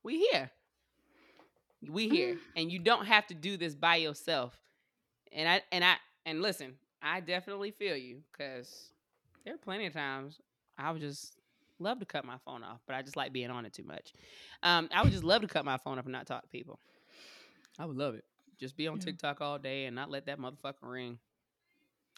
We 0.03 0.27
here. 0.31 0.51
We 1.89 2.09
here. 2.09 2.39
And 2.57 2.71
you 2.71 2.79
don't 2.79 3.07
have 3.07 3.27
to 3.29 3.35
do 3.35 3.57
this 3.57 3.75
by 3.75 3.97
yourself. 3.97 4.59
And 5.33 5.49
I 5.49 5.63
and 5.73 5.85
I 5.85 5.97
and 6.27 6.43
listen, 6.43 6.75
I 7.03 7.21
definitely 7.21 7.71
feel 7.71 7.97
you 7.97 8.23
because 8.33 8.91
there 9.45 9.55
are 9.55 9.59
plenty 9.59 9.87
of 9.87 9.93
times 9.93 10.39
I 10.79 10.91
would 10.91 11.01
just 11.01 11.37
love 11.79 11.99
to 12.01 12.07
cut 12.07 12.25
my 12.25 12.37
phone 12.45 12.63
off, 12.63 12.81
but 12.87 12.95
I 12.95 13.03
just 13.03 13.17
like 13.17 13.33
being 13.33 13.51
on 13.51 13.65
it 13.65 13.73
too 13.73 13.85
much. 13.85 14.13
Um, 14.63 14.89
I 14.95 15.03
would 15.03 15.13
just 15.13 15.25
love 15.25 15.43
to 15.43 15.49
cut 15.49 15.65
my 15.65 15.79
phone 15.79 15.99
off 15.99 16.05
and 16.05 16.13
not 16.13 16.27
talk 16.27 16.43
to 16.43 16.49
people. 16.49 16.79
I 17.79 17.87
would 17.87 17.97
love 17.97 18.15
it. 18.15 18.25
Just 18.59 18.77
be 18.77 18.87
on 18.89 18.97
Yeah. 18.99 19.05
TikTok 19.05 19.41
all 19.41 19.59
day 19.59 19.87
and 19.87 19.95
not 19.97 20.11
let 20.11 20.27
that 20.27 20.39
motherfucker 20.39 20.75
ring. 20.83 21.19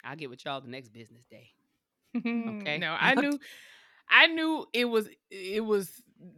I'll 0.03 0.15
get 0.15 0.29
with 0.29 0.43
y'all 0.45 0.59
the 0.61 0.67
next 0.67 0.89
business 0.89 1.23
day. 1.25 1.51
okay. 2.17 2.77
No, 2.77 2.95
I 2.99 3.15
knew. 3.15 3.39
I 4.09 4.27
knew 4.27 4.65
it 4.73 4.85
was. 4.85 5.07
It 5.31 5.63
was 5.63 5.89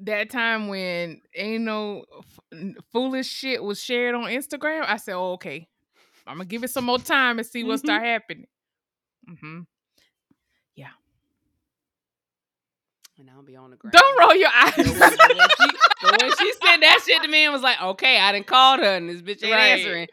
that 0.02 0.30
time 0.30 0.68
when 0.68 1.22
ain't 1.36 1.64
no 1.64 2.06
f- 2.20 2.76
foolish 2.92 3.28
shit 3.28 3.64
was 3.64 3.82
shared 3.82 4.14
on 4.16 4.26
Instagram. 4.26 4.86
I 4.88 4.98
said, 4.98 5.16
oh, 5.16 5.34
"Okay, 5.34 5.68
I'm 6.28 6.36
gonna 6.38 6.46
give 6.46 6.64
it 6.64 6.70
some 6.70 6.86
more 6.86 7.00
time 7.00 7.40
and 7.40 7.46
see 7.48 7.64
what 7.64 7.78
Mhm. 7.80 7.86
start 7.86 8.04
happening." 8.04 8.48
Mm-hmm. 9.30 9.62
And 13.18 13.30
I'll 13.30 13.44
be 13.44 13.56
on 13.56 13.72
the 13.72 13.78
ground. 13.78 13.94
Don't 13.94 14.20
roll 14.20 14.36
your 14.36 14.50
eyes. 14.54 14.74
But 14.76 14.88
when, 14.90 15.50
she, 15.50 16.18
when 16.20 16.32
she 16.38 16.54
sent 16.64 16.82
that 16.82 17.02
shit 17.06 17.22
to 17.22 17.28
me 17.30 17.46
and 17.46 17.54
was 17.54 17.62
like, 17.62 17.82
okay, 17.82 18.20
I 18.20 18.32
didn't 18.34 18.48
call 18.48 18.78
her 18.78 18.84
and 18.96 19.10
this 19.10 19.22
bitch 19.22 19.44
ain't 19.44 19.54
Right. 19.54 19.68
answering. 19.70 20.08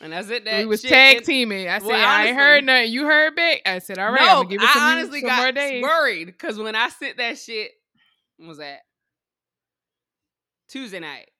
And 0.00 0.14
I 0.14 0.22
said 0.22 0.44
that 0.44 0.58
we 0.60 0.66
was 0.66 0.80
shit 0.80 0.90
tag 0.90 1.24
teaming. 1.24 1.68
I 1.68 1.78
said, 1.78 1.86
Well, 1.88 1.94
I 1.96 2.00
ain't 2.00 2.30
honestly- 2.30 2.34
heard 2.34 2.64
nothing. 2.64 2.92
You 2.92 3.04
heard 3.06 3.36
back. 3.36 3.62
I 3.66 3.78
said, 3.78 3.98
all 3.98 4.10
right, 4.12 4.20
no, 4.26 4.40
I'm 4.40 4.48
give 4.48 4.60
it 4.62 4.68
some, 4.68 4.82
I 4.82 4.92
honestly 4.92 5.20
some 5.20 5.28
got 5.28 5.54
worried 5.82 6.26
because 6.26 6.58
when 6.58 6.74
I 6.76 6.88
sent 6.88 7.16
that 7.18 7.38
shit, 7.38 7.70
was 8.38 8.58
that 8.58 8.80
Tuesday 10.68 11.00
night. 11.00 11.30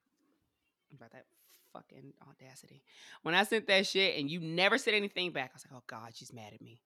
About 0.95 1.13
that 1.13 1.25
fucking 1.73 2.13
audacity. 2.29 2.83
When 3.23 3.35
I 3.35 3.45
sent 3.45 3.67
that 3.69 3.87
shit 3.87 4.19
and 4.19 4.31
you 4.31 4.41
never 4.41 4.79
said 4.79 4.95
anything 4.95 5.33
back, 5.33 5.51
I 5.53 5.57
was 5.57 5.65
like, 5.71 5.79
oh 5.81 5.85
God, 5.87 6.11
she's 6.15 6.33
mad 6.33 6.53
at 6.55 6.63
me. 6.63 6.81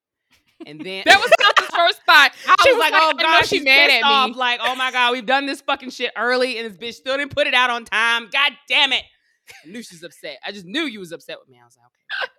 And 0.67 0.81
then 0.81 1.03
That 1.07 1.19
was 1.21 1.31
Sasha's 1.41 1.75
first 1.75 2.03
thought. 2.05 2.31
I 2.49 2.57
She 2.63 2.73
was, 2.73 2.81
like, 2.81 2.93
oh, 2.95 2.97
"I 2.97 3.13
oh 3.15 3.19
God, 3.19 3.43
she 3.47 3.57
she's 3.57 3.65
mad 3.65 3.91
at 3.91 4.03
off. 4.05 4.31
me." 4.31 4.35
Like, 4.35 4.61
oh 4.63 4.75
my 4.77 4.91
God, 4.93 5.13
we've 5.13 5.27
done 5.27 5.47
this 5.47 5.61
fucking 5.61 5.91
shit 5.91 6.13
early 6.17 6.59
and 6.59 6.71
this 6.71 6.77
bitch 6.79 6.95
still 6.95 7.17
didn't 7.17 7.35
put 7.35 7.47
it 7.47 7.55
out 7.55 7.71
on 7.71 7.85
time. 7.85 8.29
God 8.33 8.53
damn 8.69 8.93
it. 8.93 9.03
I 9.51 9.69
knew 9.69 9.83
she's 9.83 10.03
upset. 10.03 10.39
I 10.47 10.53
just 10.53 10.65
knew 10.67 10.83
you 10.83 11.01
was 11.01 11.13
upset 11.13 11.39
with 11.41 11.49
me. 11.49 11.59
I 11.61 11.65
was 11.65 11.77
like, 11.77 11.87
okay. 11.87 12.31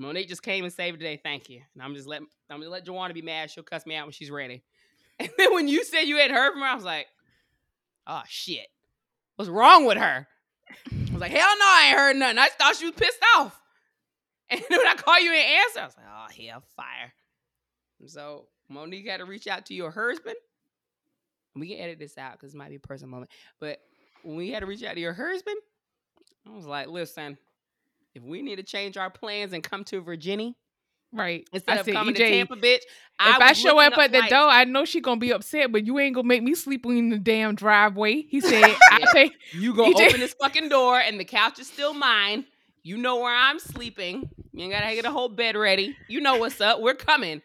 Monique 0.00 0.28
just 0.28 0.42
came 0.42 0.64
and 0.64 0.72
saved 0.72 0.98
the 0.98 1.04
day. 1.04 1.20
Thank 1.22 1.48
you. 1.48 1.60
And 1.74 1.82
I'm 1.82 1.94
just 1.94 2.06
let 2.08 2.20
I'm 2.20 2.58
gonna 2.58 2.68
let 2.68 2.84
Joanna 2.84 3.14
be 3.14 3.22
mad. 3.22 3.50
She'll 3.50 3.62
cuss 3.64 3.86
me 3.86 3.94
out 3.94 4.06
when 4.06 4.12
she's 4.12 4.30
ready. 4.30 4.62
And 5.20 5.30
then 5.36 5.52
when 5.52 5.66
you 5.66 5.82
said 5.82 6.02
you 6.02 6.16
hadn't 6.18 6.36
heard 6.36 6.52
from 6.52 6.60
her, 6.60 6.68
I 6.68 6.76
was 6.76 6.84
like, 6.84 7.08
oh 8.06 8.22
shit. 8.28 8.68
What's 9.34 9.48
wrong 9.50 9.84
with 9.84 9.98
her? 9.98 10.28
I 10.92 11.12
was 11.12 11.20
like, 11.20 11.32
hell 11.32 11.48
no, 11.58 11.64
I 11.64 11.86
ain't 11.88 11.98
heard 11.98 12.16
nothing. 12.16 12.38
I 12.38 12.48
thought 12.56 12.76
she 12.76 12.84
was 12.84 12.94
pissed 12.94 13.18
off. 13.36 13.60
And 14.48 14.60
then 14.70 14.78
when 14.78 14.86
I 14.86 14.94
call 14.94 15.18
you 15.20 15.32
and 15.32 15.44
answer, 15.66 15.80
I 15.80 15.84
was 15.86 15.96
like, 15.96 16.06
oh 16.08 16.46
hell, 16.48 16.62
fire. 16.76 17.12
So 18.06 18.46
Monique 18.68 19.08
had 19.08 19.18
to 19.18 19.24
reach 19.24 19.46
out 19.46 19.66
to 19.66 19.74
your 19.74 19.90
husband. 19.90 20.36
We 21.54 21.68
can 21.68 21.78
edit 21.78 21.98
this 21.98 22.16
out 22.18 22.32
because 22.32 22.54
it 22.54 22.56
might 22.56 22.68
be 22.70 22.76
a 22.76 22.80
personal 22.80 23.10
moment. 23.10 23.30
But 23.60 23.80
when 24.22 24.36
we 24.36 24.50
had 24.50 24.60
to 24.60 24.66
reach 24.66 24.82
out 24.84 24.94
to 24.94 25.00
your 25.00 25.14
husband, 25.14 25.56
I 26.46 26.54
was 26.54 26.66
like, 26.66 26.88
listen, 26.88 27.36
if 28.14 28.22
we 28.22 28.42
need 28.42 28.56
to 28.56 28.62
change 28.62 28.96
our 28.96 29.10
plans 29.10 29.52
and 29.52 29.62
come 29.62 29.84
to 29.84 30.00
Virginia 30.00 30.52
Right. 31.12 31.48
instead 31.52 31.72
I 31.76 31.80
of 31.80 31.86
said, 31.86 31.94
coming 31.94 32.14
EJ, 32.14 32.18
to 32.18 32.30
Tampa, 32.30 32.56
bitch, 32.56 32.76
If 32.76 32.84
I, 33.18 33.38
was 33.48 33.58
show 33.58 33.78
up 33.78 33.96
at 33.98 34.12
the 34.12 34.18
flights. 34.18 34.30
door, 34.30 34.48
I 34.48 34.64
know 34.64 34.84
she 34.84 35.00
gonna 35.00 35.18
be 35.18 35.32
upset, 35.32 35.72
but 35.72 35.86
you 35.86 35.98
ain't 35.98 36.14
gonna 36.14 36.28
make 36.28 36.42
me 36.42 36.54
sleep 36.54 36.84
in 36.86 37.08
the 37.08 37.18
damn 37.18 37.54
driveway. 37.54 38.22
He 38.22 38.40
said, 38.42 38.76
I 38.90 38.98
Yeah. 39.00 39.12
pay. 39.12 39.32
You 39.52 39.74
gonna 39.76 39.94
EJ 39.94 40.06
open 40.08 40.20
this 40.20 40.34
fucking 40.40 40.68
door 40.68 41.00
and 41.00 41.18
the 41.18 41.24
couch 41.24 41.58
is 41.58 41.66
still 41.66 41.94
mine. 41.94 42.44
You 42.82 42.98
know 42.98 43.16
where 43.16 43.34
I'm 43.34 43.58
sleeping. 43.58 44.28
You 44.52 44.64
ain't 44.64 44.72
gotta 44.72 44.94
get 44.94 45.04
a 45.06 45.10
whole 45.10 45.28
bed 45.28 45.56
ready. 45.56 45.96
You 46.08 46.20
know 46.20 46.36
what's 46.36 46.60
up. 46.60 46.80
We're 46.80 46.94
coming 46.94 47.42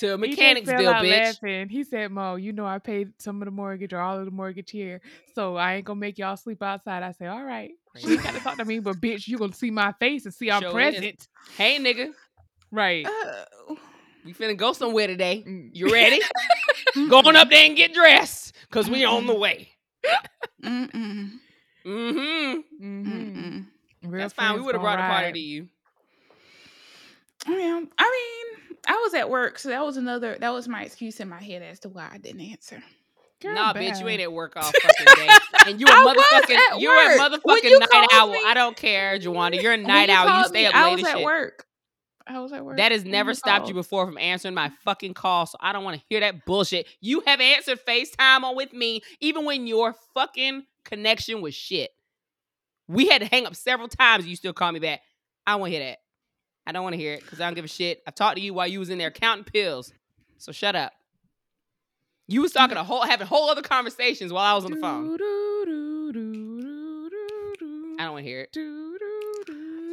to 0.00 0.06
EJ 0.06 0.10
fell 0.10 0.18
Mechanicsville, 0.18 0.88
out 0.88 1.04
bitch. 1.04 1.10
laughing. 1.42 1.68
He 1.68 1.84
said, 1.84 2.10
"Mo, 2.10 2.36
you 2.36 2.52
know 2.52 2.66
I 2.66 2.78
paid 2.78 3.12
some 3.18 3.40
of 3.42 3.46
the 3.46 3.50
mortgage 3.52 3.92
or 3.92 4.00
all 4.00 4.18
of 4.18 4.24
the 4.24 4.30
mortgage 4.30 4.70
here, 4.70 5.00
so 5.34 5.56
I 5.56 5.74
ain't 5.74 5.84
gonna 5.84 6.00
make 6.00 6.18
y'all 6.18 6.36
sleep 6.36 6.62
outside." 6.62 7.02
I 7.02 7.12
said, 7.12 7.28
"All 7.28 7.44
right." 7.44 7.70
She 7.96 8.12
ain't 8.12 8.22
got 8.22 8.34
to 8.34 8.40
talk 8.40 8.56
to 8.58 8.64
me, 8.64 8.78
but 8.78 8.96
bitch, 9.00 9.26
you 9.26 9.38
gonna 9.38 9.52
see 9.52 9.70
my 9.72 9.92
face 9.98 10.24
and 10.24 10.32
see 10.32 10.50
I'm 10.50 10.60
Sure 10.62 10.68
is. 10.70 10.72
present. 10.94 11.28
Hey 11.56 11.78
nigga, 11.78 12.12
Right. 12.70 13.04
Oh. 13.08 13.76
we 14.24 14.32
finna 14.34 14.56
go 14.56 14.72
somewhere 14.72 15.06
today. 15.06 15.42
Mm. 15.46 15.70
You 15.72 15.92
ready? 15.92 16.20
go 17.08 17.18
on 17.18 17.34
up 17.34 17.50
there 17.50 17.64
and 17.66 17.76
get 17.76 17.94
dressed. 17.94 18.54
Cause 18.70 18.88
we 18.88 19.04
on 19.04 19.26
the 19.26 19.34
way. 19.34 19.68
Mm-mm. 20.62 21.30
Mm-hmm. 21.84 22.54
hmm 22.78 22.84
Mm-mm. 22.84 23.64
That's 24.02 24.34
fine. 24.34 24.54
We 24.56 24.60
would 24.60 24.74
have 24.74 24.82
gonna 24.82 24.96
brought 24.96 25.10
a 25.10 25.12
party 25.12 25.32
to 25.32 25.38
you. 25.38 25.68
Yeah, 27.46 27.80
I 27.98 28.10
mean, 28.44 28.47
I 28.88 28.94
was 29.04 29.12
at 29.14 29.28
work, 29.28 29.58
so 29.58 29.68
that 29.68 29.84
was 29.84 29.98
another. 29.98 30.36
That 30.40 30.50
was 30.50 30.66
my 30.66 30.82
excuse 30.82 31.20
in 31.20 31.28
my 31.28 31.42
head 31.42 31.62
as 31.62 31.80
to 31.80 31.90
why 31.90 32.08
I 32.10 32.18
didn't 32.18 32.40
answer. 32.40 32.82
Girl, 33.40 33.54
nah, 33.54 33.72
bitch, 33.72 34.00
you 34.00 34.08
ain't 34.08 34.22
at 34.22 34.32
work 34.32 34.54
all 34.56 34.62
fucking 34.82 35.06
day. 35.14 35.28
And 35.66 35.80
you 35.80 35.86
a 35.86 35.90
motherfucking 35.90 36.80
you're 36.80 36.92
a 36.92 37.18
motherfucking 37.18 37.62
you 37.64 37.78
night 37.78 38.08
owl. 38.12 38.32
me- 38.32 38.42
I 38.44 38.54
don't 38.54 38.76
care, 38.76 39.18
Jawanda. 39.18 39.62
You're 39.62 39.74
a 39.74 39.76
night 39.76 40.10
owl. 40.10 40.38
You 40.38 40.48
stay 40.48 40.62
me, 40.62 40.66
up 40.66 40.74
I 40.74 40.92
was 40.92 41.04
at 41.04 41.16
shit. 41.18 41.24
work. 41.24 41.66
I 42.26 42.40
was 42.40 42.52
at 42.52 42.64
work. 42.64 42.78
That 42.78 42.92
has 42.92 43.04
never 43.04 43.34
stopped 43.34 43.68
you 43.68 43.74
before 43.74 44.06
from 44.06 44.18
answering 44.18 44.54
my 44.54 44.70
fucking 44.84 45.14
call, 45.14 45.46
so 45.46 45.56
I 45.60 45.72
don't 45.72 45.84
want 45.84 45.98
to 45.98 46.02
hear 46.08 46.20
that 46.20 46.46
bullshit. 46.46 46.88
You 47.00 47.22
have 47.26 47.40
answered 47.40 47.78
FaceTime 47.86 48.42
on 48.42 48.56
with 48.56 48.72
me, 48.72 49.02
even 49.20 49.44
when 49.44 49.66
your 49.66 49.94
fucking 50.14 50.64
connection 50.84 51.40
was 51.40 51.54
shit. 51.54 51.90
We 52.88 53.06
had 53.08 53.20
to 53.20 53.28
hang 53.28 53.46
up 53.46 53.54
several 53.54 53.88
times. 53.88 54.26
You 54.26 54.34
still 54.34 54.52
call 54.52 54.72
me 54.72 54.80
back. 54.80 55.02
I 55.46 55.52
don't 55.52 55.60
want 55.60 55.72
to 55.72 55.78
hear 55.78 55.88
that. 55.90 55.98
I 56.68 56.72
don't 56.72 56.82
want 56.82 56.92
to 56.92 56.98
hear 56.98 57.14
it 57.14 57.22
because 57.22 57.40
I 57.40 57.46
don't 57.46 57.54
give 57.54 57.64
a 57.64 57.68
shit. 57.68 58.02
I've 58.06 58.14
talked 58.14 58.36
to 58.36 58.42
you 58.42 58.52
while 58.52 58.66
you 58.68 58.78
was 58.78 58.90
in 58.90 58.98
there 58.98 59.10
counting 59.10 59.44
pills, 59.44 59.90
so 60.36 60.52
shut 60.52 60.76
up. 60.76 60.92
You 62.26 62.42
was 62.42 62.52
talking 62.52 62.76
a 62.76 62.84
whole, 62.84 63.00
having 63.02 63.26
whole 63.26 63.48
other 63.48 63.62
conversations 63.62 64.34
while 64.34 64.44
I 64.44 64.54
was 64.54 64.66
on 64.66 64.72
the 64.72 64.76
phone. 64.76 65.16
I 67.98 68.04
don't 68.04 68.12
want 68.12 68.24
to 68.24 68.28
hear 68.30 68.42
it. 68.42 68.54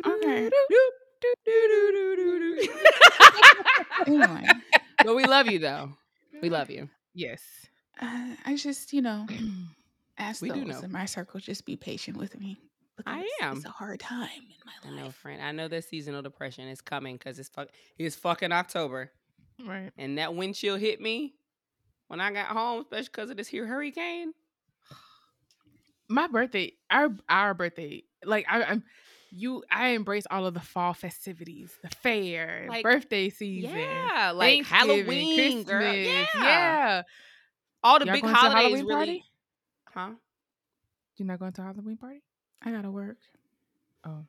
Okay. 0.05 0.49
but 5.05 5.15
we 5.15 5.23
love 5.23 5.47
you 5.47 5.59
though. 5.59 5.93
We 6.41 6.49
love 6.49 6.69
you. 6.69 6.89
Yes. 7.13 7.41
uh, 8.01 8.36
I 8.45 8.57
just, 8.57 8.91
you 8.91 9.01
know, 9.01 9.26
ask 10.17 10.41
We 10.41 10.49
do 10.49 10.65
those 10.65 10.67
know. 10.67 10.82
in 10.82 10.91
my 10.91 11.05
circle 11.05 11.39
just 11.39 11.65
be 11.65 11.78
patient 11.78 12.17
with 12.17 12.38
me. 12.38 12.59
I 13.06 13.28
am. 13.41 13.58
It's 13.58 13.66
a 13.66 13.70
hard 13.70 14.00
time 14.00 14.30
in 14.30 14.56
my 14.66 14.72
life. 14.91 15.00
I 15.00 15.04
know, 15.04 15.12
friend. 15.12 15.41
I 15.41 15.52
know 15.52 15.68
that 15.68 15.84
seasonal 15.86 16.22
depression 16.22 16.68
is 16.70 16.82
coming 16.82 17.16
because 17.18 17.38
it's 17.39 17.50
fuck. 17.50 17.70
It's 17.98 18.16
fucking 18.16 18.52
October, 18.52 19.12
Right. 19.66 19.91
and 19.98 20.18
that 20.18 20.34
wind 20.36 20.56
chill 20.56 20.76
hit 20.78 21.02
me 21.02 21.36
when 22.08 22.22
I 22.22 22.32
got 22.32 22.48
home, 22.48 22.82
especially 22.82 23.10
because 23.12 23.30
of 23.32 23.38
this 23.38 23.48
here 23.48 23.66
hurricane. 23.68 24.34
My 26.08 26.28
birthday, 26.28 26.74
our 26.91 27.10
our 27.28 27.54
birthday, 27.54 28.04
like 28.24 28.46
I, 28.48 28.64
I'm, 28.64 28.84
you, 29.32 29.64
I 29.72 29.89
embrace 29.89 30.26
all 30.30 30.46
of 30.46 30.54
the 30.54 30.60
fall 30.60 30.93
festivities, 30.93 31.74
the 31.82 31.89
fair, 31.89 32.68
Like, 32.70 32.84
birthday 32.84 33.30
season, 33.30 33.72
Yeah, 33.78 34.32
like 34.36 34.66
Thanksgiving, 34.66 34.88
Halloween, 35.06 35.64
girl. 35.64 35.80
Christmas, 35.82 36.06
Yeah. 36.36 36.41
yeah. 36.43 37.02
all 37.84 38.00
the 38.00 38.06
Y'all 38.06 38.14
big 38.14 38.22
going 38.22 38.34
to 38.36 38.39
a 38.39 38.41
holidays 38.43 38.64
Halloween 38.64 38.86
really. 38.86 38.96
party? 38.96 39.24
Huh? 39.93 40.10
You're 41.18 41.28
not 41.28 41.39
going 41.39 41.54
to 41.54 41.62
a 41.62 41.66
Halloween 41.66 41.98
party? 41.98 42.22
I 42.64 42.72
gotta 42.72 42.91
work. 42.91 43.18
Oh, 44.03 44.26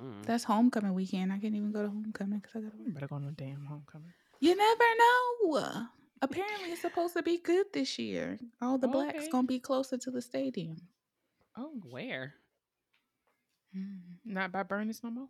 Mm. 0.00 0.24
That's 0.24 0.44
homecoming 0.44 0.94
weekend. 0.94 1.32
I 1.32 1.38
can't 1.38 1.54
even 1.56 1.72
go 1.72 1.82
to 1.82 1.88
homecoming 1.88 2.38
because 2.38 2.54
I 2.56 2.60
gotta 2.60 2.76
you 2.78 2.84
work. 2.84 2.94
better 2.94 3.08
go 3.08 3.16
on 3.16 3.24
a 3.24 3.32
damn 3.32 3.64
homecoming. 3.66 4.12
You 4.40 4.56
never 4.56 4.84
know. 4.98 5.86
Apparently, 6.22 6.70
it's 6.70 6.80
supposed 6.80 7.14
to 7.14 7.22
be 7.22 7.38
good 7.38 7.66
this 7.74 7.98
year. 7.98 8.38
All 8.62 8.78
the 8.78 8.86
blacks 8.88 9.18
Okay. 9.18 9.28
gonna 9.30 9.46
be 9.46 9.58
closer 9.58 9.98
to 9.98 10.10
the 10.10 10.22
stadium. 10.22 10.76
Oh, 11.56 11.72
Where? 11.90 12.34
not 14.24 14.52
by 14.52 14.62
Burners 14.62 15.02
no 15.02 15.10
more. 15.10 15.28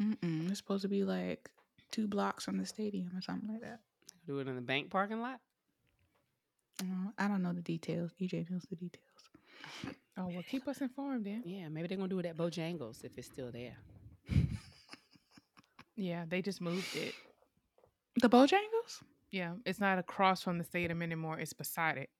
Mm-mm. 0.00 0.48
It's 0.50 0.58
supposed 0.58 0.82
to 0.82 0.88
be 0.88 1.04
like 1.04 1.48
two 1.92 2.08
blocks 2.08 2.44
from 2.44 2.58
the 2.58 2.66
stadium 2.66 3.10
or 3.16 3.22
something 3.22 3.48
like 3.48 3.60
that. 3.62 3.80
Do 4.26 4.40
it 4.40 4.48
in 4.48 4.56
the 4.56 4.60
bank 4.62 4.90
parking 4.90 5.20
lot? 5.22 5.40
Uh, 6.82 7.10
I 7.18 7.28
don't 7.28 7.42
know 7.42 7.52
the 7.52 7.62
details. 7.62 8.10
EJ 8.20 8.50
knows 8.50 8.66
the 8.68 8.76
details. 8.76 9.06
Oh 10.20 10.26
well, 10.28 10.42
keep 10.46 10.68
us 10.68 10.80
informed 10.80 11.24
then. 11.24 11.42
Yeah, 11.46 11.68
maybe 11.68 11.88
they're 11.88 11.96
gonna 11.96 12.08
do 12.08 12.18
it 12.18 12.26
at 12.26 12.36
Bojangles 12.36 13.04
if 13.04 13.16
it's 13.16 13.26
still 13.26 13.50
there. 13.50 13.76
Yeah, 15.96 16.24
they 16.28 16.42
just 16.42 16.60
moved 16.60 16.94
it. 16.96 17.14
The 18.20 18.28
Bojangles? 18.28 19.02
Yeah, 19.30 19.54
it's 19.64 19.80
not 19.80 19.98
across 19.98 20.42
from 20.42 20.58
the 20.58 20.64
stadium 20.64 21.02
anymore. 21.02 21.38
It's 21.38 21.52
beside 21.52 21.98
it. 21.98 22.10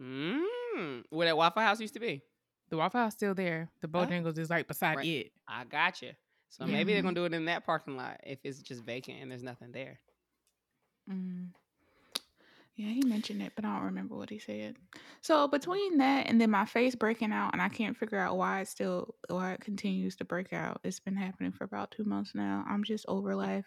Mm. 0.00 1.04
Where 1.10 1.26
that 1.26 1.36
Waffle 1.36 1.62
House 1.62 1.80
used 1.80 1.94
to 1.94 2.00
be. 2.00 2.22
The 2.70 2.76
Waffle 2.76 3.00
House 3.00 3.14
still 3.14 3.34
there. 3.34 3.70
The 3.80 3.88
Bojangles 3.88 4.38
is 4.38 4.50
like 4.50 4.68
beside 4.68 4.96
Right. 4.96 5.06
it. 5.06 5.32
I 5.48 5.64
got 5.64 6.02
you. 6.02 6.12
So 6.50 6.64
Yeah. 6.66 6.72
maybe 6.72 6.92
they're 6.92 7.02
gonna 7.02 7.14
do 7.14 7.24
it 7.24 7.34
in 7.34 7.46
that 7.46 7.64
parking 7.64 7.96
lot 7.96 8.20
if 8.24 8.38
it's 8.44 8.60
just 8.60 8.82
vacant 8.84 9.20
and 9.22 9.30
there's 9.30 9.42
nothing 9.42 9.72
there. 9.72 10.00
Mm. 11.10 11.48
Yeah, 12.78 12.90
he 12.92 13.02
mentioned 13.02 13.42
it, 13.42 13.52
but 13.56 13.64
I 13.64 13.74
don't 13.74 13.86
remember 13.86 14.14
what 14.14 14.30
he 14.30 14.38
said. 14.38 14.76
So 15.20 15.48
between 15.48 15.98
that 15.98 16.28
and 16.28 16.40
then 16.40 16.52
my 16.52 16.64
face 16.64 16.94
breaking 16.94 17.32
out, 17.32 17.52
and 17.52 17.60
I 17.60 17.68
can't 17.68 17.96
figure 17.96 18.20
out 18.20 18.36
why 18.36 18.60
it 18.60 18.68
still 18.68 19.16
why 19.28 19.54
it 19.54 19.60
continues 19.60 20.14
to 20.16 20.24
break 20.24 20.52
out. 20.52 20.80
It's 20.84 21.00
been 21.00 21.16
happening 21.16 21.50
for 21.50 21.64
about 21.64 21.90
two 21.90 22.04
months 22.04 22.36
now. 22.36 22.64
I'm 22.70 22.84
just 22.84 23.04
over 23.08 23.34
life, 23.34 23.66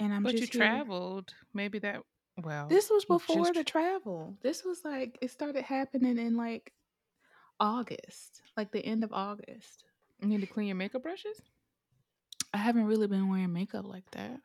and 0.00 0.12
I'm 0.12 0.24
but 0.24 0.32
just 0.32 0.52
you 0.52 0.60
here. 0.60 0.68
traveled. 0.68 1.32
Maybe 1.54 1.78
that. 1.78 2.02
Well, 2.42 2.66
This 2.68 2.90
was 2.90 3.04
before 3.04 3.44
just 3.44 3.54
the 3.54 3.62
travel. 3.64 4.36
This 4.42 4.64
was 4.64 4.84
like 4.84 5.16
it 5.22 5.30
started 5.30 5.62
happening 5.62 6.18
in 6.18 6.36
like 6.36 6.72
August, 7.60 8.42
like 8.56 8.72
the 8.72 8.84
end 8.84 9.04
of 9.04 9.12
August. 9.12 9.84
You 10.20 10.26
need 10.26 10.40
to 10.40 10.48
clean 10.48 10.66
your 10.66 10.76
makeup 10.76 11.04
brushes. 11.04 11.40
I 12.52 12.58
haven't 12.58 12.86
really 12.86 13.06
been 13.06 13.28
wearing 13.28 13.52
makeup 13.52 13.86
like 13.86 14.10
that. 14.10 14.40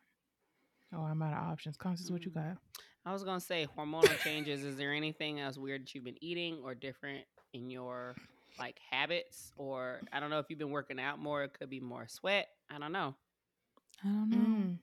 Oh, 0.94 1.02
I'm 1.02 1.22
out 1.24 1.34
of 1.34 1.52
options. 1.52 1.76
Constance, 1.78 2.12
what 2.12 2.24
you 2.26 2.32
Mm. 2.32 2.36
got? 2.36 2.58
I 3.06 3.12
was 3.14 3.24
gonna 3.24 3.40
say 3.40 3.68
hormonal 3.78 4.18
changes. 4.20 4.64
Is 4.64 4.78
there 4.78 4.94
anything 4.94 5.40
else 5.40 5.58
weird 5.58 5.82
that 5.84 5.96
you've 5.96 6.04
been 6.04 6.22
eating 6.24 6.60
or 6.64 6.76
different 6.76 7.26
in 7.54 7.70
your 7.70 8.16
like 8.60 8.80
habits? 8.92 9.52
Or 9.58 10.02
I 10.14 10.20
don't 10.20 10.30
know 10.30 10.40
if 10.40 10.46
you've 10.50 10.60
been 10.60 10.70
working 10.72 11.00
out 11.00 11.18
more. 11.20 11.44
It 11.44 11.54
could 11.58 11.70
be 11.70 11.80
more 11.80 12.08
sweat. 12.08 12.50
I 12.70 12.78
don't 12.78 12.92
know. 12.92 13.16
I 14.04 14.08
don't 14.08 14.30
know. 14.30 14.38
Mm. 14.38 14.78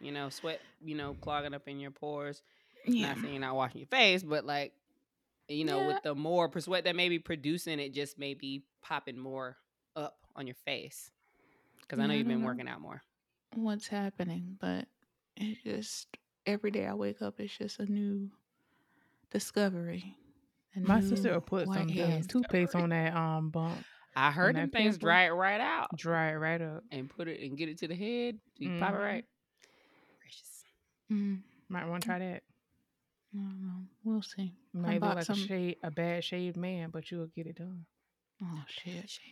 You 0.00 0.12
know, 0.12 0.28
sweat. 0.28 0.60
You 0.84 0.96
know, 0.96 1.14
clogging 1.20 1.54
up 1.54 1.68
in 1.68 1.78
your 1.78 1.90
pores. 1.92 2.42
Yeah, 2.86 3.08
Not 3.08 3.18
saying 3.18 3.32
you're 3.32 3.40
not 3.40 3.54
washing 3.54 3.78
your 3.80 3.86
face, 3.88 4.22
but 4.22 4.44
like, 4.44 4.72
you 5.48 5.64
know, 5.64 5.80
Yeah. 5.80 5.86
with 5.86 6.02
the 6.02 6.14
more 6.14 6.48
per- 6.48 6.60
sweat 6.60 6.84
that 6.84 6.94
may 6.96 7.08
be 7.08 7.18
producing, 7.18 7.78
it 7.78 7.94
just 7.94 8.18
may 8.18 8.34
be 8.34 8.64
popping 8.82 9.16
more 9.18 9.56
up 9.96 10.18
on 10.36 10.46
your 10.46 10.56
face. 10.66 11.10
Because 11.80 11.98
I 12.00 12.06
know 12.06 12.12
I 12.12 12.16
you've 12.16 12.26
been 12.28 12.40
know. 12.40 12.46
working 12.46 12.68
out 12.68 12.80
more. 12.80 13.02
what's 13.54 13.86
happening, 13.86 14.56
but 14.60 14.88
it 15.36 15.58
just 15.64 16.08
every 16.46 16.70
day 16.70 16.86
I 16.86 16.94
wake 16.94 17.22
up, 17.22 17.38
it's 17.40 17.56
just 17.56 17.78
a 17.80 17.86
new 17.90 18.30
discovery, 19.30 20.16
A 20.76 20.80
My 20.80 21.00
new 21.00 21.08
sister 21.08 21.32
will 21.32 21.40
put 21.40 21.66
some 21.72 21.88
hair 21.88 22.06
damn 22.10 22.22
toothpaste 22.24 22.74
on 22.74 22.90
that 22.90 23.14
um 23.16 23.50
bump, 23.50 23.84
I 24.16 24.30
heard 24.30 24.54
that 24.56 24.60
them 24.60 24.70
things 24.70 24.94
pimple? 24.94 25.08
dry 25.08 25.24
it 25.24 25.30
right 25.30 25.60
out 25.60 25.88
dry 25.96 26.30
it 26.30 26.34
right 26.34 26.60
up. 26.62 26.84
and 26.92 27.08
put 27.10 27.28
it 27.28 27.40
and 27.40 27.56
get 27.58 27.68
it 27.68 27.78
to 27.78 27.88
the 27.88 27.94
head. 27.96 28.38
So 28.56 28.64
you 28.64 28.70
pop 28.78 28.94
it 28.94 28.98
Mhm. 28.98 29.00
right. 29.00 29.24
Gracious. 30.20 30.64
Mm, 31.10 31.42
Might 31.68 31.86
want 31.88 32.02
to 32.02 32.06
try 32.08 32.18
that. 32.20 32.42
I 33.34 33.38
don't 33.38 33.60
know. 33.62 33.86
We'll 34.04 34.22
see. 34.22 34.54
I 34.74 34.78
Might 34.78 35.02
look 35.02 35.16
like 35.16 35.24
some. 35.24 35.38
a 35.42 35.46
shade, 35.46 35.76
a 35.82 35.90
bad 35.90 36.22
shaved 36.22 36.56
man, 36.56 36.90
but 36.90 37.10
you'll 37.10 37.26
get 37.26 37.46
it 37.46 37.56
done. 37.56 37.84
Oh 38.42 38.62
Shit, 38.68 39.08
shit. 39.10 39.22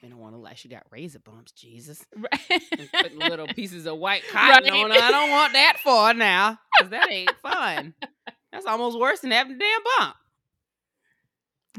Shave 0.00 0.10
don't 0.10 0.18
want 0.20 0.34
to 0.34 0.38
like 0.38 0.56
she 0.56 0.68
got 0.68 0.84
razor 0.90 1.18
bumps. 1.20 1.52
Jesus. 1.52 2.04
Right. 2.16 2.90
Putting 3.02 3.18
little 3.18 3.46
pieces 3.54 3.86
of 3.86 3.98
white 3.98 4.22
cotton 4.30 4.70
Right. 4.70 4.84
on. 4.84 4.92
I 4.92 5.10
don't 5.10 5.30
want 5.30 5.52
that 5.54 5.78
for 5.82 6.14
now. 6.14 6.58
Cause 6.80 6.90
that 6.90 7.10
ain't 7.10 7.36
fun. 7.42 7.94
That's 8.52 8.66
almost 8.66 8.98
worse 8.98 9.20
than 9.20 9.30
having 9.30 9.56
a 9.56 9.58
damn 9.58 9.80
bump. 9.98 10.16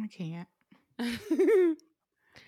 I 0.01 0.07
can't. 0.07 0.47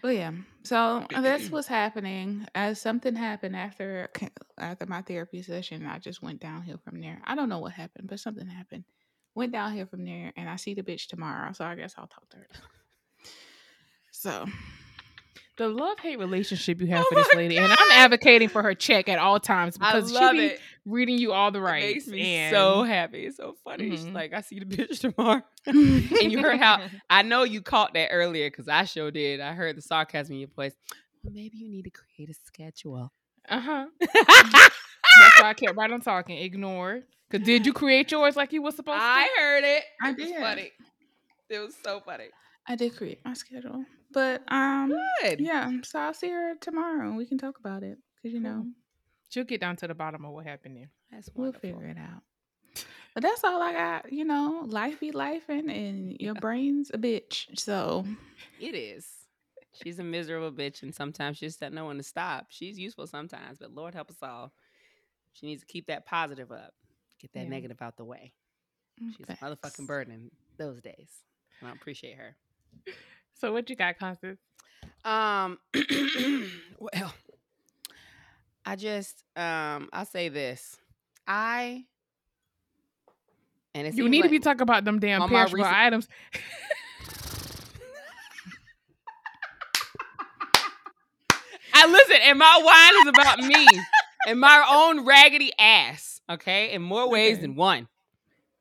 But 0.01 0.07
oh, 0.07 0.09
yeah, 0.09 0.31
so 0.63 1.05
uh, 1.13 1.21
that's 1.21 1.49
what's 1.51 1.67
happening. 1.67 2.45
As 2.55 2.79
something 2.81 3.15
happened 3.15 3.55
after 3.55 4.09
after 4.57 4.85
my 4.87 5.01
therapy 5.01 5.41
session, 5.43 5.85
I 5.85 5.99
just 5.99 6.21
went 6.23 6.39
downhill 6.39 6.79
from 6.83 7.01
there. 7.01 7.21
I 7.25 7.35
don't 7.35 7.49
know 7.49 7.59
what 7.59 7.73
happened, 7.73 8.07
but 8.09 8.19
something 8.19 8.47
happened. 8.47 8.83
Went 9.35 9.51
downhill 9.51 9.85
from 9.85 10.05
there, 10.05 10.33
and 10.35 10.49
I 10.49 10.55
see 10.55 10.73
the 10.73 10.81
bitch 10.83 11.07
tomorrow, 11.07 11.51
so 11.53 11.65
I 11.65 11.75
guess 11.75 11.93
I'll 11.97 12.07
talk 12.07 12.27
to 12.29 12.37
her. 12.37 12.47
So 14.11 14.45
the 15.57 15.67
love 15.67 15.99
hate 15.99 16.17
relationship 16.19 16.79
you 16.81 16.87
have 16.87 17.03
Oh 17.05 17.09
for 17.09 17.15
this 17.15 17.27
my 17.33 17.41
lady, 17.41 17.57
and 17.57 17.71
I'm 17.71 17.91
advocating 17.91 18.49
for 18.49 18.63
her 18.63 18.73
check 18.73 19.09
at 19.09 19.19
all 19.19 19.39
times 19.39 19.77
I 19.79 19.93
because 19.93 20.13
love 20.13 20.31
she 20.31 20.39
be 20.39 20.45
it. 20.47 20.59
reading 20.85 21.17
you 21.17 21.33
all 21.33 21.51
the 21.51 21.59
It 21.59 21.63
makes 21.81 22.07
me 22.07 22.21
and 22.21 22.55
so 22.55 22.83
happy. 22.83 23.25
It's 23.25 23.37
so 23.37 23.55
funny. 23.63 23.89
She's 23.91 24.05
Mhm. 24.05 24.13
like, 24.13 24.33
I 24.33 24.41
see 24.41 24.59
the 24.59 24.65
bitch 24.65 24.99
tomorrow. 24.99 25.41
and 25.67 26.31
you 26.31 26.41
heard 26.41 26.59
how 26.59 26.79
I 27.09 27.21
know 27.21 27.43
you 27.43 27.61
caught 27.61 27.93
that 27.93 28.09
earlier 28.11 28.49
because 28.49 28.67
I 28.67 28.85
sure 28.85 29.11
did. 29.11 29.39
I 29.41 29.53
heard 29.53 29.75
the 29.77 29.81
sarcasm 29.81 30.33
in 30.33 30.39
your 30.39 30.49
voice. 30.49 30.73
Well, 31.23 31.33
maybe 31.33 31.57
you 31.57 31.69
need 31.69 31.83
to 31.83 31.91
create 31.91 32.29
a 32.29 32.33
schedule. 32.33 33.11
Uh 33.47 33.59
huh. 33.59 33.85
That's 33.99 35.41
why 35.41 35.49
I 35.49 35.53
kept 35.53 35.75
right 35.75 35.91
on 35.91 36.01
talking. 36.01 36.37
Ignore. 36.37 37.01
Cause 37.31 37.41
did 37.41 37.65
you 37.65 37.73
create 37.73 38.11
yours 38.11 38.35
like 38.35 38.51
you 38.51 38.61
was 38.61 38.75
supposed 38.75 38.99
I 39.01 39.23
to? 39.23 39.29
I 39.39 39.41
heard 39.41 39.63
it. 39.63 39.83
I 40.01 40.09
It 40.11 40.17
was 40.17 40.27
did. 40.29 40.41
funny. 40.41 40.71
It 41.49 41.59
was 41.59 41.75
so 41.83 42.01
funny. 42.05 42.25
I 42.67 42.75
did 42.75 42.95
create 42.95 43.19
my 43.25 43.33
schedule, 43.33 43.83
but 44.13 44.43
um, 44.51 44.91
Good. 45.21 45.39
yeah. 45.39 45.71
So 45.83 45.99
I'll 45.99 46.13
see 46.13 46.29
her 46.29 46.55
tomorrow, 46.59 47.07
and 47.07 47.17
we 47.17 47.25
can 47.25 47.37
talk 47.37 47.57
about 47.59 47.83
it 47.83 47.97
because 48.15 48.33
you 48.33 48.39
know 48.39 48.65
She'll 49.29 49.45
get 49.45 49.61
down 49.61 49.77
to 49.77 49.87
the 49.87 49.95
bottom 49.95 50.25
of 50.25 50.33
what 50.33 50.45
happened 50.45 50.75
there. 50.75 50.89
That's 51.09 51.29
we'll 51.33 51.53
figure 51.53 51.87
it 51.87 51.97
out. 51.97 52.21
But 53.13 53.23
that's 53.23 53.43
all 53.45 53.61
I 53.61 53.71
got. 53.71 54.11
You 54.11 54.25
know, 54.25 54.63
life 54.65 54.99
be 54.99 55.11
life, 55.11 55.47
and 55.47 56.17
your 56.19 56.33
brain's 56.41 56.91
a 56.93 56.97
bitch. 56.97 57.57
So 57.57 58.05
It 58.59 58.75
is. 58.75 59.07
She's 59.81 59.99
a 59.99 60.03
miserable 60.03 60.51
bitch, 60.51 60.83
and 60.83 60.93
sometimes 60.93 61.37
she 61.37 61.45
just 61.45 61.61
doesn't 61.61 61.73
know 61.73 61.85
when 61.85 61.95
to 61.97 62.03
stop. 62.03 62.47
She's 62.49 62.77
useful 62.77 63.07
sometimes, 63.07 63.59
but 63.59 63.71
Lord 63.73 63.93
help 63.95 64.09
us 64.09 64.17
all. 64.21 64.51
She 65.31 65.45
needs 65.45 65.61
to 65.61 65.67
keep 65.67 65.87
that 65.87 66.05
positive 66.05 66.51
up, 66.51 66.73
get 67.19 67.31
that 67.33 67.43
Yeah. 67.43 67.49
negative 67.49 67.81
out 67.81 67.95
the 67.95 68.03
way. 68.03 68.33
She's 68.99 69.29
a 69.29 69.35
motherfucking 69.37 69.87
burden 69.87 70.29
those 70.57 70.81
days. 70.81 71.23
And 71.61 71.69
I 71.69 71.71
appreciate 71.71 72.17
her. 72.17 72.35
So 73.41 73.51
what 73.51 73.67
you 73.71 73.75
got, 73.75 73.97
Constance? 73.97 74.39
Um, 75.03 75.57
well, 76.79 77.11
I 78.63 78.75
just 78.75 79.23
um, 79.35 79.89
I'll 79.91 80.05
say 80.05 80.29
this. 80.29 80.77
I 81.25 81.85
and 83.73 83.87
it 83.87 83.95
You 83.95 84.07
need 84.09 84.21
to 84.21 84.29
be 84.29 84.37
talking 84.37 84.61
about 84.61 84.85
them 84.85 84.99
damn 84.99 85.27
perishable 85.27 85.63
recent- 85.63 85.75
items. 85.75 86.07
I 91.73 91.87
listen, 91.87 92.17
and 92.23 92.37
my 92.37 92.61
wine 92.63 93.01
is 93.01 93.07
about 93.07 93.39
me 93.39 93.67
and 94.27 94.39
my 94.39 94.65
own 94.69 95.05
raggedy 95.05 95.51
ass. 95.57 96.21
Okay, 96.29 96.71
in 96.73 96.81
more 96.81 97.09
ways 97.09 97.37
Okay. 97.37 97.41
than 97.41 97.55
one. 97.55 97.87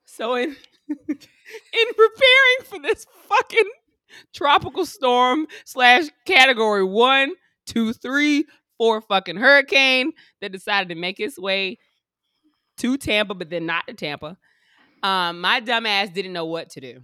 So 0.07 0.35
in 0.37 0.57
in 0.89 0.97
preparing 1.09 2.65
for 2.65 2.79
this 2.81 3.05
fucking 3.29 3.71
tropical 4.33 4.87
storm 4.87 5.47
slash 5.65 6.05
category 6.27 6.85
one, 6.85 7.33
two, 7.67 7.93
three, 7.93 8.47
four 8.79 9.01
fucking 9.01 9.37
hurricane 9.37 10.13
that 10.41 10.53
decided 10.53 10.89
to 10.89 10.95
make 10.95 11.21
its 11.21 11.39
way 11.39 11.79
to 12.79 12.97
Tampa, 12.97 13.35
but 13.35 13.51
then 13.51 13.67
not 13.67 13.87
to 13.87 13.95
Tampa. 13.95 14.39
Um, 15.03 15.41
my 15.41 15.61
dumb 15.61 15.87
ass 15.87 16.09
didn't 16.11 16.33
know 16.33 16.47
what 16.47 16.71
to 16.71 16.81
do. 16.81 17.01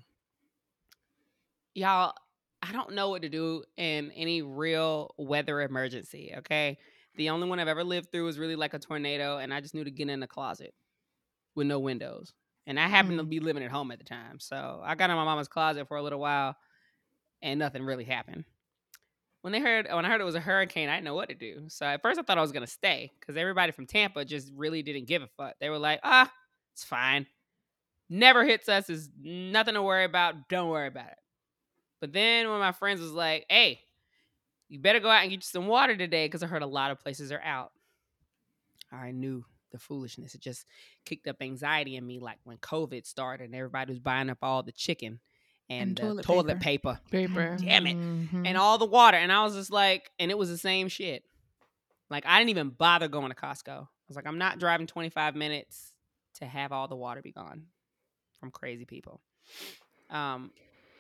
Y'all, 1.74 2.14
I 2.62 2.72
don't 2.72 2.94
know 2.94 3.10
what 3.10 3.22
to 3.22 3.28
do 3.28 3.62
in 3.76 4.10
any 4.12 4.42
real 4.42 5.14
weather 5.18 5.60
emergency, 5.60 6.32
okay? 6.38 6.78
The 7.16 7.30
only 7.30 7.48
one 7.48 7.60
I've 7.60 7.68
ever 7.68 7.84
lived 7.84 8.10
through 8.10 8.24
was 8.24 8.38
really 8.38 8.56
like 8.56 8.74
a 8.74 8.78
tornado, 8.78 9.38
and 9.38 9.52
I 9.52 9.60
just 9.60 9.74
knew 9.74 9.84
to 9.84 9.90
get 9.90 10.08
in 10.08 10.22
a 10.22 10.26
closet 10.26 10.74
with 11.54 11.66
no 11.66 11.78
windows. 11.78 12.32
And 12.66 12.80
I 12.80 12.88
happened 12.88 13.18
to 13.18 13.24
be 13.24 13.40
living 13.40 13.62
at 13.62 13.70
home 13.70 13.90
at 13.90 13.98
the 13.98 14.04
time. 14.04 14.40
So 14.40 14.80
I 14.84 14.94
got 14.94 15.10
in 15.10 15.16
my 15.16 15.24
mama's 15.24 15.48
closet 15.48 15.86
for 15.86 15.96
a 15.96 16.02
little 16.02 16.18
while 16.18 16.56
and 17.46 17.60
nothing 17.60 17.84
really 17.84 18.04
happened. 18.04 18.44
When 19.42 19.52
they 19.52 19.60
heard 19.60 19.86
when 19.90 20.04
I 20.04 20.08
heard 20.08 20.20
it 20.20 20.24
was 20.24 20.34
a 20.34 20.40
hurricane, 20.40 20.88
I 20.88 20.96
didn't 20.96 21.04
know 21.04 21.14
what 21.14 21.28
to 21.28 21.34
do. 21.34 21.66
So 21.68 21.86
at 21.86 22.02
first 22.02 22.18
I 22.18 22.22
thought 22.22 22.38
I 22.38 22.42
was 22.42 22.50
gonna 22.50 22.66
stay 22.66 23.12
because 23.20 23.36
everybody 23.36 23.70
from 23.70 23.86
Tampa 23.86 24.24
just 24.24 24.52
really 24.56 24.82
didn't 24.82 25.06
give 25.06 25.22
a 25.22 25.28
fuck. 25.28 25.54
They 25.60 25.70
were 25.70 25.78
like, 25.78 26.00
ah, 26.02 26.30
it's 26.72 26.82
fine. 26.82 27.26
Never 28.10 28.44
hits 28.44 28.68
us, 28.68 28.90
is 28.90 29.08
nothing 29.22 29.74
to 29.74 29.82
worry 29.82 30.04
about. 30.04 30.48
Don't 30.48 30.70
worry 30.70 30.88
about 30.88 31.06
it. 31.06 31.18
But 32.00 32.12
then 32.12 32.50
when 32.50 32.58
my 32.58 32.72
friends 32.72 33.00
was 33.00 33.12
like, 33.12 33.46
hey, 33.48 33.80
you 34.68 34.80
better 34.80 35.00
go 35.00 35.08
out 35.08 35.22
and 35.22 35.30
get 35.30 35.36
you 35.36 35.42
some 35.42 35.68
water 35.68 35.96
today 35.96 36.26
because 36.26 36.42
I 36.42 36.46
heard 36.48 36.62
a 36.62 36.66
lot 36.66 36.90
of 36.90 37.00
places 37.00 37.30
are 37.30 37.42
out. 37.42 37.70
I 38.92 39.12
knew 39.12 39.44
the 39.70 39.78
foolishness. 39.78 40.34
It 40.34 40.40
just 40.40 40.66
kicked 41.04 41.28
up 41.28 41.36
anxiety 41.40 41.96
in 41.96 42.06
me, 42.06 42.18
like 42.18 42.38
when 42.42 42.58
COVID 42.58 43.06
started 43.06 43.44
and 43.44 43.54
everybody 43.54 43.92
was 43.92 44.00
buying 44.00 44.30
up 44.30 44.38
all 44.42 44.64
the 44.64 44.72
chicken 44.72 45.20
and, 45.68 45.88
And 45.88 45.96
toilet 45.96 46.24
toilet, 46.24 46.60
paper. 46.60 47.00
Paper. 47.10 47.56
Damn 47.60 47.86
it. 47.86 47.96
Mhm. 47.96 48.46
and 48.46 48.56
all 48.56 48.78
the 48.78 48.84
water. 48.86 49.16
And 49.16 49.32
I 49.32 49.42
was 49.44 49.54
just 49.54 49.70
like, 49.72 50.10
and 50.18 50.30
it 50.30 50.38
was 50.38 50.48
the 50.48 50.58
same 50.58 50.88
shit. 50.88 51.24
Like 52.10 52.24
I 52.26 52.38
didn't 52.38 52.50
even 52.50 52.70
bother 52.70 53.08
going 53.08 53.30
to 53.30 53.34
Costco. 53.34 53.82
I 53.82 53.86
was 54.08 54.16
like, 54.16 54.26
I'm 54.26 54.38
not 54.38 54.58
driving 54.60 54.86
25 54.86 55.34
minutes 55.34 55.92
to 56.34 56.44
have 56.46 56.70
all 56.70 56.86
the 56.86 56.94
water 56.96 57.20
be 57.22 57.32
gone 57.32 57.64
from 58.38 58.50
crazy 58.52 58.84
people. 58.84 59.20
Um, 60.10 60.50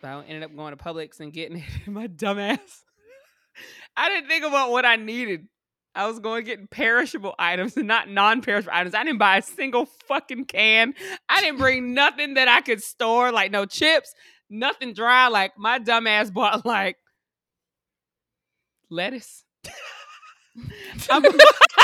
but 0.02 0.08
I 0.08 0.20
ended 0.24 0.42
up 0.42 0.56
going 0.56 0.76
to 0.76 0.82
Publix 0.82 1.20
and 1.20 1.32
getting 1.32 1.58
it. 1.86 1.88
My 1.88 2.08
dumbass. 2.08 2.58
I 3.96 4.08
didn't 4.08 4.28
think 4.28 4.44
about 4.44 4.70
what 4.70 4.84
I 4.84 4.96
needed. 4.96 5.46
I 5.94 6.06
was 6.06 6.18
going 6.18 6.44
getting 6.44 6.66
perishable 6.66 7.34
items 7.38 7.74
and 7.78 7.88
not 7.88 8.10
non-perishable 8.10 8.74
items. 8.74 8.94
I 8.94 9.02
didn't 9.02 9.18
buy 9.18 9.38
a 9.38 9.42
single 9.42 9.86
fucking 10.06 10.44
can. 10.44 10.92
I 11.26 11.40
didn't 11.40 11.56
bring 11.58 11.94
nothing 11.94 12.34
that 12.34 12.48
I 12.48 12.60
could 12.60 12.82
store, 12.82 13.32
like 13.32 13.50
no 13.50 13.64
chips, 13.64 14.12
nothing 14.48 14.92
dry. 14.94 15.28
Like 15.28 15.58
my 15.58 15.78
dumbass 15.78 16.32
bought 16.32 16.64
like 16.66 16.96
lettuce. 18.90 19.44
I'm, 21.10 21.24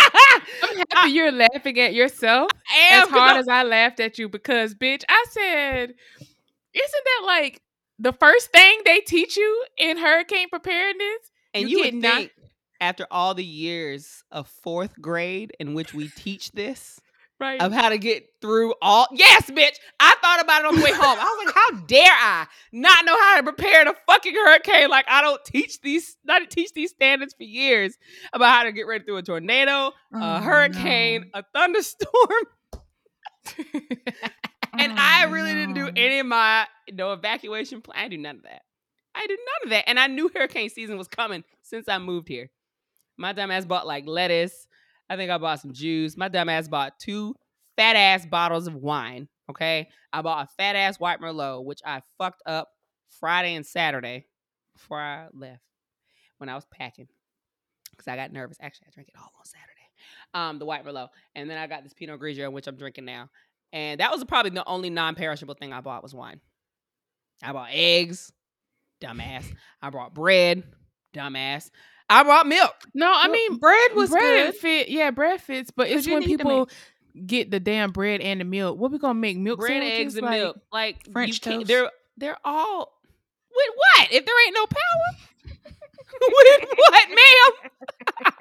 I'm 0.63 0.83
happy 0.91 1.11
you're 1.11 1.33
laughing 1.33 1.79
at 1.79 1.93
yourself 1.93 2.51
am 2.75 3.03
as 3.03 3.09
hard 3.11 3.37
as 3.37 3.49
I 3.49 3.65
laughed 3.65 4.01
at 4.01 4.19
you 4.19 4.29
because, 4.29 4.75
bitch, 4.75 5.03
I 5.09 5.27
said, 5.31 5.95
isn't 6.21 7.05
that 7.05 7.23
like 7.27 7.61
the 7.99 8.15
first 8.15 8.51
thing 8.51 8.81
they 8.85 9.01
teach 9.01 9.37
you 9.37 9.65
in 9.77 9.99
hurricane 9.99 10.49
preparedness? 10.49 11.33
and 11.55 11.69
you 11.69 11.79
you, 11.79 11.85
would 11.85 11.95
not- 11.95 12.15
think 12.15 12.33
after 12.81 13.07
all 13.11 13.35
the 13.35 13.45
years 13.45 14.25
of 14.31 14.49
fourth 14.49 15.01
grade 15.01 15.55
in 15.61 15.75
which 15.75 15.95
we 15.95 16.09
teach 16.09 16.51
this 16.53 17.01
Right. 17.43 17.61
of 17.61 17.73
how 17.73 17.89
to 17.89 17.99
get 17.99 18.25
through 18.41 18.75
all 18.81 19.09
yes 19.13 19.51
bitch 19.51 19.75
i 19.99 20.15
thought 20.23 20.41
about 20.41 20.63
it 20.63 20.67
on 20.69 20.77
the 20.77 20.83
way 20.83 20.93
home 20.93 21.19
i 21.19 21.25
was 21.25 21.47
like 21.47 21.55
how 21.55 21.71
dare 21.87 22.07
i 22.09 22.47
not 22.73 23.05
know 23.05 23.21
how 23.21 23.37
to 23.39 23.43
prepare 23.43 23.85
the 23.85 23.95
fucking 24.07 24.33
hurricane 24.35 24.89
like 24.89 25.07
i 25.09 25.21
don't 25.21 25.45
teach 25.45 25.81
these 25.81 26.17
not 26.25 26.49
teach 26.51 26.73
these 26.73 26.91
standards 26.91 27.35
for 27.35 27.43
years 27.43 27.99
about 28.33 28.55
how 28.55 28.63
to 28.63 28.71
get 28.71 28.87
ready 28.87 29.05
through 29.05 29.17
a 29.17 29.23
tornado 29.23 29.91
Oh, 30.15 30.21
a 30.21 30.41
hurricane 30.41 31.31
a 31.35 31.43
thunderstorm 31.53 32.45
and 34.79 34.93
oh, 34.93 34.97
I 34.97 35.25
really 35.25 35.53
didn't 35.53 35.75
do 35.75 35.91
any 35.97 36.19
of 36.21 36.27
my 36.27 36.67
no 36.93 37.13
evacuation 37.13 37.81
plan. 37.81 38.05
I 38.05 38.09
do 38.09 38.17
none 38.19 38.37
of 38.37 38.43
that. 38.45 38.63
I 39.15 39.27
did 39.27 39.39
none 39.39 39.65
of 39.65 39.71
that, 39.71 39.89
and 39.89 39.99
I 39.99 40.07
knew 40.07 40.31
hurricane 40.35 40.71
season 40.71 40.97
was 40.97 41.09
coming 41.09 41.45
since 41.63 41.89
I 41.89 41.99
moved 41.99 42.29
here. 42.29 42.51
My 43.19 43.33
dumb 43.33 43.51
ass 43.51 43.65
bought 43.65 43.87
like 43.87 44.07
lettuce. 44.07 44.67
I 45.09 45.17
think 45.17 45.31
I 45.31 45.39
bought 45.39 45.61
some 45.61 45.73
juice. 45.73 46.17
My 46.17 46.29
dumb 46.29 46.49
ass 46.49 46.69
bought 46.69 46.99
two 46.99 47.35
fat 47.77 47.97
ass 47.97 48.27
bottles 48.27 48.67
of 48.67 48.75
wine. 48.75 49.29
Okay, 49.51 49.89
I 50.13 50.23
bought 50.23 50.47
a 50.47 50.49
fat 50.57 50.77
ass 50.77 50.99
white 50.99 51.21
merlot, 51.21 51.65
which 51.65 51.81
I 51.85 52.03
fucked 52.19 52.43
up 52.47 52.69
Friday 53.21 53.55
and 53.55 53.67
Saturday 53.67 54.27
before 54.75 55.01
I 55.01 55.27
left 55.33 55.63
when 56.39 56.49
I 56.49 56.55
was 56.55 56.65
packing 56.73 57.09
because 57.91 58.09
I 58.09 58.17
got 58.17 58.33
nervous. 58.33 58.57
Actually, 58.61 58.89
I 58.89 58.95
drank 58.95 59.09
it 59.09 59.15
all 59.19 59.31
on 59.39 59.45
Saturday. 59.45 59.69
Um, 60.35 60.59
the 60.59 60.65
white 60.65 60.85
merlot, 60.85 61.09
and 61.35 61.49
then 61.49 61.59
I 61.59 61.67
got 61.67 61.83
this 61.83 61.93
Pinot 61.93 62.21
Grigio, 62.21 62.51
which 62.51 62.67
I'm 62.67 62.77
drinking 62.77 63.05
now. 63.05 63.29
And 63.73 64.01
that 64.01 64.11
was 64.11 64.25
probably 64.25 64.51
the 64.51 64.67
only 64.67 64.91
non-perishable 64.91 65.55
thing 65.55 65.73
I 65.73 65.81
bought 65.81 66.03
was 66.03 66.15
wine. 66.15 66.41
I 67.43 67.53
bought 67.53 67.71
eggs, 67.73 68.33
dumbass. 69.03 69.45
I 69.81 69.91
brought 69.91 70.15
bread, 70.15 70.65
dumbass. 71.15 71.71
I 72.13 72.23
brought 72.25 72.47
milk. 72.47 72.75
No, 72.95 73.07
I 73.07 73.23
Well, 73.29 73.33
mean 73.33 73.57
bread 73.59 73.95
was 73.95 74.11
bread 74.11 74.53
good. 74.53 74.55
fit. 74.61 74.89
Yeah, 74.89 75.11
bread 75.11 75.41
fits, 75.41 75.71
but 75.71 75.89
it's 75.89 76.07
when 76.07 76.23
people 76.23 76.69
get 77.27 77.51
the 77.51 77.61
damn 77.61 77.91
bread 77.93 78.21
and 78.21 78.41
the 78.41 78.45
milk. 78.45 78.79
What 78.79 78.91
we 78.93 78.99
gonna 78.99 79.15
make 79.15 79.37
milk 79.39 79.61
bread, 79.61 79.71
sandwiches? 79.71 80.01
eggs, 80.01 80.17
and 80.17 80.25
Like, 80.27 80.41
milk. 80.41 80.57
Like 80.73 81.13
French 81.13 81.41
toast. 81.41 81.67
they're 81.67 81.91
they're 82.17 82.39
all 82.45 82.93
with 83.51 83.75
what? 83.77 84.13
If 84.13 84.25
there 84.27 84.47
ain't 84.47 84.55
no 84.55 84.67
power, 84.67 85.55
with 86.21 86.69
what, 86.77 87.09
ma'am? 87.09 87.73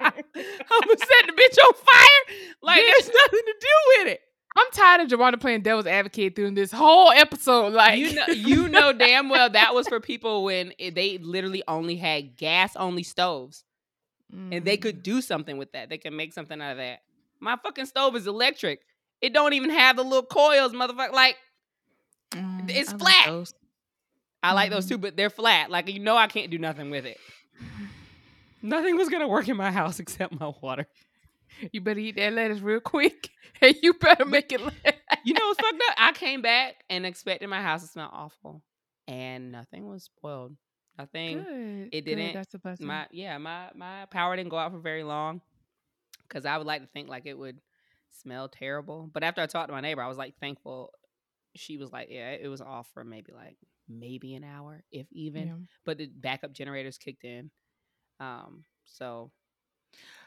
I'm 0.00 0.80
gonna 0.80 0.98
set 0.98 1.26
the 1.26 1.32
bitch 1.32 1.58
on 1.66 1.74
fire. 1.74 2.36
Like 2.62 2.80
there's 2.82 3.06
nothing 3.08 3.40
to 3.46 3.54
do 3.60 3.68
with 4.04 4.08
it. 4.14 4.20
I'm 4.54 4.66
tired 4.72 5.00
of 5.00 5.08
Javonda 5.08 5.40
playing 5.40 5.62
devil's 5.62 5.86
advocate 5.86 6.36
through 6.36 6.50
this 6.52 6.70
whole 6.72 7.10
episode. 7.10 7.72
Like 7.72 7.98
you 7.98 8.12
know, 8.14 8.26
you 8.28 8.68
know 8.68 8.92
damn 8.92 9.28
well 9.28 9.48
that 9.50 9.74
was 9.74 9.88
for 9.88 9.98
people 10.00 10.44
when 10.44 10.72
they 10.78 11.18
literally 11.18 11.62
only 11.66 11.96
had 11.96 12.36
gas 12.36 12.76
only 12.76 13.02
stoves, 13.02 13.64
and 14.30 14.64
they 14.64 14.76
Mm. 14.76 14.82
could 14.82 15.02
do 15.02 15.20
something 15.22 15.56
with 15.56 15.72
that. 15.72 15.88
They 15.88 15.98
can 15.98 16.14
make 16.16 16.32
something 16.32 16.60
out 16.60 16.72
of 16.72 16.76
that. 16.78 17.00
My 17.40 17.56
fucking 17.56 17.86
stove 17.86 18.14
is 18.16 18.26
electric. 18.26 18.80
It 19.20 19.32
don't 19.32 19.52
even 19.54 19.70
have 19.70 19.96
the 19.96 20.02
little 20.04 20.22
coils, 20.26 20.72
motherfucker. 20.72 21.12
Like 21.12 21.36
Mm, 22.32 22.70
It's 22.70 22.88
I 22.90 22.92
like 22.92 23.00
flat. 23.00 23.26
those. 23.26 23.54
I 24.42 24.52
like 24.54 24.70
those 24.70 24.86
Mhm. 24.86 24.88
too, 24.90 24.98
but 24.98 25.16
they're 25.16 25.28
flat. 25.30 25.70
Like 25.70 25.88
you 25.88 25.98
know, 26.00 26.16
I 26.16 26.26
can't 26.26 26.50
do 26.50 26.58
nothing 26.58 26.90
with 26.90 27.04
it. 27.06 27.18
Nothing 28.62 28.96
was 28.96 29.08
gonna 29.08 29.28
work 29.28 29.48
in 29.48 29.56
my 29.56 29.70
house 29.70 29.98
except 30.00 30.38
my 30.38 30.52
water. 30.60 30.86
You 31.70 31.80
better 31.80 32.00
eat 32.00 32.16
that 32.16 32.32
lettuce 32.32 32.60
real 32.60 32.80
quick, 32.80 33.30
and 33.60 33.74
you 33.82 33.94
better 33.94 34.24
make 34.24 34.52
it. 34.52 34.60
You 35.24 35.34
know 35.34 35.46
what's 35.46 35.60
fucked 35.60 35.80
up? 35.90 35.94
I 35.98 36.12
came 36.12 36.42
back 36.42 36.82
and 36.90 37.06
expected 37.06 37.48
my 37.48 37.62
house 37.62 37.82
to 37.82 37.86
smell 37.88 38.10
awful, 38.12 38.60
and 39.06 39.52
nothing 39.52 39.86
was 39.86 40.02
spoiled. 40.04 40.56
Nothing. 40.98 41.44
Good. 41.44 41.88
it 41.92 42.04
didn't- 42.04 42.34
That's 42.34 42.52
a 42.54 42.58
blessing. 42.58 42.86
My 42.88 43.06
yeah, 43.12 43.38
my 43.38 43.68
my 43.76 44.06
power 44.10 44.34
didn't 44.34 44.50
go 44.50 44.58
out 44.58 44.72
for 44.72 44.78
very 44.80 45.04
long, 45.04 45.40
because 46.26 46.44
I 46.44 46.58
would 46.58 46.66
like 46.66 46.80
to 46.82 46.88
think 46.88 47.08
like 47.08 47.26
it 47.26 47.38
would 47.38 47.60
smell 48.10 48.48
terrible. 48.48 49.08
But 49.12 49.22
after 49.22 49.40
I 49.42 49.46
talked 49.46 49.68
to 49.68 49.72
my 49.74 49.80
neighbor, 49.80 50.02
I 50.02 50.08
was 50.08 50.18
like 50.18 50.34
thankful. 50.40 50.90
She 51.54 51.76
was 51.76 51.92
like, 51.92 52.08
yeah, 52.10 52.30
it 52.30 52.48
was 52.48 52.60
off 52.60 52.88
for 52.92 53.04
maybe 53.04 53.32
like 53.32 53.58
maybe 53.88 54.34
an 54.34 54.42
hour, 54.42 54.82
if 54.90 55.06
even. 55.12 55.46
Yeah. 55.46 55.54
But 55.84 55.98
the 55.98 56.06
backup 56.08 56.52
generators 56.52 56.98
kicked 56.98 57.22
in. 57.24 57.50
Um. 58.18 58.64
So 58.86 59.30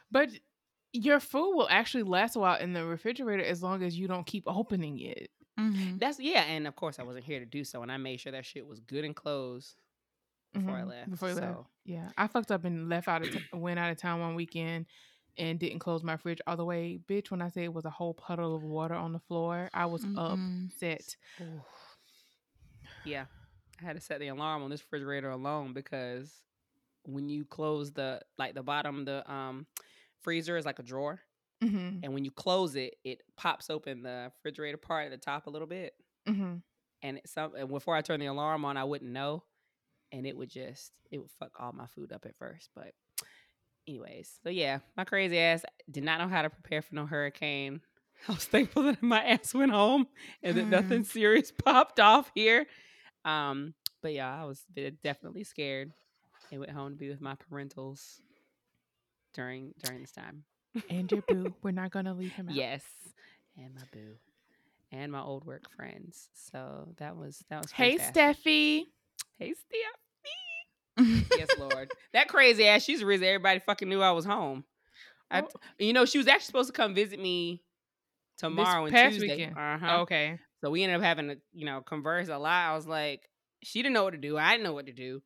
But 0.09 0.29
your 0.95 1.19
food 1.19 1.55
will 1.55 1.67
actually 1.69 2.03
last 2.03 2.35
a 2.35 2.39
while 2.39 2.59
in 2.59 2.73
the 2.73 2.85
refrigerator 2.85 3.43
as 3.43 3.61
long 3.61 3.83
as 3.83 3.97
you 3.97 4.07
don't 4.07 4.25
keep 4.25 4.43
opening 4.47 4.99
it. 4.99 5.29
Mhm. 5.59 5.99
That's 5.99 6.19
yeah, 6.19 6.43
and 6.43 6.67
of 6.67 6.75
course 6.75 6.99
I 6.99 7.03
wasn't 7.03 7.25
here 7.25 7.39
to 7.39 7.45
do 7.45 7.63
so, 7.63 7.81
and 7.81 7.91
I 7.91 7.97
made 7.97 8.19
sure 8.19 8.31
that 8.31 8.45
shit 8.45 8.65
was 8.65 8.79
good 8.79 9.05
and 9.05 9.15
closed 9.15 9.75
before 10.53 10.71
I 10.75 10.83
Mhm, 10.83 10.89
left. 10.89 11.09
Before 11.11 11.29
you 11.29 11.35
left. 11.35 11.65
Yeah, 11.85 12.11
I 12.17 12.27
fucked 12.27 12.51
up 12.51 12.65
and 12.65 12.89
left 12.89 13.07
out 13.07 13.21
of 13.21 13.29
t- 13.29 13.39
went 13.53 13.79
out 13.79 13.91
of 13.91 13.97
town 13.97 14.19
one 14.19 14.35
weekend 14.35 14.85
and 15.37 15.59
didn't 15.59 15.79
close 15.79 16.01
my 16.03 16.17
fridge 16.17 16.39
all 16.47 16.57
the 16.57 16.65
way. 16.65 16.97
Bitch, 17.07 17.29
when 17.29 17.41
I 17.41 17.49
say 17.49 17.63
it 17.65 17.73
was 17.73 17.85
a 17.85 17.89
whole 17.89 18.13
puddle 18.13 18.55
of 18.55 18.63
water 18.63 18.95
on 18.95 19.11
the 19.13 19.19
floor, 19.19 19.69
I 19.73 19.85
was 19.85 20.05
Mm-mm. 20.05 20.17
upset. 20.17 21.15
yeah, 23.03 23.25
I 23.81 23.85
had 23.85 23.95
to 23.95 24.01
set 24.01 24.19
the 24.19 24.29
alarm 24.29 24.63
on 24.63 24.69
this 24.69 24.81
refrigerator 24.81 25.29
alone 25.29 25.73
because 25.73 26.41
when 27.05 27.29
you 27.29 27.45
close 27.45 27.91
the 27.91 28.21
like 28.37 28.55
the 28.55 28.63
bottom 28.63 29.05
the 29.05 29.29
um 29.31 29.67
freezer 30.25 30.57
is 30.57 30.65
like 30.65 30.79
a 30.79 30.83
drawer, 30.83 31.21
Mm-hmm. 31.63 31.99
and 32.03 32.13
when 32.13 32.25
you 32.25 32.31
close 32.31 32.75
it, 32.75 32.95
it 33.05 33.19
pops 33.37 33.69
open 33.69 34.03
the 34.03 34.31
refrigerator 34.35 34.77
part 34.77 35.05
at 35.05 35.11
the 35.11 35.17
top 35.17 35.47
a 35.47 35.49
little 35.49 35.67
bit, 35.67 35.93
Mm-hmm. 36.27 36.55
and 37.01 37.21
some 37.25 37.55
and 37.55 37.69
before 37.69 37.95
I 37.95 38.01
turn 38.01 38.19
the 38.19 38.25
alarm 38.25 38.65
on, 38.65 38.75
I 38.75 38.83
wouldn't 38.83 39.11
know, 39.11 39.43
and 40.11 40.27
it 40.27 40.35
would 40.35 40.49
just 40.49 40.91
it 41.11 41.19
would 41.19 41.31
fuck 41.39 41.51
all 41.59 41.71
my 41.71 41.87
food 41.87 42.11
up 42.11 42.25
at 42.25 42.35
first, 42.37 42.69
but. 42.75 42.91
Anyways, 43.87 44.39
so 44.43 44.49
yeah, 44.49 44.79
my 44.97 45.03
crazy 45.03 45.37
ass 45.37 45.63
did 45.91 46.03
not 46.03 46.19
know 46.19 46.27
how 46.27 46.41
to 46.41 46.49
prepare 46.49 46.81
for 46.81 46.95
no 46.95 47.05
hurricane. 47.05 47.81
I 48.27 48.31
was 48.31 48.43
thankful 48.45 48.81
that 48.83 49.03
my 49.03 49.23
ass 49.23 49.53
went 49.53 49.71
home 49.71 50.07
and 50.41 50.57
that 50.57 50.65
Mm. 50.65 50.69
nothing 50.69 51.03
serious 51.17 51.51
popped 51.51 51.99
off 51.99 52.31
here. 52.33 52.65
Um, 53.25 53.75
but 54.01 54.13
yeah, 54.13 54.41
I 54.41 54.45
was 54.45 54.63
definitely 55.03 55.43
scared 55.43 55.91
and 56.51 56.59
went 56.59 56.71
home 56.71 56.93
to 56.93 56.97
be 56.97 57.09
with 57.09 57.21
my 57.21 57.35
parentals 57.35 58.21
during 59.35 59.73
during 59.83 60.01
this 60.01 60.11
time. 60.11 60.43
And 60.89 61.11
your 61.11 61.21
boo, 61.21 61.53
we're 61.61 61.71
not 61.71 61.91
gonna 61.91 62.13
leave 62.13 62.33
him 62.33 62.49
out. 62.49 62.55
Yes, 62.55 62.81
and 63.57 63.73
my 63.75 63.81
boo, 63.93 64.15
and 64.91 65.11
my 65.11 65.21
old 65.21 65.45
work 65.45 65.63
friends. 65.75 66.27
So 66.33 66.93
that 66.97 67.15
was 67.15 67.43
that 67.49 67.61
was. 67.61 67.71
Hey, 67.71 67.97
fantastic. 67.97 68.43
Steffi. 68.45 68.81
Hey, 69.37 69.51
Steffi. 70.97 71.25
yes, 71.37 71.49
Lord. 71.59 71.91
That 72.13 72.27
crazy 72.29 72.67
ass. 72.67 72.83
She's 72.83 73.03
reason 73.03 73.27
everybody 73.27 73.59
fucking 73.59 73.87
knew 73.89 74.01
I 74.01 74.11
was 74.11 74.25
home. 74.25 74.63
I, 75.29 75.41
Oh. 75.41 75.47
you 75.79 75.91
know, 75.93 76.05
she 76.05 76.17
was 76.17 76.27
actually 76.27 76.45
supposed 76.45 76.69
to 76.69 76.73
come 76.73 76.93
visit 76.95 77.19
me 77.19 77.61
tomorrow 78.37 78.85
and 78.85 78.93
past 78.93 79.15
Tuesday. 79.15 79.35
weekend. 79.35 79.57
Uh-huh. 79.57 79.97
Okay. 80.01 80.39
So 80.61 80.69
we 80.69 80.83
ended 80.83 80.97
up 80.97 81.03
having 81.03 81.27
to, 81.29 81.37
you 81.53 81.65
know, 81.65 81.81
converse 81.81 82.29
a 82.29 82.37
lot. 82.37 82.69
I 82.71 82.75
was 82.75 82.87
like, 82.87 83.27
she 83.61 83.81
didn't 83.81 83.93
know 83.93 84.03
what 84.05 84.11
to 84.11 84.17
do. 84.17 84.37
I 84.37 84.51
didn't 84.51 84.63
know 84.63 84.73
what 84.73 84.85
to 84.85 84.93
do. 84.93 85.21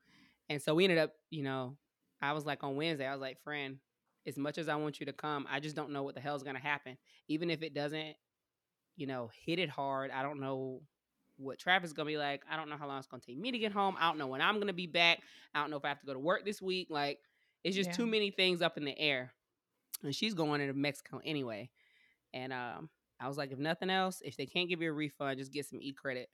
And 0.49 0.61
so 0.61 0.73
we 0.73 0.85
ended 0.85 0.97
up, 0.99 1.13
you 1.29 1.43
know, 1.43 1.77
I 2.21 2.33
was 2.33 2.45
like 2.45 2.63
on 2.63 2.75
Wednesday, 2.75 3.05
I 3.05 3.11
was 3.11 3.21
like, 3.21 3.41
friend, 3.43 3.77
as 4.25 4.37
much 4.37 4.57
as 4.57 4.69
I 4.69 4.75
want 4.75 4.99
you 4.99 5.05
to 5.07 5.13
come, 5.13 5.47
I 5.49 5.59
just 5.59 5.75
don't 5.75 5.91
know 5.91 6.03
what 6.03 6.15
the 6.15 6.21
hell's 6.21 6.43
gonna 6.43 6.59
happen. 6.59 6.97
Even 7.27 7.49
if 7.49 7.61
it 7.61 7.73
doesn't, 7.73 8.15
you 8.95 9.07
know, 9.07 9.29
hit 9.45 9.59
it 9.59 9.69
hard, 9.69 10.11
I 10.11 10.21
don't 10.23 10.39
know 10.39 10.81
what 11.37 11.57
traffic's 11.57 11.93
gonna 11.93 12.07
be 12.07 12.17
like. 12.17 12.43
I 12.49 12.57
don't 12.57 12.69
know 12.69 12.77
how 12.77 12.87
long 12.87 12.97
it's 12.99 13.07
gonna 13.07 13.21
take 13.25 13.37
me 13.37 13.51
to 13.51 13.57
get 13.59 13.71
home. 13.71 13.95
I 13.99 14.07
don't 14.09 14.17
know 14.17 14.27
when 14.27 14.41
I'm 14.41 14.59
gonna 14.59 14.73
be 14.73 14.87
back. 14.87 15.19
I 15.53 15.61
don't 15.61 15.69
know 15.71 15.77
if 15.77 15.85
I 15.85 15.89
have 15.89 15.99
to 16.01 16.05
go 16.05 16.13
to 16.13 16.19
work 16.19 16.45
this 16.45 16.61
week. 16.61 16.87
Like, 16.89 17.19
it's 17.63 17.75
just 17.75 17.89
Yeah. 17.89 17.95
too 17.95 18.05
many 18.07 18.31
things 18.31 18.61
up 18.61 18.77
in 18.77 18.85
the 18.85 18.97
air. 18.97 19.31
And 20.03 20.15
she's 20.15 20.33
going 20.33 20.61
into 20.61 20.73
Mexico 20.73 21.21
anyway. 21.23 21.69
And 22.33 22.53
um, 22.53 22.89
I 23.19 23.27
was 23.27 23.37
like, 23.37 23.51
if 23.51 23.59
nothing 23.59 23.89
else, 23.89 24.21
if 24.23 24.37
they 24.37 24.45
can't 24.45 24.69
give 24.69 24.81
you 24.81 24.89
a 24.89 24.93
refund, 24.93 25.39
just 25.39 25.51
get 25.51 25.65
some 25.65 25.79
e 25.81 25.91
credit 25.93 26.29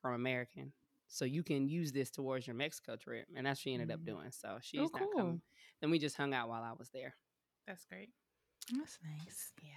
from 0.00 0.14
American. 0.14 0.72
So 1.08 1.24
you 1.24 1.42
can 1.42 1.68
use 1.68 1.92
this 1.92 2.10
towards 2.10 2.46
your 2.46 2.56
Mexico 2.56 2.96
trip. 2.96 3.26
And 3.36 3.46
that's 3.46 3.58
what 3.60 3.62
she 3.62 3.74
ended 3.74 3.90
up 3.90 4.00
Mm. 4.00 4.06
doing. 4.06 4.30
So 4.30 4.58
she's 4.62 4.92
Oh, 4.94 4.98
not 4.98 5.10
coming. 5.16 5.42
Then 5.80 5.90
we 5.90 5.98
just 5.98 6.16
hung 6.16 6.32
out 6.34 6.48
while 6.48 6.62
I 6.62 6.72
was 6.78 6.88
there. 6.90 7.14
That's 7.66 7.84
great. 7.84 8.10
That's 8.72 8.98
nice. 9.04 9.52
Yeah. 9.62 9.70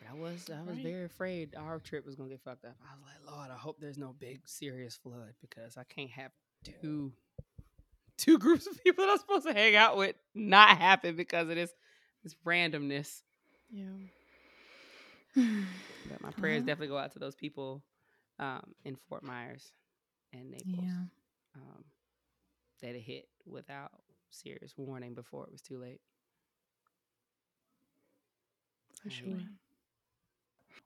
But 0.00 0.10
I 0.10 0.14
was 0.14 0.50
I 0.50 0.60
was 0.62 0.76
Right. 0.76 0.82
very 0.84 1.04
afraid 1.04 1.54
our 1.56 1.78
trip 1.78 2.04
was 2.06 2.14
gonna 2.16 2.30
get 2.30 2.40
fucked 2.40 2.64
up. 2.64 2.76
I 2.82 2.94
was 2.94 3.04
like, 3.04 3.32
Lord, 3.34 3.50
I 3.50 3.56
hope 3.56 3.78
there's 3.80 3.98
no 3.98 4.14
big 4.18 4.40
serious 4.46 4.96
flood 4.96 5.34
because 5.40 5.76
I 5.76 5.84
can't 5.84 6.10
have 6.10 6.30
two 6.82 7.12
two 8.16 8.38
groups 8.38 8.66
of 8.66 8.82
people 8.82 9.04
that 9.04 9.12
I'm 9.12 9.18
supposed 9.18 9.46
to 9.46 9.52
hang 9.52 9.76
out 9.76 9.96
with 9.96 10.16
not 10.34 10.76
happen 10.78 11.14
because 11.16 11.48
of 11.48 11.54
this 11.56 11.72
this 12.24 12.34
randomness. 12.44 13.22
Yeah. 13.70 13.84
But 16.08 16.22
my 16.22 16.30
prayers 16.30 16.60
Well. 16.60 16.66
definitely 16.66 16.88
go 16.88 16.98
out 16.98 17.12
to 17.12 17.18
those 17.18 17.34
people 17.34 17.82
um, 18.38 18.74
in 18.84 18.96
Fort 19.08 19.22
Myers 19.22 19.72
and 20.32 20.50
Naples. 20.50 20.76
Yeah. 20.82 21.02
Um, 21.56 21.84
that 22.80 22.94
it 22.94 23.00
hit 23.00 23.28
without 23.44 23.90
serious 24.30 24.74
warning 24.76 25.14
before 25.14 25.44
it 25.44 25.52
was 25.52 25.62
too 25.62 25.78
late. 25.78 26.00
For 29.02 29.10
Anyway. 29.10 29.38
sure. 29.38 29.48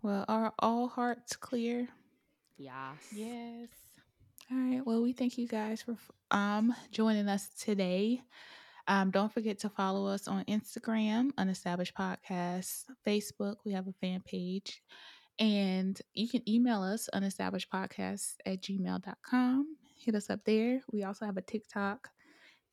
Well, 0.02 0.24
are 0.28 0.52
all 0.58 0.88
hearts 0.88 1.36
clear? 1.36 1.88
Yes. 2.56 2.98
Yes. 3.10 3.68
All 4.50 4.58
right. 4.58 4.84
Well, 4.84 5.02
we 5.02 5.12
thank 5.12 5.38
you 5.38 5.46
guys 5.48 5.82
for 5.82 5.96
um 6.30 6.74
joining 6.90 7.28
us 7.28 7.48
today. 7.58 8.20
Um, 8.88 9.10
don't 9.10 9.32
forget 9.32 9.60
to 9.60 9.68
follow 9.68 10.06
us 10.06 10.26
on 10.26 10.44
Instagram, 10.46 11.30
Unestablished 11.38 11.94
Podcast, 11.94 12.84
Facebook. 13.06 13.56
We 13.64 13.72
have 13.72 13.86
a 13.86 13.92
fan 14.00 14.22
page. 14.26 14.82
And 15.38 15.98
you 16.14 16.28
can 16.28 16.48
email 16.48 16.82
us, 16.82 17.08
unestablished 17.14 17.68
at 17.72 18.60
gmail.com. 18.62 19.76
Hit 19.96 20.14
us 20.14 20.30
up 20.30 20.40
there. 20.44 20.82
We 20.92 21.04
also 21.04 21.24
have 21.24 21.36
a 21.36 21.42
TikTok 21.42 22.08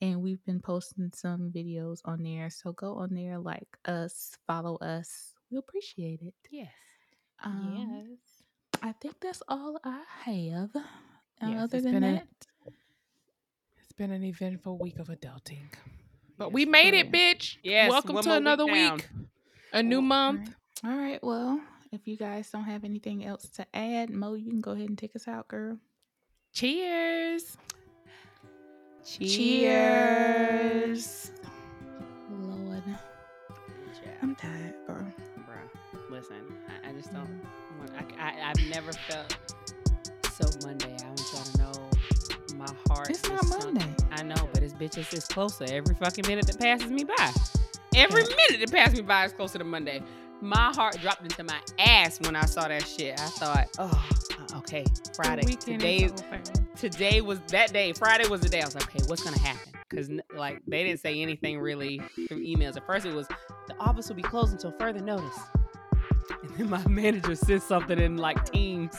and 0.02 0.22
we've 0.22 0.43
been 0.45 0.60
posting 0.60 1.12
some 1.14 1.52
videos 1.52 2.00
on 2.06 2.24
there. 2.24 2.50
So 2.50 2.72
go 2.74 2.95
on 2.95 3.14
there, 3.14 3.38
like 3.39 3.68
us, 3.86 4.38
follow 4.47 4.78
us. 4.78 5.34
We 5.52 5.58
appreciate 5.58 6.22
it. 6.22 6.34
Yes. 6.52 6.72
Um, 7.43 8.18
I 8.82 8.91
think 8.93 9.16
that's 9.20 9.41
all 9.47 9.80
I 9.84 10.04
have. 10.24 10.70
Yes, 11.41 11.64
other 11.64 11.82
than 11.82 11.93
been 11.93 12.04
a- 12.04 12.14
that, 12.16 12.28
It's 13.84 13.93
been 13.93 14.12
an 14.12 14.24
eventful 14.24 14.78
week 14.78 15.00
of 15.00 15.08
adulting. 15.08 15.74
But 16.38 16.47
Yes, 16.47 16.54
we 16.54 16.66
made 16.66 16.93
it, 16.93 17.12
bitch. 17.12 17.58
Yes, 17.64 17.89
Welcome 17.89 18.10
to 18.10 18.14
more 18.14 18.24
week 18.24 18.38
another 18.41 18.66
week. 18.66 19.10
A 19.74 19.84
new 19.84 19.97
All 19.97 20.02
month. 20.02 20.56
right. 20.84 20.91
All 20.91 20.97
right. 20.97 21.24
Well, 21.24 21.62
if 21.91 22.08
you 22.08 22.16
guys 22.18 22.50
don't 22.52 22.64
have 22.64 22.84
anything 22.86 23.26
else 23.26 23.50
to 23.50 23.66
add, 23.74 24.10
Mo, 24.10 24.34
you 24.36 24.50
can 24.50 24.62
go 24.62 24.72
ahead 24.72 24.88
and 24.89 24.97
take 24.97 25.16
us 25.16 25.28
out, 25.28 25.47
girl. 25.50 25.78
Cheers. 26.54 27.58
Cheers. 29.06 29.32
Lord, 32.32 32.84
Yeah. 32.88 34.12
I'm 34.22 34.36
tired, 34.36 34.74
bro. 34.86 34.95
Bruh, 34.95 35.70
listen, 36.10 36.36
I, 36.68 36.89
I 36.89 36.93
just 36.93 37.12
don't. 37.14 37.26
Mm. 37.28 37.39
want- 37.80 37.91
I, 38.20 38.24
I, 38.30 38.50
I've 38.50 38.62
never 38.70 38.91
felt 38.93 39.38
so 40.34 40.45
Monday. 40.68 40.95
I 41.04 41.08
want 41.08 41.22
y'all 41.34 41.43
to 41.43 41.58
know 41.60 41.89
my 42.58 42.68
heart. 42.88 43.10
It's 43.10 43.28
not 43.30 43.45
Monday. 43.47 43.86
I 44.12 44.24
know, 44.24 44.36
but 44.54 44.62
this 44.62 44.74
bitch 44.74 44.97
is 45.14 45.26
closer 45.28 45.66
every 45.70 45.95
fucking 45.95 46.26
minute 46.28 46.47
that 46.47 46.60
passes 46.60 46.91
me 46.91 47.04
by. 47.06 47.32
Every 47.95 48.24
minute 48.24 48.60
that 48.60 48.72
passes 48.72 48.95
me 49.00 49.02
by 49.04 49.26
is 49.26 49.34
closer 49.34 49.58
to 49.60 49.64
Monday. 49.64 50.04
My 50.41 50.72
heart 50.76 50.97
dropped 51.02 51.24
into 51.24 51.43
my 51.43 51.60
ass 51.80 52.20
when 52.22 52.36
I 52.36 52.45
saw 52.45 52.68
that 52.68 52.86
shit. 52.88 53.20
I 53.20 53.26
thought, 53.28 53.68
oh, 53.80 54.10
okay, 54.58 54.84
Friday. 55.16 55.43
weekend 55.45 55.82
Today, 55.82 56.10
today 56.76 57.22
was 57.22 57.39
that 57.47 57.74
day. 57.74 57.93
Friday 57.93 58.28
was 58.28 58.41
the 58.41 58.50
day. 58.50 58.62
I 58.62 58.66
was 58.66 58.76
like, 58.76 58.88
okay, 58.95 59.04
what's 59.08 59.24
gonna 59.24 59.39
happen? 59.39 59.74
Because 59.89 60.10
like 60.36 60.62
they 60.68 60.84
didn't 60.84 61.00
say 61.00 61.22
anything 61.22 61.60
really 61.60 62.02
through 62.28 62.45
emails. 62.45 62.78
At 62.78 62.86
first, 62.86 63.06
it 63.06 63.14
was 63.14 63.28
the 63.68 63.76
office 63.80 64.10
will 64.10 64.16
be 64.16 64.22
closed 64.22 64.54
until 64.54 64.72
further 64.72 65.02
notice. 65.02 65.39
And 66.43 66.52
then 66.58 66.70
my 66.70 66.88
manager 66.88 67.34
said 67.34 67.64
something 67.64 68.00
in 68.00 68.18
like 68.18 68.52
Teams 68.52 68.95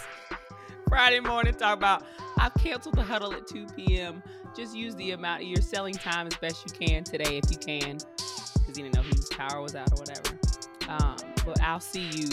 Friday 0.91 1.21
morning, 1.21 1.55
talk 1.55 1.77
about 1.79 2.03
I've 2.37 2.53
canceled 2.55 2.97
the 2.97 3.03
huddle 3.05 3.33
at 3.33 3.47
2 3.47 3.67
p.m. 3.77 4.25
Just 4.57 4.75
use 4.75 4.97
the 4.97 5.13
amount 5.13 5.43
of 5.43 5.49
your 5.49 5.63
selling 5.63 5.95
time 5.95 6.27
as 6.27 6.35
best 6.39 6.67
you 6.67 6.73
can 6.73 7.05
today 7.05 7.39
if 7.39 7.49
you 7.49 7.57
can, 7.57 7.99
because 8.17 8.77
he 8.77 8.83
didn't 8.83 8.97
know 8.97 9.03
whose 9.03 9.29
power 9.29 9.63
was 9.63 9.77
out 9.77 9.89
or 9.93 9.99
whatever. 9.99 10.37
Um, 10.89 11.17
but 11.47 11.63
I'll 11.63 11.79
see 11.79 12.09
you 12.09 12.29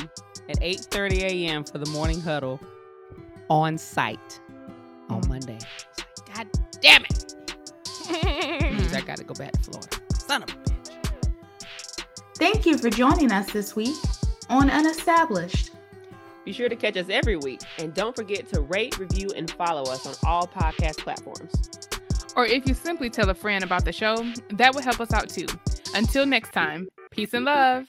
at 0.49 0.59
8:30 0.59 1.21
a.m. 1.21 1.63
for 1.65 1.77
the 1.77 1.89
morning 1.91 2.19
huddle 2.19 2.59
on 3.49 3.77
site 3.77 4.39
on 5.09 5.21
Mm. 5.21 5.27
Monday. 5.29 5.59
God 6.35 6.47
damn 6.81 7.03
it! 7.05 7.33
Means 8.61 8.93
I 8.93 9.01
got 9.01 9.17
to 9.17 9.23
go 9.23 9.33
back 9.33 9.51
to 9.53 9.59
Florida. 9.59 9.97
Son 10.13 10.43
of 10.43 10.49
a 10.49 10.53
bitch. 10.53 12.03
Thank 12.37 12.65
you 12.65 12.77
for 12.77 12.89
joining 12.89 13.31
us 13.31 13.51
this 13.51 13.75
week 13.75 13.95
on 14.49 14.69
Unestablished. 14.69 15.71
Be 16.45 16.53
sure 16.53 16.69
to 16.69 16.75
catch 16.75 16.95
us 16.97 17.07
every 17.09 17.35
week, 17.37 17.61
and 17.79 17.93
don't 17.93 18.15
forget 18.15 18.47
to 18.53 18.61
rate, 18.61 18.97
review, 18.99 19.27
and 19.35 19.49
follow 19.51 19.83
us 19.91 20.05
on 20.05 20.13
all 20.29 20.47
podcast 20.47 20.97
platforms. 20.99 21.51
Or 22.35 22.45
if 22.45 22.67
you 22.67 22.73
simply 22.73 23.09
tell 23.09 23.29
a 23.29 23.33
friend 23.33 23.63
about 23.63 23.83
the 23.83 23.91
show, 23.91 24.15
that 24.51 24.73
would 24.75 24.83
help 24.83 24.99
us 25.01 25.11
out 25.11 25.27
too. 25.29 25.47
Until 25.95 26.25
next 26.25 26.51
time, 26.53 26.87
peace 27.11 27.33
and 27.33 27.45
love. 27.45 27.85